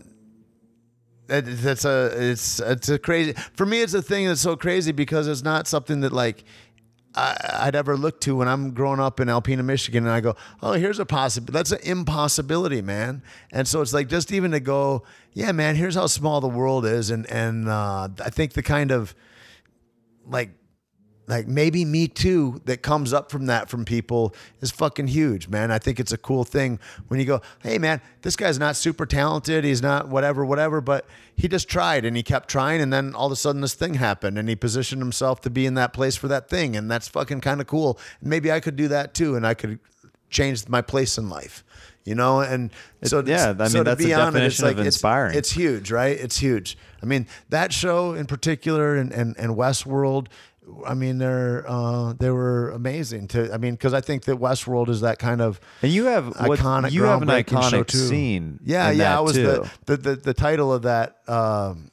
[1.28, 3.82] That, that's a it's it's a crazy for me.
[3.82, 6.44] It's a thing that's so crazy because it's not something that like
[7.16, 10.36] I, I'd ever look to when I'm growing up in Alpena, Michigan, and I go,
[10.62, 11.54] oh, here's a possibility.
[11.54, 13.22] That's an impossibility, man.
[13.52, 15.76] And so it's like just even to go, yeah, man.
[15.76, 19.16] Here's how small the world is, and and uh, I think the kind of
[20.26, 20.52] like
[21.28, 25.72] like maybe me too that comes up from that from people is fucking huge man
[25.72, 26.78] i think it's a cool thing
[27.08, 31.06] when you go hey man this guy's not super talented he's not whatever whatever but
[31.36, 33.94] he just tried and he kept trying and then all of a sudden this thing
[33.94, 37.08] happened and he positioned himself to be in that place for that thing and that's
[37.08, 39.80] fucking kind of cool and maybe i could do that too and i could
[40.30, 41.64] change my place in life
[42.06, 42.70] you know and
[43.04, 44.96] so yeah, I so mean, to that's the on it, it's definition of like it's-
[44.96, 45.38] inspiring.
[45.38, 46.18] it's huge, right?
[46.18, 46.78] It's huge.
[47.02, 50.28] I mean, that show in particular and and, and Westworld,
[50.86, 53.54] I mean, they're uh, they were amazing to.
[53.54, 56.60] I mean, because I think that Westworld is that kind of And you have what,
[56.60, 57.98] iconic, you have an iconic too.
[57.98, 58.60] scene.
[58.64, 59.04] Yeah, yeah.
[59.04, 61.18] that I was the, the the the title of that.
[61.28, 61.92] Um,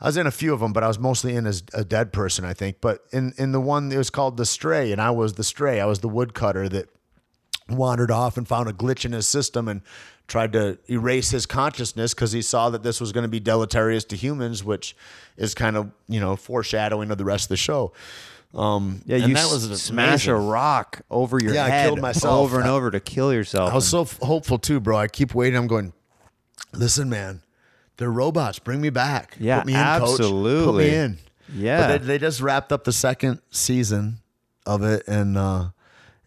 [0.00, 2.12] I was in a few of them, but I was mostly in as a dead
[2.12, 2.80] person, I think.
[2.80, 5.80] But in in the one it was called The Stray, and I was the stray.
[5.80, 6.88] I was the woodcutter that
[7.68, 9.82] wandered off and found a glitch in his system and
[10.28, 14.04] tried to erase his consciousness because he saw that this was going to be deleterious
[14.04, 14.94] to humans, which
[15.36, 17.92] is kind of you know foreshadowing of the rest of the show.
[18.54, 22.32] Um, Yeah, and you that was smash a rock over your Yeah, I killed myself.
[22.44, 23.72] over and over to kill yourself.
[23.72, 24.96] I was so f- hopeful too, bro.
[24.96, 25.58] I keep waiting.
[25.58, 25.92] I'm going.
[26.72, 27.42] Listen, man,
[27.98, 28.58] they're robots.
[28.58, 29.36] Bring me back.
[29.38, 30.00] Yeah, Put me in, coach.
[30.00, 30.84] Put absolutely.
[30.90, 31.18] me in.
[31.54, 31.86] Yeah.
[31.88, 34.18] But they, they just wrapped up the second season
[34.66, 35.68] of it, and uh,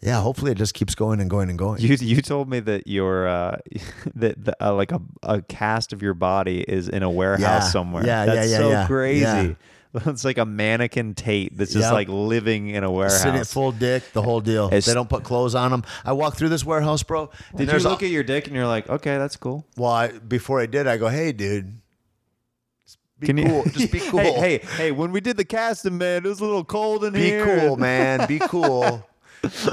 [0.02, 1.80] yeah, hopefully it just keeps going and going and going.
[1.82, 3.57] You you told me that your uh
[4.15, 7.60] that the, uh, like a, a cast of your body is in a warehouse Yeah.
[7.61, 8.06] somewhere.
[8.06, 8.88] Yeah, yeah, that's yeah, so yeah.
[8.88, 9.22] crazy.
[9.23, 9.53] Yeah.
[10.06, 11.91] It's like a mannequin Tait that's just Yep.
[11.94, 13.23] like living in a warehouse.
[13.23, 14.68] Sitting full dick, the whole deal.
[14.68, 15.84] It's- they don't put clothes on them.
[16.06, 17.30] I walk through this warehouse, bro.
[17.57, 19.65] Did you look a- at your dick and you're like, okay, that's cool.
[19.76, 21.73] Well, I, before I did, I go, "Hey, dude,
[23.19, 23.64] be Can you cool.
[23.73, 24.19] Just be cool.
[24.22, 27.11] hey, hey, hey, when we did the casting, man, it was a little cold in
[27.11, 27.45] be here.
[27.56, 28.28] Be cool, man.
[28.30, 29.06] Be cool.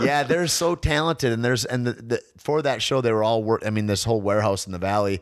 [0.00, 3.42] Yeah, they're so talented, and there's and the, the for that show they were all
[3.42, 3.62] work.
[3.66, 5.20] I mean, this whole warehouse in the valley,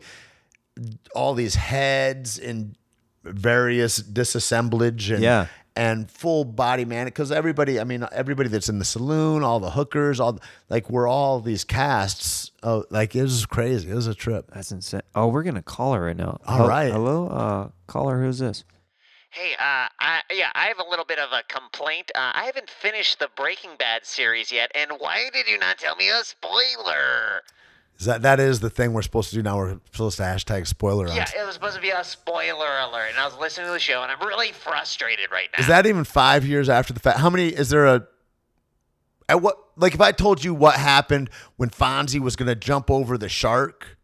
[1.15, 2.75] all these heads and
[3.23, 5.47] various disassemblage and Yeah.
[5.75, 9.71] and full body man because everybody i mean everybody that's in the saloon all the
[9.71, 14.15] hookers all like we're all these casts oh like it was crazy it was a
[14.15, 15.01] trip That's insane.
[15.13, 16.39] Oh, we're gonna call her right now.
[16.47, 16.89] All right.
[16.91, 18.21] Hello, uh, caller.
[18.21, 18.63] Who's this?
[19.29, 22.11] Hey, uh, I, yeah, I have a little bit of a complaint.
[22.15, 25.95] Uh, I haven't finished the Breaking Bad series yet, and why did you not tell
[25.95, 27.43] me a spoiler?
[27.99, 30.67] is that that is the thing we're supposed to do now we're supposed to hashtag
[30.67, 33.73] spoiler Yeah, it was supposed to be a spoiler alert, and I was listening to
[33.73, 35.59] the show, and I'm really frustrated right now.
[35.61, 37.19] Is that even five years after the fact?
[37.19, 38.07] How many is there a
[39.29, 43.17] at what like if I told you what happened when Fonzie was gonna jump over
[43.17, 43.97] the shark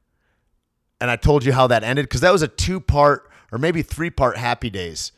[1.00, 2.06] and I told you how that ended?
[2.06, 5.12] Because that was a two part or maybe three part happy days.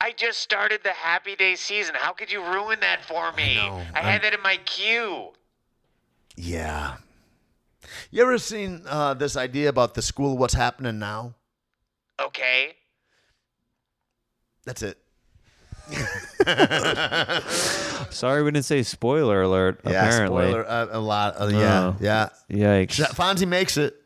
[0.00, 1.94] I just started the Happy Days season.
[1.98, 3.56] How could you ruin that for me?
[3.56, 3.82] know.
[3.92, 5.30] I had that in my queue.
[6.36, 6.94] Yeah.
[8.10, 11.34] You ever seen uh, this idea about the school what's happening now?
[12.18, 12.76] Okay.
[14.64, 14.96] That's it.
[18.10, 19.80] Sorry, we didn't say spoiler alert.
[19.84, 20.68] Yeah, apparently, spoiler.
[20.68, 21.34] Uh, a lot.
[21.40, 21.96] Uh, yeah, Oh.
[22.00, 22.28] yeah.
[22.50, 23.00] yikes.
[23.14, 23.99] Fonzie makes it.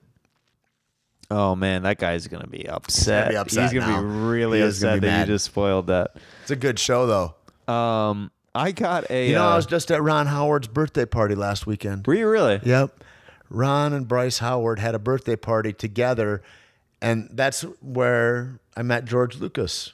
[1.31, 3.31] Oh man, that guy's gonna be upset.
[3.31, 5.29] be upset He's gonna be really He is gonna upset be that mad.
[5.29, 6.17] you just spoiled that.
[6.43, 7.73] It's a good show though.
[7.73, 9.29] Um, I got a.
[9.29, 12.07] You know, uh, I was just at Ron Howard's birthday party last weekend.
[12.07, 12.61] were you really?
[12.63, 13.03] Yep.
[13.51, 16.43] Ron and Bryce Howard had a birthday party together,
[17.01, 19.93] and that's where I met George Lucas.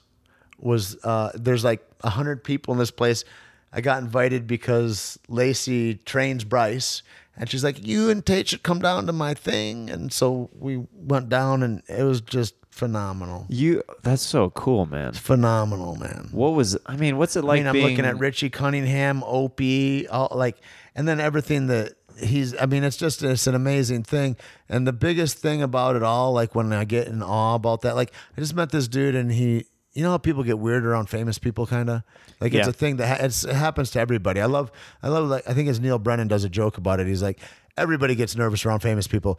[0.59, 3.24] Was uh, there's like a hundred people in this place.
[3.73, 7.02] I got invited because Lacey trains Bryce,
[7.36, 10.86] and she's like, "You and Tait should come down to my thing." And so we
[10.93, 13.82] went down, and it was just phenomenal, You.
[14.02, 15.12] That's so cool, man.
[15.12, 16.28] phenomenal, man.
[16.32, 16.78] What was?
[16.86, 20.57] I mean, what's it I like mean, I'm looking at Richie Cunningham, Opie, all like,
[20.94, 22.55] and then everything that he's.
[22.57, 24.36] I mean, it's just it's an amazing thing.
[24.69, 27.97] And the biggest thing about it all, like when I get in awe about that,
[27.97, 31.07] like I just met this dude, and he, you know, how people get weird around
[31.09, 32.03] famous people, kind of
[32.41, 32.71] like it's Yeah.
[32.71, 34.41] a thing that ha- it's, it happens to everybody.
[34.41, 34.71] I love,
[35.03, 37.07] I love, like I think as Neal Brennan does a joke about it.
[37.07, 37.41] He's like,
[37.77, 39.39] everybody gets nervous around famous people.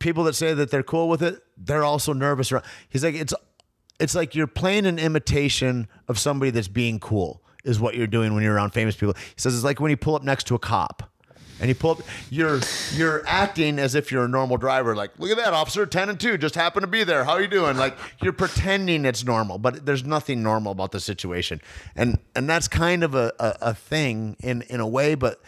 [0.00, 2.64] People that say that they're cool with it, they're also nervous around.
[2.88, 3.34] He's like, it's
[3.98, 8.32] it's like you're playing an imitation of somebody that's being cool is what you're doing
[8.34, 9.14] when you're around famous people.
[9.14, 11.10] He says it's like when you pull up next to a cop
[11.60, 12.60] and you pull up you're
[12.92, 14.94] you're acting as if you're a normal driver.
[14.94, 17.24] Like look at that officer 10 and 2 just happened to be there.
[17.24, 17.76] How are you doing?
[17.76, 21.60] Like you're pretending it's normal but there's nothing normal about the situation.
[21.96, 25.40] And and that's kind of a, a, a thing in in a way but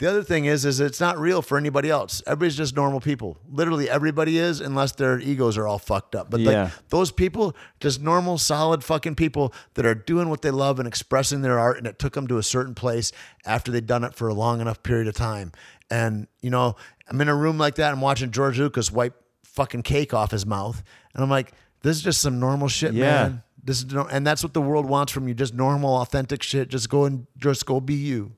[0.00, 2.22] the other thing is, is it's not real for anybody else.
[2.26, 3.38] Everybody's just normal people.
[3.48, 6.30] Literally everybody is, unless their egos are all fucked up.
[6.30, 6.64] But Yeah.
[6.64, 10.88] like those people, just normal, solid fucking people that are doing what they love and
[10.88, 13.12] expressing their art, and it took them to a certain place
[13.46, 15.52] after they'd done it for a long enough period of time.
[15.90, 16.76] And you know,
[17.08, 17.92] I'm in a room like that.
[17.92, 19.14] I'm watching George Lucas wipe
[19.44, 20.82] fucking cake off his mouth,
[21.14, 21.52] and I'm like,
[21.82, 23.04] this is just some normal shit, Yeah.
[23.24, 23.42] man.
[23.62, 25.34] This is and that's what the world wants from you.
[25.34, 26.68] Just normal, authentic shit.
[26.70, 28.32] Just go and just go be you.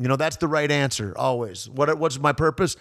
[0.00, 1.68] You know, that's the right answer always.
[1.68, 2.76] What what's my purpose?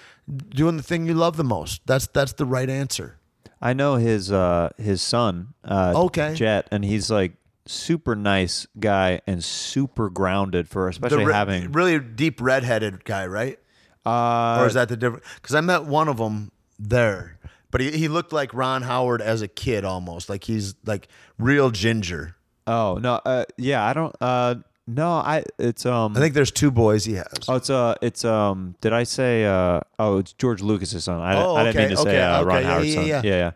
[0.49, 1.81] Doing the thing you love the most.
[1.87, 3.17] That's that's the right answer.
[3.61, 5.53] I know his uh his son.
[5.63, 6.35] Uh, Okay.
[6.35, 7.33] Jett, and he's like
[7.65, 11.71] super nice guy and super grounded for especially re- having.
[11.71, 13.59] really deep redheaded guy, right?
[14.05, 15.23] Uh, or is that the different?
[15.35, 17.39] Because I met one of them there,
[17.71, 20.29] but he, he looked like Ron Howard as a kid almost.
[20.29, 21.07] Like he's like
[21.39, 22.35] real ginger.
[22.67, 24.15] oh no, uh, yeah, I don't.
[24.21, 24.55] Uh,
[24.87, 25.43] no, I.
[25.59, 26.15] It's um.
[26.15, 27.27] I think there's two boys he has.
[27.47, 28.75] Oh, it's uh, it's um.
[28.81, 29.81] Did I say uh?
[29.99, 31.19] Oh, it's George Lucas's son.
[31.21, 33.05] I, Oh, I didn't okay, mean to say okay, uh, Ron yeah, Howard's yeah, son.
[33.07, 33.21] yeah.
[33.23, 33.51] yeah,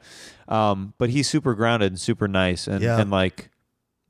[0.50, 0.72] yeah.
[0.72, 3.00] Um, but he's super grounded and super nice, and Yeah.
[3.00, 3.50] and like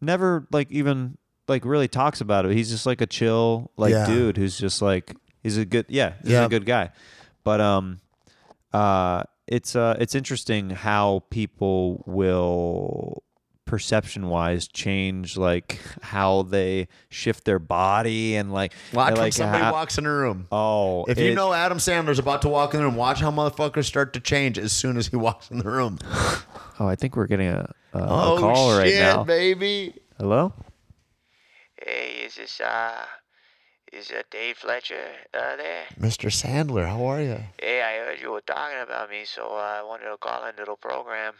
[0.02, 1.18] never like even
[1.48, 2.54] like really talks about it.
[2.54, 4.06] He's just like a chill like Yeah.
[4.08, 6.46] dude who's just like He's a good yeah, he's Yeah.
[6.46, 6.90] a good guy.
[7.44, 8.00] But um
[8.74, 13.24] uh it's uh it's interesting how people will
[13.72, 19.64] perception wise change like how they shift their body and like Watch when like somebody
[19.64, 20.46] how- walks in a room.
[20.52, 23.86] Oh, If you know Adam Sandler's about to walk in the room, watch how motherfuckers
[23.86, 26.00] start to change as soon as he walks in the room.
[26.82, 29.24] Oh, I think we're getting a, a, a oh call right shit, now.
[29.24, 29.94] baby!
[30.18, 30.52] Hello?
[31.82, 33.06] Hey, is this uh,
[33.94, 35.84] is uh, Dave Fletcher uh, there?
[35.98, 36.28] Mr.
[36.30, 37.40] Sandler, how are you?
[37.58, 40.66] Hey, I heard you were talking about me, so uh, I wanted to call into
[40.66, 41.36] the program.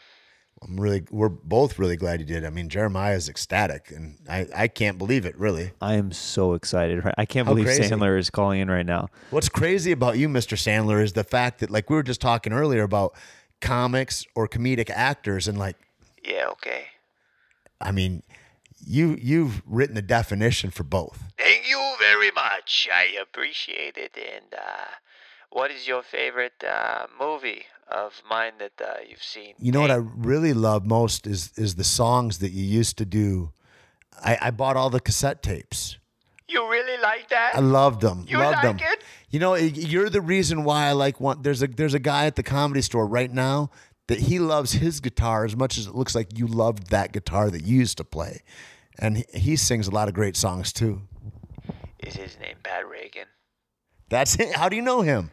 [0.64, 2.46] I'm really, we're both really glad you did.
[2.46, 5.36] I mean, Jeremiah is ecstatic, and I, I can't believe it.
[5.38, 7.04] Really, I am so excited.
[7.04, 7.84] right- I can't How believe crazy.
[7.84, 9.10] Sandler is calling in right now.
[9.32, 10.56] what's crazy about you, Mr.
[10.56, 13.16] Sandler, is the fact that, like, we were just talking earlier about
[13.60, 15.78] comics or comedic actors, and like,
[16.24, 16.86] Yeah, okay.
[17.80, 18.22] I mean,
[18.86, 21.24] you you've written the definition for both.
[21.40, 22.88] Thank you very much.
[22.94, 24.16] I appreciate it.
[24.16, 24.86] And uh,
[25.50, 29.54] what is your favorite uh, movie of mine that uh, you've seen?
[29.60, 33.06] You know what I really love most is is the songs that you used to
[33.06, 33.52] do.
[34.24, 35.98] I, I bought all the cassette tapes.
[36.48, 37.54] You really like that?
[37.56, 38.26] I loved them.
[38.28, 38.88] You loved like them.
[38.92, 39.04] it?
[39.30, 41.42] You know, you're the reason why I like one.
[41.42, 43.72] There's a there's a guy at the comedy store right now
[44.08, 47.50] that he loves his guitar as much as it looks like you loved that guitar
[47.50, 48.42] that you used to play,
[49.00, 51.04] and he, he sings a lot of great songs too.
[52.00, 53.28] Is his name Pat Regan?
[54.10, 54.54] That's it.
[54.54, 55.32] How do you know him?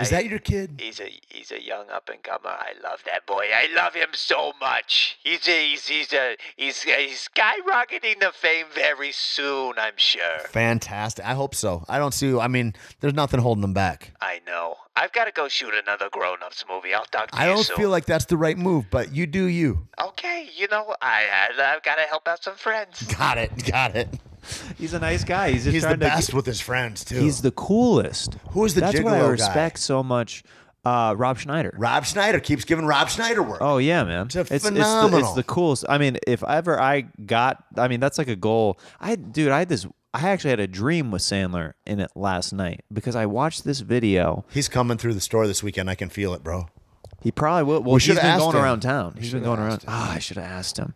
[0.00, 0.80] Is that your kid?
[0.80, 2.50] He's a he's a young up and comer.
[2.50, 3.46] I love that boy.
[3.54, 5.18] I love him so much.
[5.24, 9.74] He's a, he's he's a, he's he's skyrocketing to fame very soon.
[9.78, 10.38] I'm sure.
[10.48, 11.24] Fantastic.
[11.24, 11.84] I hope so.
[11.88, 12.38] I don't see.
[12.38, 14.12] I mean, there's nothing holding him back.
[14.20, 14.76] I know.
[14.94, 16.92] I've got to go shoot another grown-ups movie.
[16.92, 17.42] I'll talk to you.
[17.42, 17.76] I you don't soon.
[17.76, 19.88] feel like that's the right move, but you do you.
[20.00, 23.02] Okay, you know I, I I've got to help out some friends.
[23.14, 23.50] Got it.
[23.66, 24.08] Got it.
[24.78, 25.50] He's a nice guy.
[25.52, 27.20] He's just He's the trying to best with his friends too.
[27.20, 28.34] He's the coolest.
[28.50, 29.28] Who is the That's what I guy?
[29.28, 30.42] respect so much.
[30.82, 31.74] Uh, Rob Schneider.
[31.76, 33.58] Rob Schneider keeps giving Rob Schneider work.
[33.60, 34.26] Oh yeah, man.
[34.26, 35.20] It's a the, phenomenal.
[35.20, 35.84] it's the coolest.
[35.88, 38.78] I mean, if ever I got, I mean, that's like a goal.
[38.98, 39.86] I, dude, I had this.
[40.14, 43.80] I actually had a dream with Sandler in it last night because I watched this
[43.80, 44.44] video.
[44.50, 45.90] He's coming through the store this weekend.
[45.90, 46.66] I can feel it, bro.
[47.22, 47.82] He probably will.
[47.82, 48.62] Well, We he's should've been asked going him.
[48.64, 49.12] around town.
[49.18, 49.72] He's been should've going around.
[49.72, 49.88] asked him.
[49.92, 50.94] Ah, I should have asked him.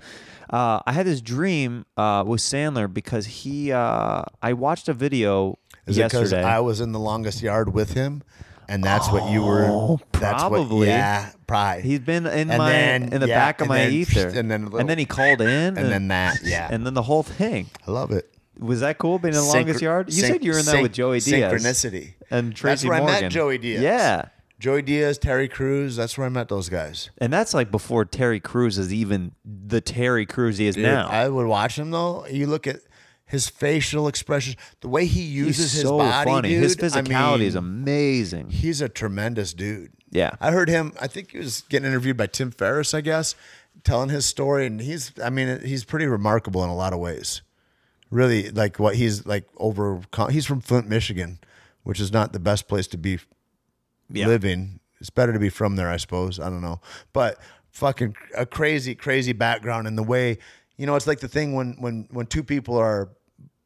[0.50, 3.72] Uh, I had this dream uh, with Sandler because he.
[3.72, 6.42] Uh, I watched a video Is it because yesterday.
[6.44, 8.22] I was in the longest yard with him,
[8.68, 9.66] and that's what you were?
[9.68, 10.88] Oh, That's what, probably.
[10.88, 11.82] yeah, probably.
[11.82, 14.28] He's been in And my then- in the yeah, back of and my then- ether,
[14.28, 16.68] and then a little- and then he called in, and, then that, yeah.
[16.70, 17.68] and then the whole thing.
[17.86, 18.30] I love it.
[18.58, 20.12] Was that cool being in the longest Synchro- yard?
[20.12, 22.14] You syn- said you were in that syn- with Joey Diaz Synchronicity.
[22.30, 23.22] and That's Tracy where I Morgan.
[23.22, 23.82] met Joey Diaz.
[23.82, 24.24] Yeah,
[24.64, 25.96] Joey Diaz, Terry Crews.
[25.96, 27.10] That's where I met those guys.
[27.18, 31.06] and that's like before Terry Crews is even the Terry Crews he is Dude, now.
[31.06, 32.26] I would watch him though.
[32.28, 32.80] You look at
[33.26, 36.30] his facial expressions, the way he uses He's his so body.
[36.30, 36.48] funny.
[36.48, 38.48] Dude, His I physicality is amazing.
[38.48, 39.92] He's a tremendous dude.
[40.08, 40.30] Yeah.
[40.40, 40.94] I heard him.
[40.98, 43.34] I think he was getting interviewed by Tim Ferriss, I guess,
[43.82, 45.12] telling his story, and he's.
[45.22, 47.42] I mean, he's pretty remarkable in a lot of ways.
[48.10, 50.00] Really, like what he's like over.
[50.30, 51.38] He's from Flint, Michigan,
[51.82, 53.18] which is not the best place to be
[54.10, 54.26] Yeah.
[54.26, 54.80] living.
[55.00, 56.40] It's better to be from there, I suppose.
[56.40, 56.80] I don't know,
[57.12, 57.38] but
[57.72, 60.38] fucking a crazy, crazy background and the way
[60.76, 60.94] you know.
[60.94, 63.10] It's like the thing when when when two people are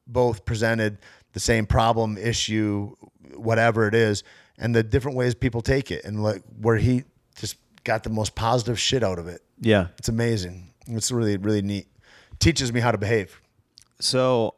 [0.06, 0.98] both presented
[1.32, 2.94] the same problem, issue,
[3.36, 4.24] whatever it is,
[4.58, 7.04] and the different ways people take it, and like where he
[7.36, 9.42] just got the most positive shit out of it.
[9.60, 9.88] Yeah.
[9.98, 10.72] It's amazing.
[10.86, 11.86] It's really really neat.
[12.38, 13.40] Teaches me how to behave.
[14.00, 14.54] So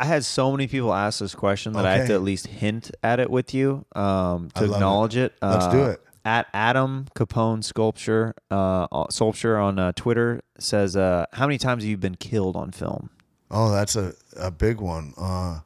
[0.00, 2.08] I had so many people ask this question that I have Okay.
[2.08, 4.74] to at least hint at it with you um, to love it.
[4.74, 5.34] acknowledge it.
[5.42, 6.00] Let's do Uh, it.
[6.24, 11.88] At Adam Capone Sculpture, uh, Sculpture on uh, Twitter says, uh, "How many times have
[11.90, 13.08] you been killed on film?"
[13.50, 15.14] Oh, that's a, a big one.
[15.18, 15.60] Uh,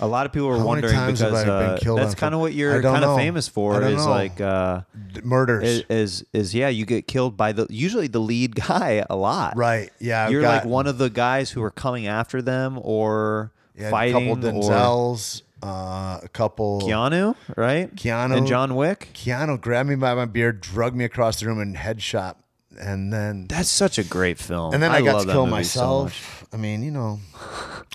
[0.00, 1.98] A lot of people are How many wondering times have because I been uh, killed
[2.00, 3.80] that's on kind of what I you're don't kind of famous I for.
[3.80, 4.10] don't Is know.
[4.10, 4.80] like uh,
[5.12, 5.62] d- murders.
[5.62, 9.56] is, is is yeah, you get killed by the usually the lead guy a lot.
[9.56, 9.90] right.
[10.00, 10.24] Yeah.
[10.26, 13.90] I've You're got- like one of the guys who are coming after them or yeah,
[13.90, 17.94] fighting a couple Denzels, uh, a couple Keanu, right?
[17.94, 18.36] Keanu.
[18.36, 19.08] and John Wick.
[19.14, 22.36] Keanu grabbed me by my beard, drug me across the room, and headshot.
[22.78, 24.74] And then That's such a great film.
[24.74, 26.44] and then I, got to kill movie so myself.
[26.52, 27.20] I mean, you know,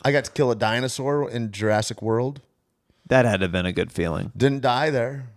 [0.03, 2.41] I got to kill a dinosaur in Jurassic World.
[3.07, 4.31] that had to have been a good feeling.
[4.37, 5.27] Didn't die there.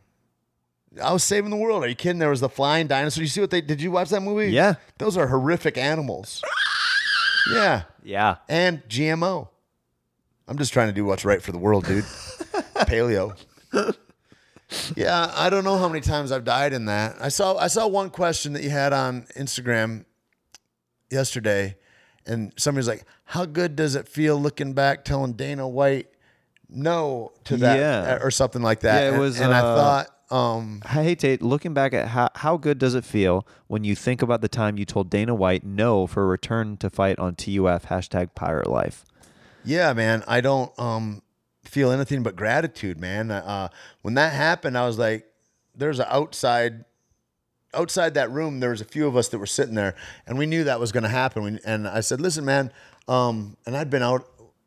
[1.02, 1.82] I was saving the world.
[1.82, 2.18] Are you kidding?
[2.18, 3.22] There was the flying dinosaur.
[3.22, 3.80] You see what they did?
[3.80, 4.52] You watch that movie?
[4.52, 4.74] Yeah.
[4.98, 6.42] Those are horrific animals.
[7.52, 7.82] yeah.
[8.04, 8.36] Yeah.
[8.48, 9.48] And GMO.
[10.48, 12.04] I'm just trying to do what's right for the world, dude.
[12.84, 13.36] Paleo.
[14.96, 17.16] Yeah, I don't know how many times I've died in that.
[17.20, 20.04] I saw I saw one question that you had on Instagram
[21.10, 21.76] yesterday,
[22.26, 26.08] and somebody's like, "How good does it feel looking back, telling Dana White
[26.70, 28.18] no to that Yeah.
[28.22, 29.02] or something like that.
[29.02, 32.30] Yeah, it And- was, and, I uh, thought, um, Hey Tait, looking back at how
[32.36, 35.64] how good does it feel when you think about the time you told Dana White
[35.64, 39.04] no for a return to fight on TUF hashtag Pirate Life?
[39.64, 40.24] Yeah, man.
[40.26, 41.22] I don't um
[41.64, 43.30] feel anything but gratitude, man.
[43.30, 43.68] Uh,
[44.02, 45.26] when that happened, I was like,
[45.74, 46.84] there's an outside
[47.74, 48.60] outside that room.
[48.60, 49.94] There was a few of us that were sitting there,
[50.26, 51.42] and we knew that was going to happen.
[51.44, 52.72] We- And I said, listen, man.
[53.08, 54.26] Um, and I'd been out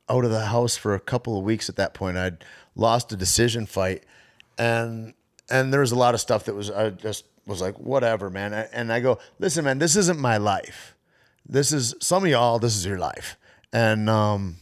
[0.09, 2.15] out of the house for a couple of weeks at that point.
[2.17, 2.43] I'd
[2.75, 4.03] lost a decision fight,
[4.57, 5.13] and
[5.49, 8.53] and there was a lot of stuff that was I just was like, whatever, man.
[8.53, 10.95] And I go, listen, man, this isn't my life.
[11.47, 12.57] This is some of y'all.
[12.59, 13.37] This is your life,
[13.71, 14.57] and um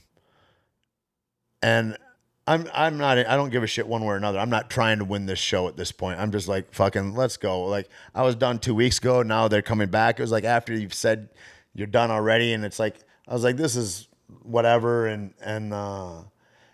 [1.63, 1.97] and
[2.45, 4.37] I'm I'm not I don't give a shit one way or another.
[4.37, 6.19] I'm not trying to win this show at this point.
[6.19, 7.63] I'm just like fucking let's go.
[7.65, 9.23] Like I was done two weeks ago.
[9.23, 10.19] Now they're coming back.
[10.19, 11.29] It was like after you've said
[11.73, 14.09] you're done already, and it's like I was like this is
[14.41, 15.07] whatever.
[15.07, 16.23] And and uh,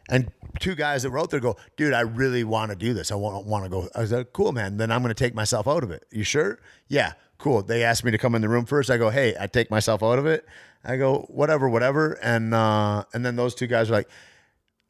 [0.09, 3.11] and two guys that out there go, dude, I really want to do this.
[3.11, 3.87] I want want to go.
[3.93, 4.77] I was like, cool, man.
[4.77, 6.03] Then I'm going to take myself out of it.
[6.11, 6.59] You sure?
[6.87, 7.61] Yeah, cool.
[7.61, 8.89] They asked me to come in the room first.
[8.89, 10.47] I go, hey, I take myself out of it.
[10.83, 12.13] I go, whatever, whatever.
[12.23, 14.09] And uh, and then those two guys were like.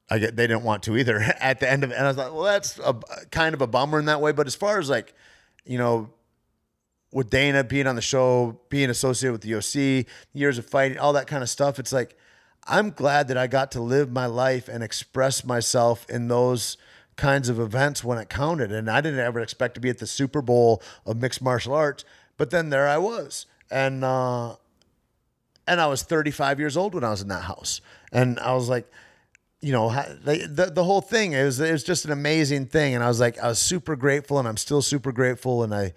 [0.10, 1.95] I get they didn't want to either at the end of it.
[1.95, 2.95] And I was like, well, that's a,
[3.31, 4.31] kind of a bummer in that way.
[4.31, 5.14] But as far as like,
[5.65, 6.10] you know,
[7.11, 11.14] with Dana being on the show, being associated with the UFC, years of fighting, all
[11.14, 12.15] that kind of stuff, it's like,
[12.68, 16.77] I'm glad that I got to live my life and express myself in those
[17.15, 18.72] kinds of events when it counted.
[18.72, 22.06] And I didn't ever expect to be at the Super Bowl of mixed martial arts,
[22.38, 23.48] but then there I was.
[23.72, 24.56] And, uh,
[25.68, 27.81] and I was 35 years old when I was in that house.
[28.11, 28.90] And I was like,
[29.61, 33.03] you know, the the whole thing it was it was just an amazing thing, and
[33.03, 35.94] I was like, I was super grateful, and I'm still super grateful, and I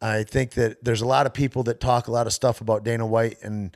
[0.00, 2.84] I think that there's a lot of people that talk a lot of stuff about
[2.84, 3.74] Dana White, and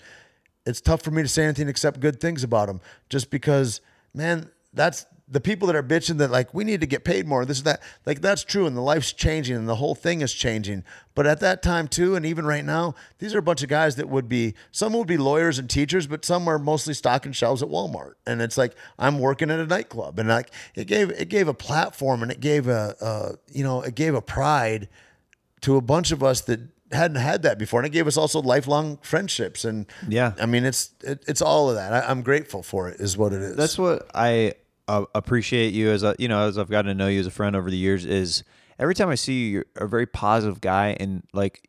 [0.67, 3.81] it's tough for me to say anything except good things about him, just because,
[4.13, 7.45] man, that's the people that are bitching that like we need to get paid more,
[7.45, 10.33] this and that, like that's true, and the life's changing, and the whole thing is
[10.33, 10.83] changing,
[11.15, 13.97] but at that time too, and even right now, these are a bunch of guys
[13.97, 17.63] that would be some would be lawyers and teachers, but some are mostly stocking shelves
[17.63, 21.29] at Walmart, and it's like I'm working at a nightclub, and like it gave it
[21.29, 24.89] gave a platform, and it gave a, a you know it gave a pride
[25.61, 26.61] to a bunch of us that
[26.93, 30.33] hadn't had that before, and it gave us also lifelong friendships, and Yeah.
[30.41, 31.93] I mean it's it, it's all of that.
[31.93, 33.55] I, I'm grateful for it, is what it is.
[33.57, 34.55] That's what I
[34.91, 37.31] uh, appreciate you as a you know as I've gotten to know you as a
[37.31, 38.43] friend over the years is
[38.79, 41.69] every time I see you you're a very positive guy and like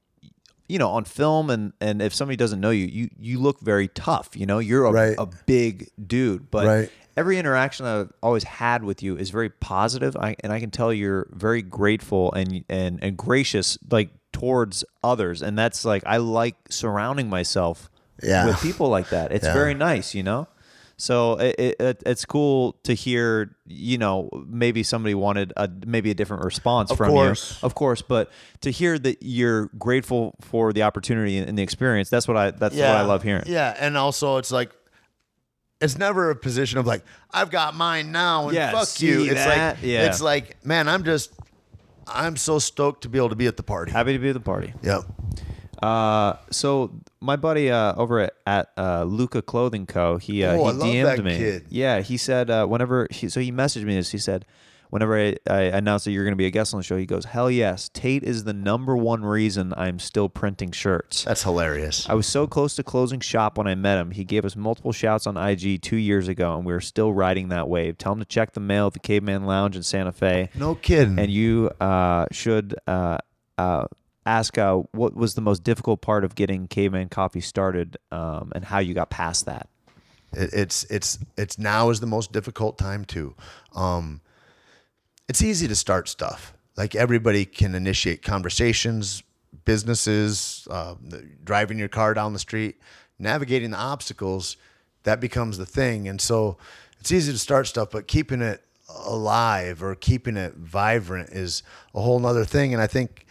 [0.68, 3.88] you know on film and and if somebody doesn't know you you you look very
[3.89, 5.15] tough you know you're a, Right.
[5.19, 6.89] a big dude but Right.
[7.18, 10.93] every interaction I've always had with you is very positive I, and I can tell
[10.93, 16.56] you're very grateful and and and gracious like towards others and that's like I like
[16.69, 17.89] surrounding myself
[18.23, 18.45] Yeah.
[18.48, 19.53] with people like that it's Yeah.
[19.53, 20.48] very nice you know
[21.02, 26.11] so it, it, it it's cool to hear, you know, maybe somebody wanted a maybe
[26.11, 27.57] a different response Of from course.
[27.60, 28.03] you, of course.
[28.03, 28.30] But
[28.61, 32.76] to hear that you're grateful for the opportunity and the experience, that's what I that's
[32.76, 33.45] what I love hearing.
[33.48, 34.72] Yeah, and also it's like
[35.82, 39.23] it's never a position of like I've got mine now and Yeah, fuck you.
[39.23, 39.78] It's that?
[39.78, 40.06] like Yeah.
[40.06, 41.32] it's like man, I'm just
[42.07, 43.91] I'm so stoked to be able to be at the party.
[43.91, 44.76] Happy to be at the party.
[44.84, 45.02] Yep.
[45.81, 50.17] Uh, so my buddy uh, over at, at uh, Luca Clothing Co.
[50.17, 51.37] He uh, Oh, he I love DM'd that me.
[51.37, 51.65] kid.
[51.69, 54.11] Yeah, he said uh, whenever he, so he messaged me this.
[54.11, 54.45] He said
[54.91, 57.05] whenever I, I announced that you're going to be a guest on the show, he
[57.05, 62.07] goes, "Hell yes, Tait is the number one reason I'm still printing shirts." That's hilarious.
[62.09, 64.11] I was so close to closing shop when I met him.
[64.11, 67.49] He gave us multiple shouts on IG two years ago, and we are still riding
[67.49, 67.97] that wave.
[67.97, 70.49] Tell him to check the mail at the Caveman Lounge in Santa Fe.
[70.53, 71.17] No kidding.
[71.17, 73.17] And you uh, should uh,
[73.57, 73.85] uh,
[74.26, 78.65] ask uh, what was the most difficult part of getting Caveman Coffee started um, and
[78.65, 79.68] how you got past that.
[80.34, 83.35] It's it's it's now is the most difficult time too.
[83.76, 84.22] Um,
[85.27, 86.53] it's easy to start stuff.
[86.77, 89.23] Like everybody can initiate conversations,
[89.65, 90.95] businesses, uh,
[91.43, 92.80] driving your car down the street,
[93.19, 94.56] navigating the obstacles.
[95.03, 96.57] That becomes the thing, and so
[96.99, 98.64] it's easy to start stuff, but keeping it
[99.06, 101.64] alive or keeping it vibrant is
[101.95, 102.73] a whole nother thing.
[102.73, 103.26] And I think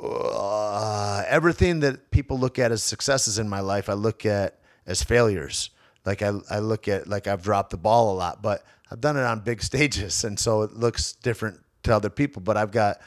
[0.00, 5.02] uh, everything that people look at as successes in my life, I look at as
[5.02, 5.70] failures.
[6.04, 9.16] Like I, I look at like I've dropped the ball a lot, but I've done
[9.16, 12.42] it on big stages, and so it looks different to other people.
[12.42, 13.00] But I've got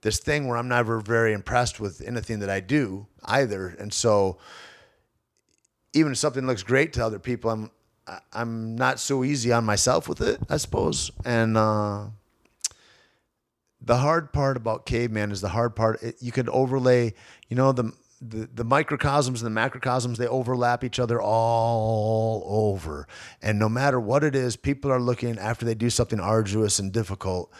[0.00, 4.38] this thing where I'm never very impressed with anything that I do either, and so
[5.92, 7.70] even if something looks great to other people, I'm
[8.32, 11.56] I'm not so easy on myself with it, I suppose, and.
[11.56, 12.06] uh
[13.88, 17.14] the hard part about caveman is the hard part it, you could overlay
[17.48, 17.90] you know the
[18.20, 23.06] the, the microcosms and the macrocosms they overlap each other all over.
[23.40, 26.92] And no matter what it is people are looking after they do something arduous and
[26.92, 27.52] difficult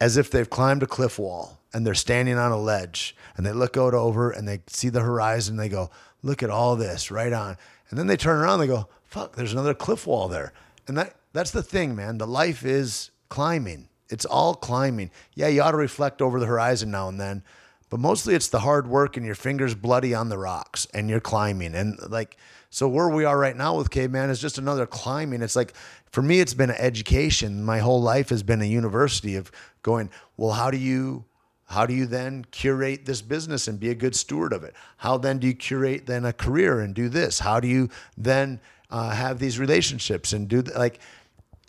[0.00, 3.52] as if they've climbed a cliff wall and they're standing on a ledge and they
[3.52, 5.90] look out over and they see the horizon And they go
[6.22, 7.56] look at all this right on.
[7.88, 10.52] And then they turn around and they go fuck there's another cliff wall there.
[10.88, 12.18] And that that's the thing man.
[12.18, 15.10] The life is climbing it's all climbing.
[15.34, 17.42] Yeah you ought to reflect over the horizon now and then
[17.90, 21.20] but mostly it's the hard work and your fingers bloody on the rocks and you're
[21.20, 21.74] climbing.
[21.74, 22.36] And like
[22.70, 25.42] so where we are right now with caveman is just another climbing.
[25.42, 25.74] It's like
[26.10, 27.64] for me it's been an education.
[27.64, 29.50] My whole life has been a university of
[29.82, 31.24] going well how do you
[31.66, 34.74] how do you then curate this business and be a good steward of it?
[34.96, 37.38] How then do you curate then a career and do this?
[37.38, 38.60] How do you then
[38.90, 40.98] uh, have these relationships and do th- like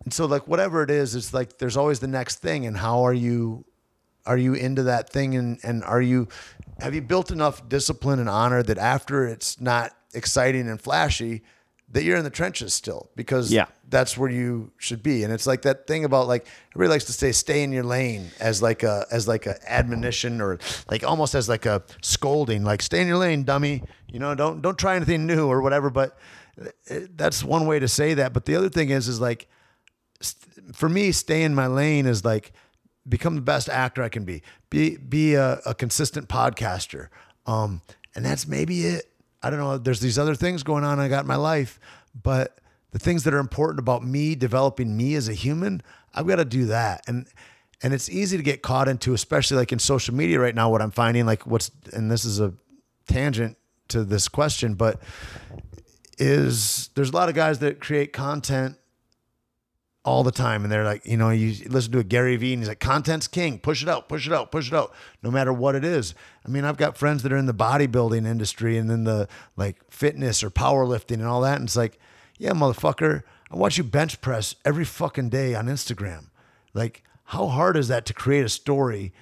[0.03, 2.65] and so like whatever it is it's like there's always the next thing.
[2.65, 3.65] And how are you
[4.25, 5.35] are you into that thing?
[5.35, 6.27] And and are you
[6.79, 11.41] have you built enough discipline and honor that after it's not exciting and flashy
[11.89, 13.09] that you're in the trenches still?
[13.15, 13.65] Because Yeah.
[13.89, 15.23] that's where you should be.
[15.23, 18.31] And it's like that thing about like everybody likes to say stay in your lane
[18.39, 20.57] as like a as like a admonition or
[20.89, 23.83] like almost as like a scolding like stay in your lane dummy.
[24.07, 25.89] You know don't don't try anything new or whatever.
[25.89, 26.17] But
[26.59, 28.33] uh, that's one way to say that.
[28.33, 29.47] But the other thing is is like
[30.73, 32.53] for me, stay in my lane is like
[33.07, 34.43] become the best actor I can be.
[34.69, 37.07] Be be a, a consistent podcaster.
[37.45, 37.81] Um,
[38.15, 39.05] and that's maybe it.
[39.41, 39.77] I don't know.
[39.77, 41.79] There's these other things going on I got in my life,
[42.21, 42.59] but
[42.91, 45.81] the things that are important about me developing me as a human,
[46.13, 47.03] I've got to do that.
[47.07, 47.25] And
[47.83, 50.69] and it's easy to get caught into, especially like in social media right now.
[50.69, 52.53] What I'm finding, like what's and this is a
[53.07, 53.57] tangent
[53.89, 55.01] to this question, but
[56.17, 58.77] is there's a lot of guys that create content
[60.03, 60.63] all the time.
[60.63, 63.27] And they're like, you know, you listen to a Gary Vee and he's like, content's
[63.27, 66.15] king, push it out, push it out, push it out, no matter what it is.
[66.45, 69.77] I mean, I've got friends that are in the bodybuilding industry and then the like
[69.89, 71.57] fitness or powerlifting and all that.
[71.57, 71.99] And it's like,
[72.37, 76.29] yeah, motherfucker, I watch you bench press every fucking day on Instagram.
[76.73, 79.13] Like, how hard is that to create a story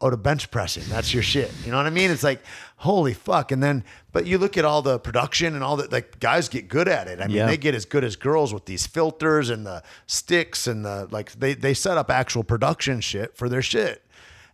[0.00, 0.84] oh, to bench pressing.
[0.88, 1.50] That's your shit.
[1.64, 2.10] You know what I mean?
[2.10, 2.42] It's like,
[2.76, 3.50] holy fuck.
[3.52, 6.68] And then, but you look at all the production and all that, like guys get
[6.68, 7.20] good at it.
[7.20, 7.46] I mean, Yeah.
[7.46, 11.32] they get as good as girls with these filters and the sticks and the, like,
[11.32, 14.04] they, they set up actual production shit for their shit.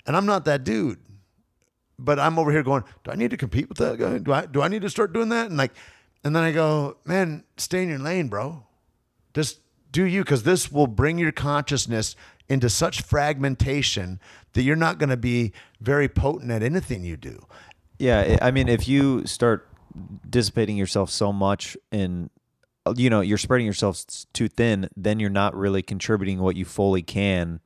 [0.07, 0.99] And I'm not that dude.
[1.99, 4.19] But I'm over here going, do I need to compete with that guy?
[4.19, 5.49] Do I, do I need to start doing that?
[5.49, 5.73] And like,
[6.25, 8.65] and then I go, man, stay in your lane, bro
[9.35, 9.61] just
[9.91, 12.17] do you because this will bring your consciousness
[12.49, 14.21] into such fragmentation
[14.53, 17.47] that you're not going to be very potent at anything you do.
[17.99, 19.69] Yeah, I mean, if you start
[20.29, 22.31] dissipating yourself so much in,
[22.97, 27.03] you know, you're spreading yourself too thin, then you're not really contributing what you fully
[27.03, 27.61] can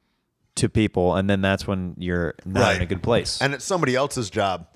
[0.56, 3.40] to people, and then that's when you're not in a good place.
[3.42, 4.68] and it's somebody else's job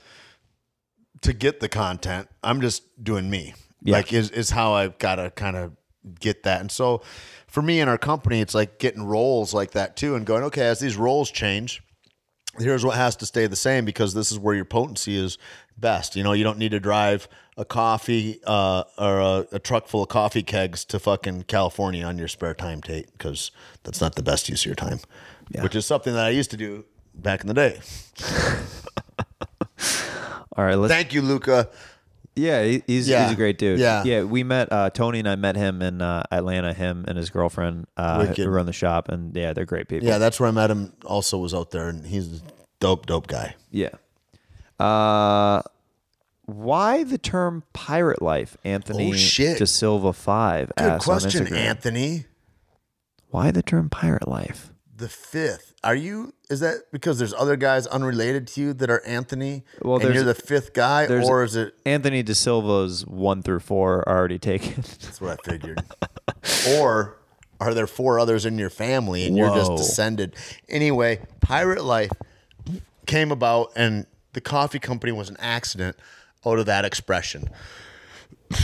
[1.22, 2.28] to get the content.
[2.42, 3.54] I'm just doing me.
[3.82, 3.96] Yeah.
[3.96, 5.72] like is, is how i've got to kind of
[6.18, 6.60] get that.
[6.60, 7.02] And so
[7.50, 10.66] for me in our company it's like getting roles like that too and going okay
[10.66, 11.82] as these roles change
[12.58, 15.38] here's what has to stay the same because this is where your potency is
[15.80, 16.16] best.
[16.16, 20.02] You know, you don't need to drive a coffee uh, or a, a truck full
[20.02, 23.50] of coffee kegs to fucking California on your spare time, Tait, because
[23.82, 25.00] that's not the best use of your time.
[25.62, 27.80] Which is something that I used to do back in the day.
[30.56, 30.92] All right, let's.
[30.92, 31.68] Thank you, Luca.
[32.36, 33.24] Yeah, he's Yeah.
[33.24, 33.78] he's a great dude.
[33.80, 34.02] Yeah.
[34.04, 34.22] yeah.
[34.22, 36.72] We met uh, Tony and I met him in uh, Atlanta.
[36.72, 38.44] Him and his girlfriend uh, Wicked.
[38.44, 40.06] who run the shop, and yeah, they're great people.
[40.08, 40.92] Yeah, that's where I met him.
[41.04, 42.42] Also, was out there, and he's a
[42.80, 43.56] dope, dope guy.
[43.70, 43.90] Yeah.
[44.78, 45.62] Uh,
[46.46, 49.58] why the term pirate life, Anthony Oh, shit.
[49.58, 50.72] De Silva five?
[50.76, 51.56] Good asks on question, Instagram.
[51.56, 52.24] Anthony.
[53.28, 54.72] Why the term pirate life?
[54.96, 55.69] The fifth.
[55.82, 56.34] Are you?
[56.50, 59.64] Is that because there's other guys unrelated to you that are Anthony?
[59.80, 61.74] Well, and you're the fifth guy, or is it?
[61.86, 64.74] Anthony De Silva's one through four are already taken.
[64.76, 65.80] That's what I figured.
[66.76, 67.16] or
[67.60, 70.34] are there four others in your family and you're just descended?
[70.68, 72.10] Anyway, Pirate Life
[73.06, 75.96] came about and the coffee company was an accident
[76.46, 77.48] out of that expression.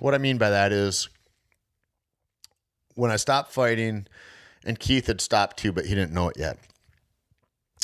[0.00, 1.08] what I mean by that is
[2.94, 4.06] when I stopped fighting,
[4.64, 6.58] and Keith had stopped too, but he didn't know it yet.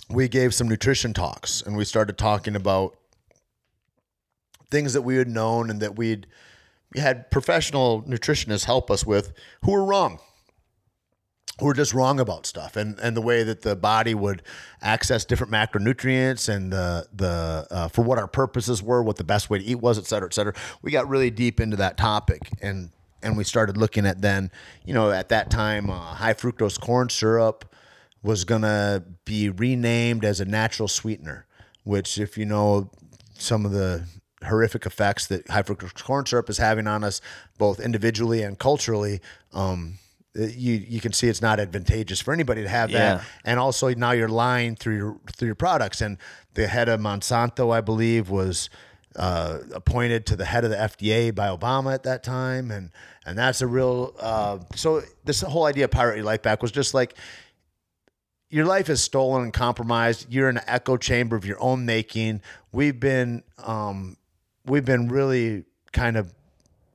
[0.09, 2.97] We gave some nutrition talks and we started talking about
[4.71, 6.27] things that we had known and that we'd
[6.95, 9.33] we had professional nutritionists help us with
[9.63, 10.19] who were wrong
[11.59, 14.43] who were just wrong about stuff and and the way that the body would
[14.81, 19.51] access different macronutrients and the the uh, for what our purposes were what the best
[19.51, 22.41] way to eat was et cetera et cetera we got really deep into that topic
[22.63, 22.91] and
[23.23, 24.51] and we started looking at then
[24.85, 27.75] you know at that time uh, high fructose corn syrup
[28.23, 31.47] was going to be renamed as a natural sweetener
[31.85, 32.91] which if you know
[33.35, 34.05] some of the
[34.45, 37.21] horrific effects that high fructose corn syrup is having on us,
[37.59, 39.21] both individually and culturally,
[39.53, 39.99] um,
[40.35, 43.17] you you can see it's not advantageous for anybody to have Yeah.
[43.17, 43.25] that.
[43.45, 46.01] And also now you're lying through your through your products.
[46.01, 46.17] And
[46.55, 48.71] the head of Monsanto, I believe, was
[49.17, 52.91] uh, appointed to the head of the FDA by Obama at that time, and
[53.27, 54.15] and that's a real.
[54.19, 57.15] Uh, so this whole idea of pirate your life back was just like
[58.51, 60.27] your life is stolen and compromised.
[60.29, 62.43] You're in an echo chamber of your own making.
[62.73, 64.17] We've been um,
[64.67, 66.33] we've been really kind of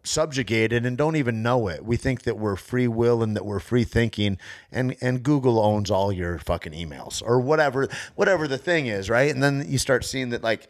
[0.03, 1.83] subjugated and don't even know it.
[1.83, 4.37] We think that we're free will and that we're free thinking
[4.71, 9.33] and and Google owns all your fucking emails or whatever whatever the thing is, right?
[9.33, 10.67] And then you start seeing that like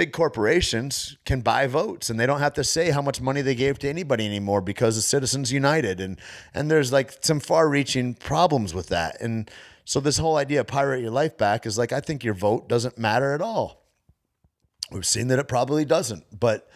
[0.00, 3.54] big corporations can buy votes and they don't have to say how much money they
[3.54, 6.18] gave to anybody anymore because of Citizens United and
[6.54, 9.20] and there's like some far-reaching problems with that.
[9.20, 9.50] And
[9.84, 12.66] so this whole idea of pirate your life back is like I think your vote
[12.66, 13.84] doesn't matter at all.
[14.90, 16.70] We've seen that it probably doesn't, but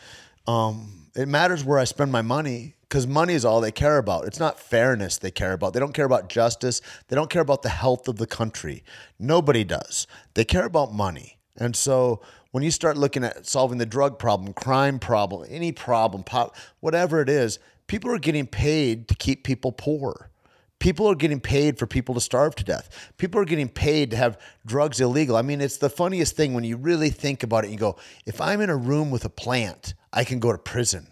[0.46, 4.26] um, it matters where I spend my money because money is all they care about.
[4.26, 5.72] It's not fairness they care about.
[5.72, 6.82] They don't care about justice.
[7.08, 8.84] They don't care about the health of the country.
[9.18, 10.06] Nobody does.
[10.34, 11.38] They care about money.
[11.56, 12.20] And so
[12.54, 17.20] when you start looking at solving the drug problem, crime problem, any problem, pop, whatever
[17.20, 17.58] it is,
[17.88, 20.30] people are getting paid to keep people poor.
[20.78, 23.10] People are getting paid for people to starve to death.
[23.18, 25.34] People are getting paid to have drugs illegal.
[25.34, 27.72] I mean, it's the funniest thing when you really think about it.
[27.72, 31.08] You go, if I'm in a room with a plant, I can go to prison.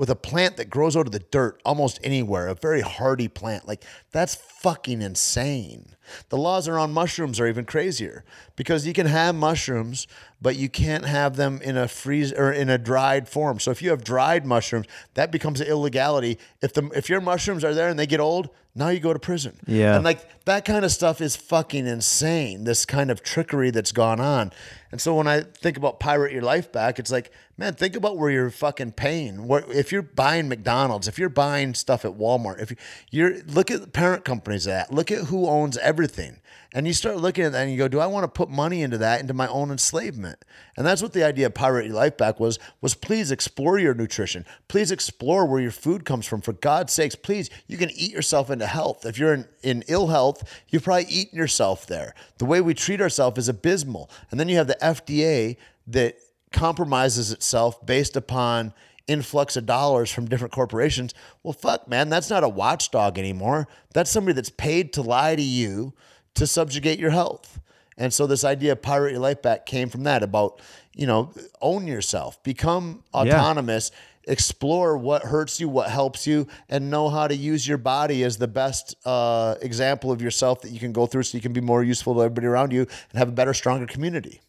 [0.00, 3.68] With a plant that grows out of the dirt almost anywhere, a very hardy plant,
[3.68, 5.94] like that's fucking insane.
[6.30, 8.24] The laws around mushrooms are even crazier
[8.56, 10.06] because you can have mushrooms,
[10.40, 13.60] but you can't have them in a freeze or in a dried form.
[13.60, 16.38] So if you have dried mushrooms, that becomes an illegality.
[16.62, 19.18] If the if your mushrooms are there and they get old, now you go to
[19.18, 19.58] prison.
[19.66, 19.96] Yeah.
[19.96, 22.64] And like that kind of stuff is fucking insane.
[22.64, 24.50] This kind of trickery that's gone on.
[24.92, 28.18] And so when I think about pirate your life back, it's like, man, think about
[28.18, 29.46] where you're fucking paying.
[29.46, 32.76] What if you're buying McDonald's, if you're buying stuff at Walmart, if you-
[33.10, 36.40] you're look at the parent companies that, look at who owns everything.
[36.72, 38.82] And you start looking at that and you go, do I want to put money
[38.82, 40.44] into that, into my own enslavement?
[40.76, 43.92] And that's what the idea of pirate your life back was, was please explore your
[43.92, 44.46] nutrition.
[44.68, 46.40] Please explore where your food comes from.
[46.40, 49.04] For God's sakes, please, you can eat yourself into health.
[49.04, 52.14] If you're in, in ill health, you've probably eaten yourself there.
[52.38, 54.08] The way we treat ourselves is abysmal.
[54.30, 55.56] And then you have the FDA
[55.88, 56.18] that
[56.52, 58.74] compromises itself based upon
[59.08, 61.14] influx of dollars from different corporations.
[61.42, 63.66] Well, fuck, man, that's not a watchdog anymore.
[63.92, 65.94] That's somebody that's paid to lie to you
[66.34, 67.60] to subjugate your health.
[67.96, 70.60] And so this idea of pirate your life back came from that about,
[70.94, 73.90] you know, own yourself, become autonomous,
[74.24, 78.38] explore what hurts you, what helps you, and know how to use your body as
[78.38, 81.60] the best uh, example of yourself that you can go through so you can be
[81.60, 84.40] more useful to everybody around you and have a better, stronger community.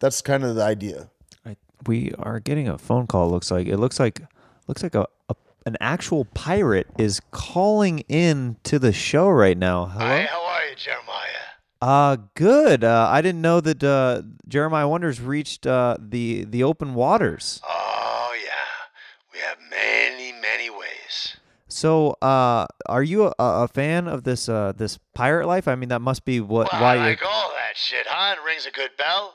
[0.00, 1.10] That's kind of the idea.
[1.46, 1.56] I,
[1.86, 3.30] we are getting a phone call.
[3.30, 4.22] Looks like it looks like
[4.66, 5.34] looks like a, a
[5.66, 9.86] an actual pirate is calling in to the show right now.
[9.86, 10.06] Hello.
[10.06, 11.17] Hi, how are you, Jeremiah?
[11.80, 12.82] Uh, good.
[12.82, 17.60] Uh, I didn't know that uh, Jeremiah Wonders reached uh, the the open waters.
[17.68, 18.50] Oh, yeah.
[19.32, 21.36] We have many, many ways.
[21.68, 25.68] So, uh, are you a, a fan of this uh, this pirate life?
[25.68, 27.00] I mean, that must be what Well, why I you.
[27.02, 28.34] like all that shit, huh?
[28.36, 29.34] It rings a good bell.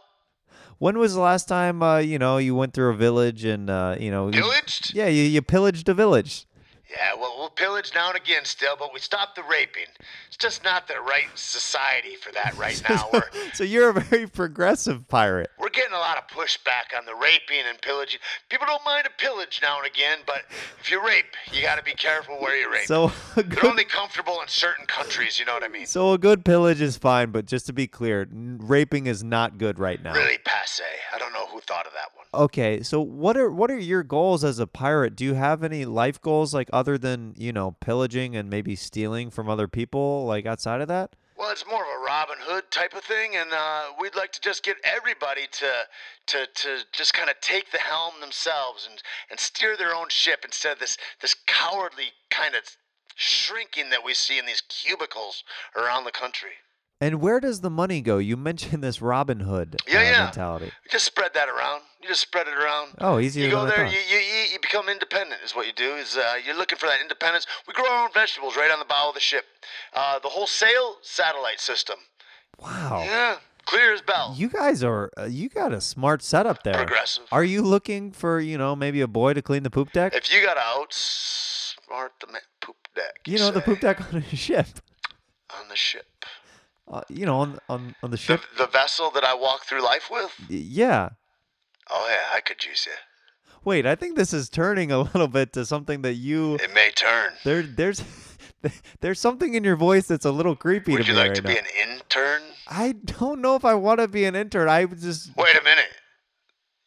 [0.79, 3.95] When was the last time uh, you know you went through a village and uh,
[3.97, 4.29] you know?
[4.29, 4.93] Pillaged?
[4.93, 6.45] yeah, you, you pillaged a village.
[6.95, 9.85] Yeah, well, we'll pillage now and again still, but we stopped the raping.
[10.27, 13.09] It's just not the right society for that right now.
[13.13, 15.49] We're, so you're a very progressive pirate.
[15.57, 18.19] we're getting a lot of pushback on the raping and pillaging.
[18.49, 20.43] People don't mind a pillage now and again, but
[20.79, 22.85] if you rape, you got to be careful where you rape.
[22.85, 25.85] So a They're good, only comfortable in certain countries, you know what I mean?
[25.87, 29.79] so a good pillage is fine, but just to be clear, raping is not good
[29.79, 30.13] right now.
[30.13, 30.83] Really passe.
[31.13, 32.25] I don't know who thought of that one.
[32.45, 35.15] Okay, so what are what are your goals as a pirate?
[35.15, 39.31] Do you have any life goals like other than, you know, pillaging and maybe stealing
[39.31, 41.15] from other people like outside of that?
[41.35, 44.41] Well, it's more of a Robin Hood type of thing, and uh, we'd like to
[44.41, 45.71] just get everybody to
[46.27, 50.45] to to just kind of take the helm themselves and and steer their own ship
[50.45, 52.61] instead of this this cowardly kind of
[53.15, 55.43] shrinking that we see in these cubicles
[55.75, 56.53] around the country.
[57.03, 58.17] And where does the money go?
[58.17, 60.23] You mentioned this Robin Hood Yeah, uh, yeah.
[60.25, 60.65] mentality.
[60.85, 61.81] You just spread that around.
[62.01, 62.95] You just spread it around.
[62.99, 64.19] Oh, easier You go there, you, you
[64.53, 65.41] you become independent.
[65.43, 65.95] Is what you do.
[65.95, 67.45] Is uh, you're looking for that independence.
[67.67, 69.45] We grow our own vegetables right on the bow of the ship.
[69.93, 71.97] Uh, the wholesale satellite system.
[72.61, 73.01] Wow.
[73.05, 74.33] Yeah, clear as bell.
[74.37, 76.73] You guys are uh, you got a smart setup there.
[76.75, 77.25] Progressive.
[77.31, 80.13] Are you looking for, you know, maybe a boy to clean the poop deck?
[80.15, 82.27] If you got to outsmart the
[82.61, 84.67] poop deck, You know, the poop deck on a ship.
[85.59, 86.05] on the ship,
[86.91, 88.41] Uh, you know, on on on the the, ship.
[88.57, 90.31] the vessel that I walk through life with.
[90.49, 91.09] Yeah.
[91.89, 92.91] Oh yeah, I could juice you.
[93.63, 96.91] Wait, I think this is turning a little bit to something that you It may
[96.91, 97.33] turn.
[97.45, 98.03] there there's
[99.01, 101.41] there's something in your voice that's a little creepy Would to you like right to
[101.41, 101.49] now.
[101.53, 102.41] be an intern?
[102.67, 104.67] I don't know if I want to be an intern.
[104.69, 105.85] I just Wait a minute.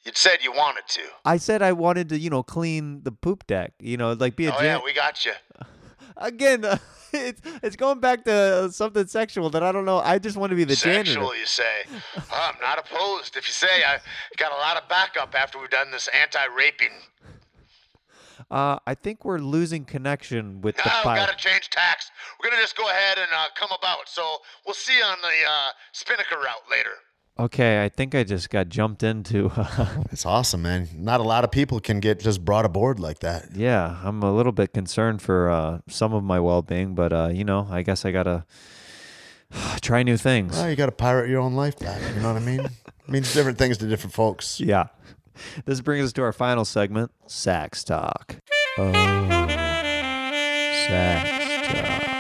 [0.05, 1.01] You said you wanted to.
[1.25, 4.47] I said I wanted to, you know, clean the poop deck, you know, like be
[4.47, 5.33] a Oh jan- yeah, we got you.
[6.19, 6.79] Again, uh,
[7.13, 9.99] it's it's going back to something sexual that I don't know.
[9.99, 11.13] I just want to be the janitor.
[11.13, 11.85] Sexual, you say?
[12.33, 13.37] I'm not opposed.
[13.37, 13.99] If you say I
[14.37, 16.93] got a lot of backup after we've done this anti-raping.
[18.51, 21.27] Uh, I think we're losing connection with the No, we pilot.
[21.27, 22.11] gotta change tax.
[22.41, 24.09] We're gonna just go ahead and uh, come about.
[24.09, 24.23] So
[24.65, 26.91] we'll see you on the uh, Spinnaker route later.
[27.39, 29.51] Okay, I think I just got jumped into.
[29.57, 30.89] Uh, It's awesome, man.
[30.97, 33.51] Not a lot of people can get just brought aboard like that.
[33.55, 37.45] yeah, I'm a little bit concerned for uh, some of my well-being, but uh, you
[37.45, 38.47] know, I guess I gotta
[39.83, 40.57] try new things.
[40.57, 42.01] Well, you got to pirate your own life back.
[42.15, 42.61] You know what I mean?
[42.61, 42.73] it
[43.09, 44.61] means different things to different folks.
[44.67, 44.87] Yeah.
[45.67, 48.37] This brings us to our final segment, Sax Talk.
[48.79, 48.93] Oh,
[50.89, 51.29] Sax
[52.01, 52.16] Talk.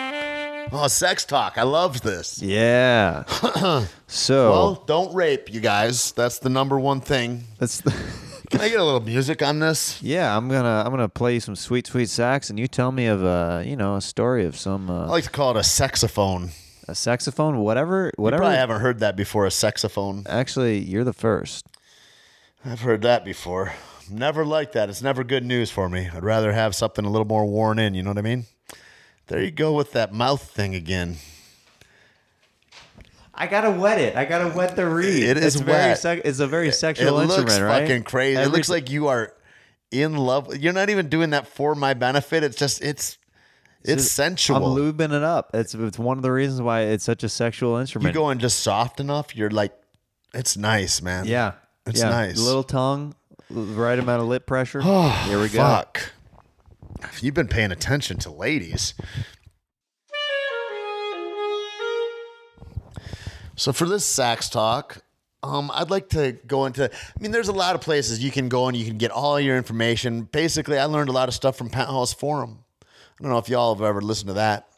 [0.72, 1.58] Oh, sex talk.
[1.58, 2.42] I love this.
[2.42, 3.24] Yeah.
[4.06, 6.12] so Well, don't rape, you guys.
[6.12, 7.44] That's the number one thing.
[7.58, 7.90] that's the,
[8.50, 10.00] Can I get a little music on this?
[10.02, 10.36] yeah.
[10.36, 13.24] I'm gonna I'm gonna play you some sweet sweet sax, and you tell me of
[13.24, 16.50] uh you know a story of some I uh, like to call it a saxophone.
[16.88, 18.42] a saxophone, whatever You whatever.
[18.42, 20.24] probably haven't heard that before, a saxophone.
[20.28, 21.66] Actually, you're the first.
[22.64, 23.72] I've heard that before.
[24.10, 24.88] Never like that.
[24.88, 26.08] It's never good news for me.
[26.12, 27.94] I'd rather have something a little more worn in.
[27.94, 28.44] You know what I mean?
[29.28, 31.16] There you go with that mouth thing again.
[33.34, 34.16] I gotta wet it.
[34.16, 35.22] I gotta wet the reed.
[35.22, 35.98] It is it's Very wet.
[35.98, 37.82] sec- it's a very It sexual looks instrument, right?
[37.82, 38.40] fucking crazy.
[38.40, 39.34] it looks like you are
[39.90, 40.56] in love.
[40.56, 42.42] You're not even doing that for my benefit.
[42.44, 43.18] It's just it's
[43.82, 44.56] it's sensual.
[44.56, 45.50] I'm lubing it up.
[45.54, 48.04] It's it's one of the reasons why it's such a sexual instrument.
[48.04, 48.14] you instrument.
[48.26, 49.36] go in just soft enough.
[49.36, 49.72] You're like,
[50.32, 51.26] it's nice, man.
[51.26, 51.52] yeah,
[51.84, 52.08] It's yeah.
[52.08, 52.38] nice.
[52.38, 53.14] Little tongue,
[53.50, 54.80] right amount of lip pressure.
[54.82, 55.58] Oh, Here we go.
[55.58, 56.12] Fuck.
[57.02, 58.94] If you've been paying attention to ladies.
[63.56, 65.02] So for this sax talk,
[65.42, 66.90] um, I'd like to go into.
[66.92, 69.40] I mean, there's a lot of places you can go and you can get all
[69.40, 70.22] your information.
[70.22, 72.64] Basically, I learned a lot of stuff from Penthouse Forum.
[72.82, 74.68] I don't know if y'all have ever listened to that.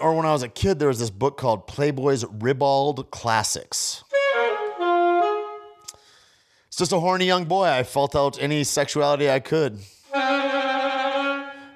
[0.00, 4.02] Or when I was a kid, there was this book called Playboy's Ribald Classics.
[6.68, 7.66] It's just a horny young boy.
[7.66, 9.78] I felt out any sexuality I could.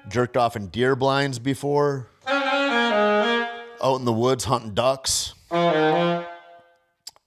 [0.09, 2.07] Jerked off in deer blinds before.
[2.27, 5.33] Out in the woods hunting ducks.
[5.51, 6.25] And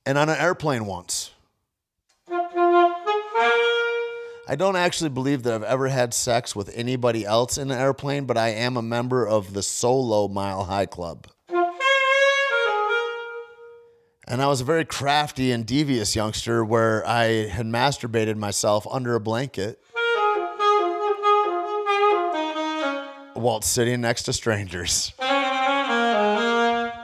[0.06, 1.32] on an airplane once.
[4.48, 8.24] I don't actually believe that I've ever had sex with anybody else in an airplane,
[8.24, 11.28] but I am a member of the Solo Mile High Club.
[14.26, 19.14] And I was a very crafty and devious youngster where I had masturbated myself under
[19.14, 19.80] a blanket
[23.40, 25.12] while sitting next to strangers.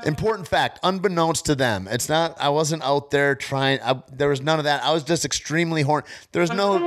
[0.05, 4.41] Important fact, unbeknownst to them, it's not, I wasn't out there trying, I, there was
[4.41, 4.85] none of that.
[4.85, 6.07] I was just extremely horny.
[6.31, 6.79] There was no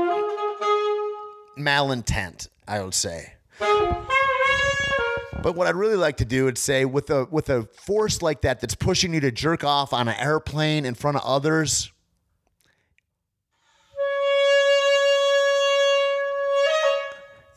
[1.58, 3.34] malintent, I would say.
[5.42, 8.42] But what I'd really like to do is say with a with a force like
[8.42, 11.92] that that's pushing you to jerk off on an airplane in front of others.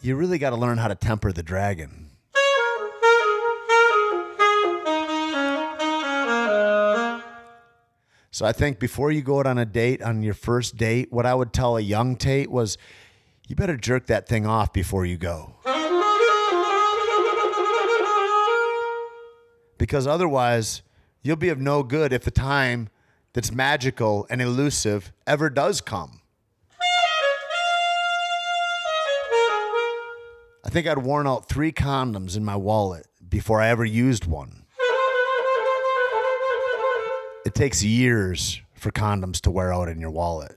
[0.02, 2.10] You really got to learn how to temper the dragon.
[8.30, 11.26] So I think before you go out on a date, on your first date, what
[11.26, 12.78] I would tell a young Tait was,
[13.46, 15.54] you better jerk that thing off before you go.
[19.82, 20.80] because otherwise
[21.22, 22.88] you'll be of no good if the time
[23.32, 26.21] that's magical and elusive ever does come.
[30.64, 34.64] I think I'd worn out three condoms in my wallet before I ever used one.
[37.44, 40.56] It takes years for condoms to wear out in your wallet.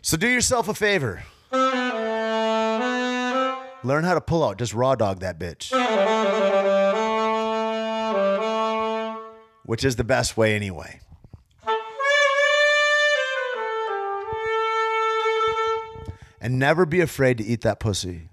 [0.00, 1.24] So do yourself a favor.
[3.82, 4.56] Learn how to pull out.
[4.58, 5.72] Just raw dog that bitch.
[9.64, 11.00] Which is the best way anyway.
[16.40, 18.28] And never be afraid to eat that pussy.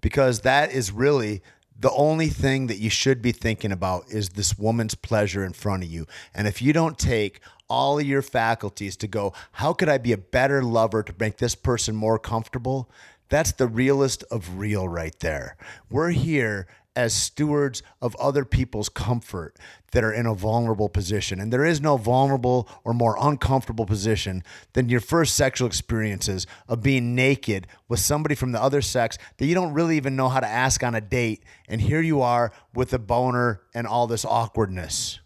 [0.00, 1.42] Because that is really
[1.78, 5.82] the only thing that you should be thinking about is this woman's pleasure in front
[5.82, 6.06] of you.
[6.34, 10.12] And if you don't take all of your faculties to go, how could I be
[10.12, 12.90] a better lover to make this person more comfortable?
[13.30, 15.56] That's the realest of real right there.
[15.88, 16.66] We're here
[17.00, 19.56] as stewards of other people's comfort
[19.92, 21.40] that are in a vulnerable position.
[21.40, 24.44] And there is no vulnerable or more uncomfortable position
[24.74, 29.46] than your first sexual experiences of being naked with somebody from the other sex that
[29.46, 31.42] you don't really even know how to ask on a date.
[31.68, 35.20] And here you are with a boner and all this awkwardness.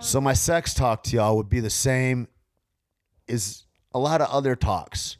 [0.00, 2.28] So my sex talk to y'all would be the same
[3.28, 5.16] as a lot of other talks.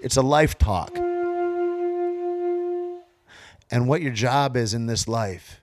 [0.00, 1.05] It's a life talk.
[3.70, 5.60] And what your job is in this life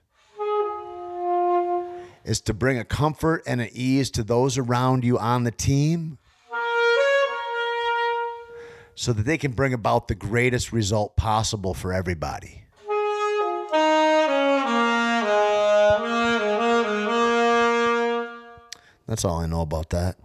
[2.24, 6.18] is to bring a comfort and an ease to those around you on the team
[8.94, 12.62] so that they can bring about the greatest result possible for everybody.
[19.06, 20.16] That's all I know about that.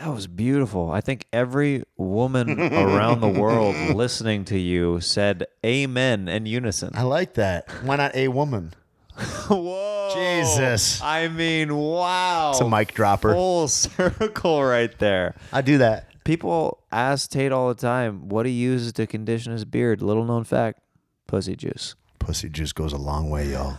[0.00, 0.90] That was beautiful.
[0.90, 6.92] I think every woman around the world listening to you said amen in unison.
[6.94, 7.70] I like that.
[7.82, 8.72] Why not a woman?
[9.48, 10.10] Whoa.
[10.14, 11.02] Jesus.
[11.02, 12.52] I mean, wow.
[12.52, 13.34] It's a mic dropper.
[13.34, 15.34] Full circle right there.
[15.52, 16.06] I do that.
[16.24, 20.00] People ask Tait all the time what he uses to condition his beard.
[20.00, 20.80] Little known fact
[21.26, 21.94] pussy juice.
[22.18, 23.78] Pussy juice goes a long way, y'all.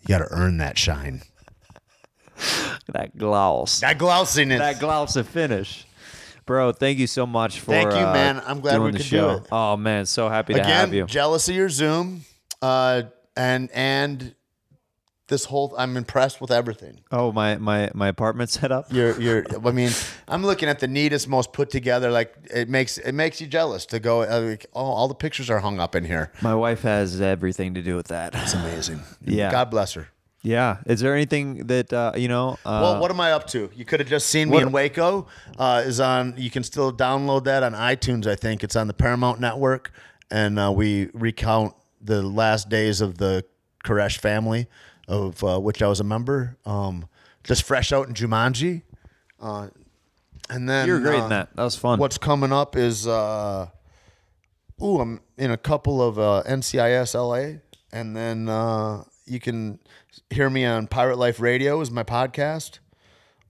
[0.00, 1.20] you got to earn that shine.
[2.92, 3.80] That gloss.
[3.80, 4.58] That glossiness.
[4.60, 5.84] that gloss of finish.
[6.46, 8.40] Bro, thank you so much for Thank you, uh, man.
[8.46, 9.30] I'm glad doing we the could do show.
[9.30, 9.48] it.
[9.50, 11.02] Oh man, so happy to have you.
[11.02, 12.24] Again, jealous of Zoom.
[12.62, 13.02] Uh,
[13.36, 14.34] and and
[15.28, 17.00] this whole I'm impressed with everything.
[17.10, 18.92] Oh, my my my apartment setup.
[18.92, 19.90] You're you're I mean,
[20.28, 23.86] I'm looking at the neatest, most put together like it makes it makes you jealous
[23.86, 26.30] to go uh, like, oh, all the pictures are hung up in here.
[26.42, 28.34] My wife has everything to do with that.
[28.34, 29.00] It's amazing.
[29.28, 29.50] Yeah.
[29.50, 30.06] God bless her.
[30.46, 30.76] Yeah.
[30.86, 32.52] Is there anything that uh, you know?
[32.64, 33.68] Uh, Well, what am I up to?
[33.74, 35.26] You could have just seen me what- in Waco.
[35.58, 36.34] Uh, is on.
[36.36, 38.26] You can still download that on iTunes.
[38.26, 39.90] I think it's on the Paramount Network,
[40.30, 43.44] and uh, we recount the last days of the
[43.84, 44.68] Koresh family,
[45.08, 46.56] of uh, which I was a member.
[46.64, 47.08] Um,
[47.42, 48.82] just fresh out in Jumanji,
[49.40, 49.68] uh,
[50.48, 51.56] and then you were great in that.
[51.56, 51.98] That was fun.
[51.98, 53.66] What's coming up is, uh,
[54.80, 57.58] ooh, I'm in a couple of uh, NCIS LA,
[57.92, 59.78] and then uh, you can
[60.30, 62.78] hear me on Pirate Life Radio is my podcast.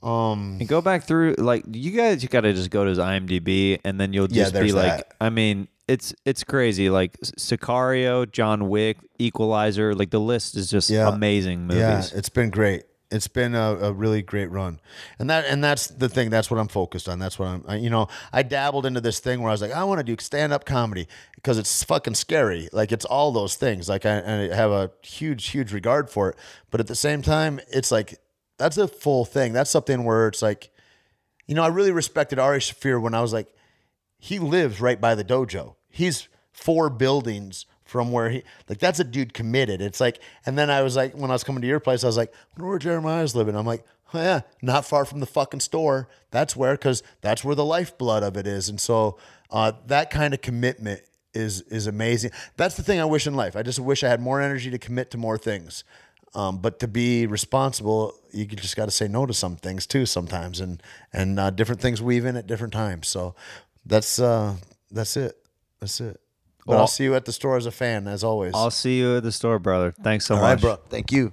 [0.03, 2.99] Um, And go back through like you guys you got to just go to his
[2.99, 5.13] IMDb and then you'll Yeah, just be like that.
[5.21, 10.91] I mean it's it's crazy like Sicario, John Wick, Equalizer, like the list is just
[10.91, 11.09] Yeah.
[11.09, 11.81] amazing movies.
[12.13, 12.85] Yeah, it's been great.
[13.17, 14.79] It's been a, a really great run,
[15.19, 16.31] and that and that's the thing.
[16.31, 17.19] That's what I'm focused on.
[17.19, 17.65] That's what I'm.
[17.67, 20.05] I, you know, I dabbled into this thing where I was like, I want to
[20.05, 22.69] do stand up comedy because it's fucking scary.
[22.73, 23.89] Like it's all those things.
[23.89, 26.37] Like I, I have a huge, huge regard for it,
[26.71, 28.21] but at the same time, it's like
[28.59, 29.53] that's a full thing.
[29.53, 30.71] That's something where it's like,
[31.47, 33.53] you know, I really respected Ari Shaffir when I was like,
[34.19, 35.77] he lives right by the dojo.
[35.89, 39.81] He's four buildings from where he like that's a dude committed.
[39.81, 42.09] It's like, and then I was like, when I was coming to your place, I
[42.09, 43.57] was like, where Jeremiah's living.
[43.57, 46.09] I'm like, oh yeah, not far from the fucking store.
[46.31, 48.69] That's where, because that's where the lifeblood of it is.
[48.69, 49.19] And so
[49.51, 51.01] uh, that kind of commitment
[51.33, 52.33] is is amazing.
[52.57, 53.57] That's the thing I wish in life.
[53.57, 55.85] I just wish I had more energy to commit to more things.
[56.35, 60.07] Um, but to be responsible, you just got to say no to some things too
[60.07, 60.83] sometimes, and
[61.13, 63.09] and uh, different things weave in at different times.
[63.09, 63.35] So
[63.85, 64.57] that's uh,
[64.91, 65.37] that's it.
[65.81, 66.21] That's it.
[66.67, 68.53] But Well- I'll see you at the store as a fan, as always.
[68.55, 69.95] I'll see you at the store, brother.
[70.03, 70.63] Thanks so All much.
[70.65, 70.79] right, bro.
[70.91, 71.33] Thank you.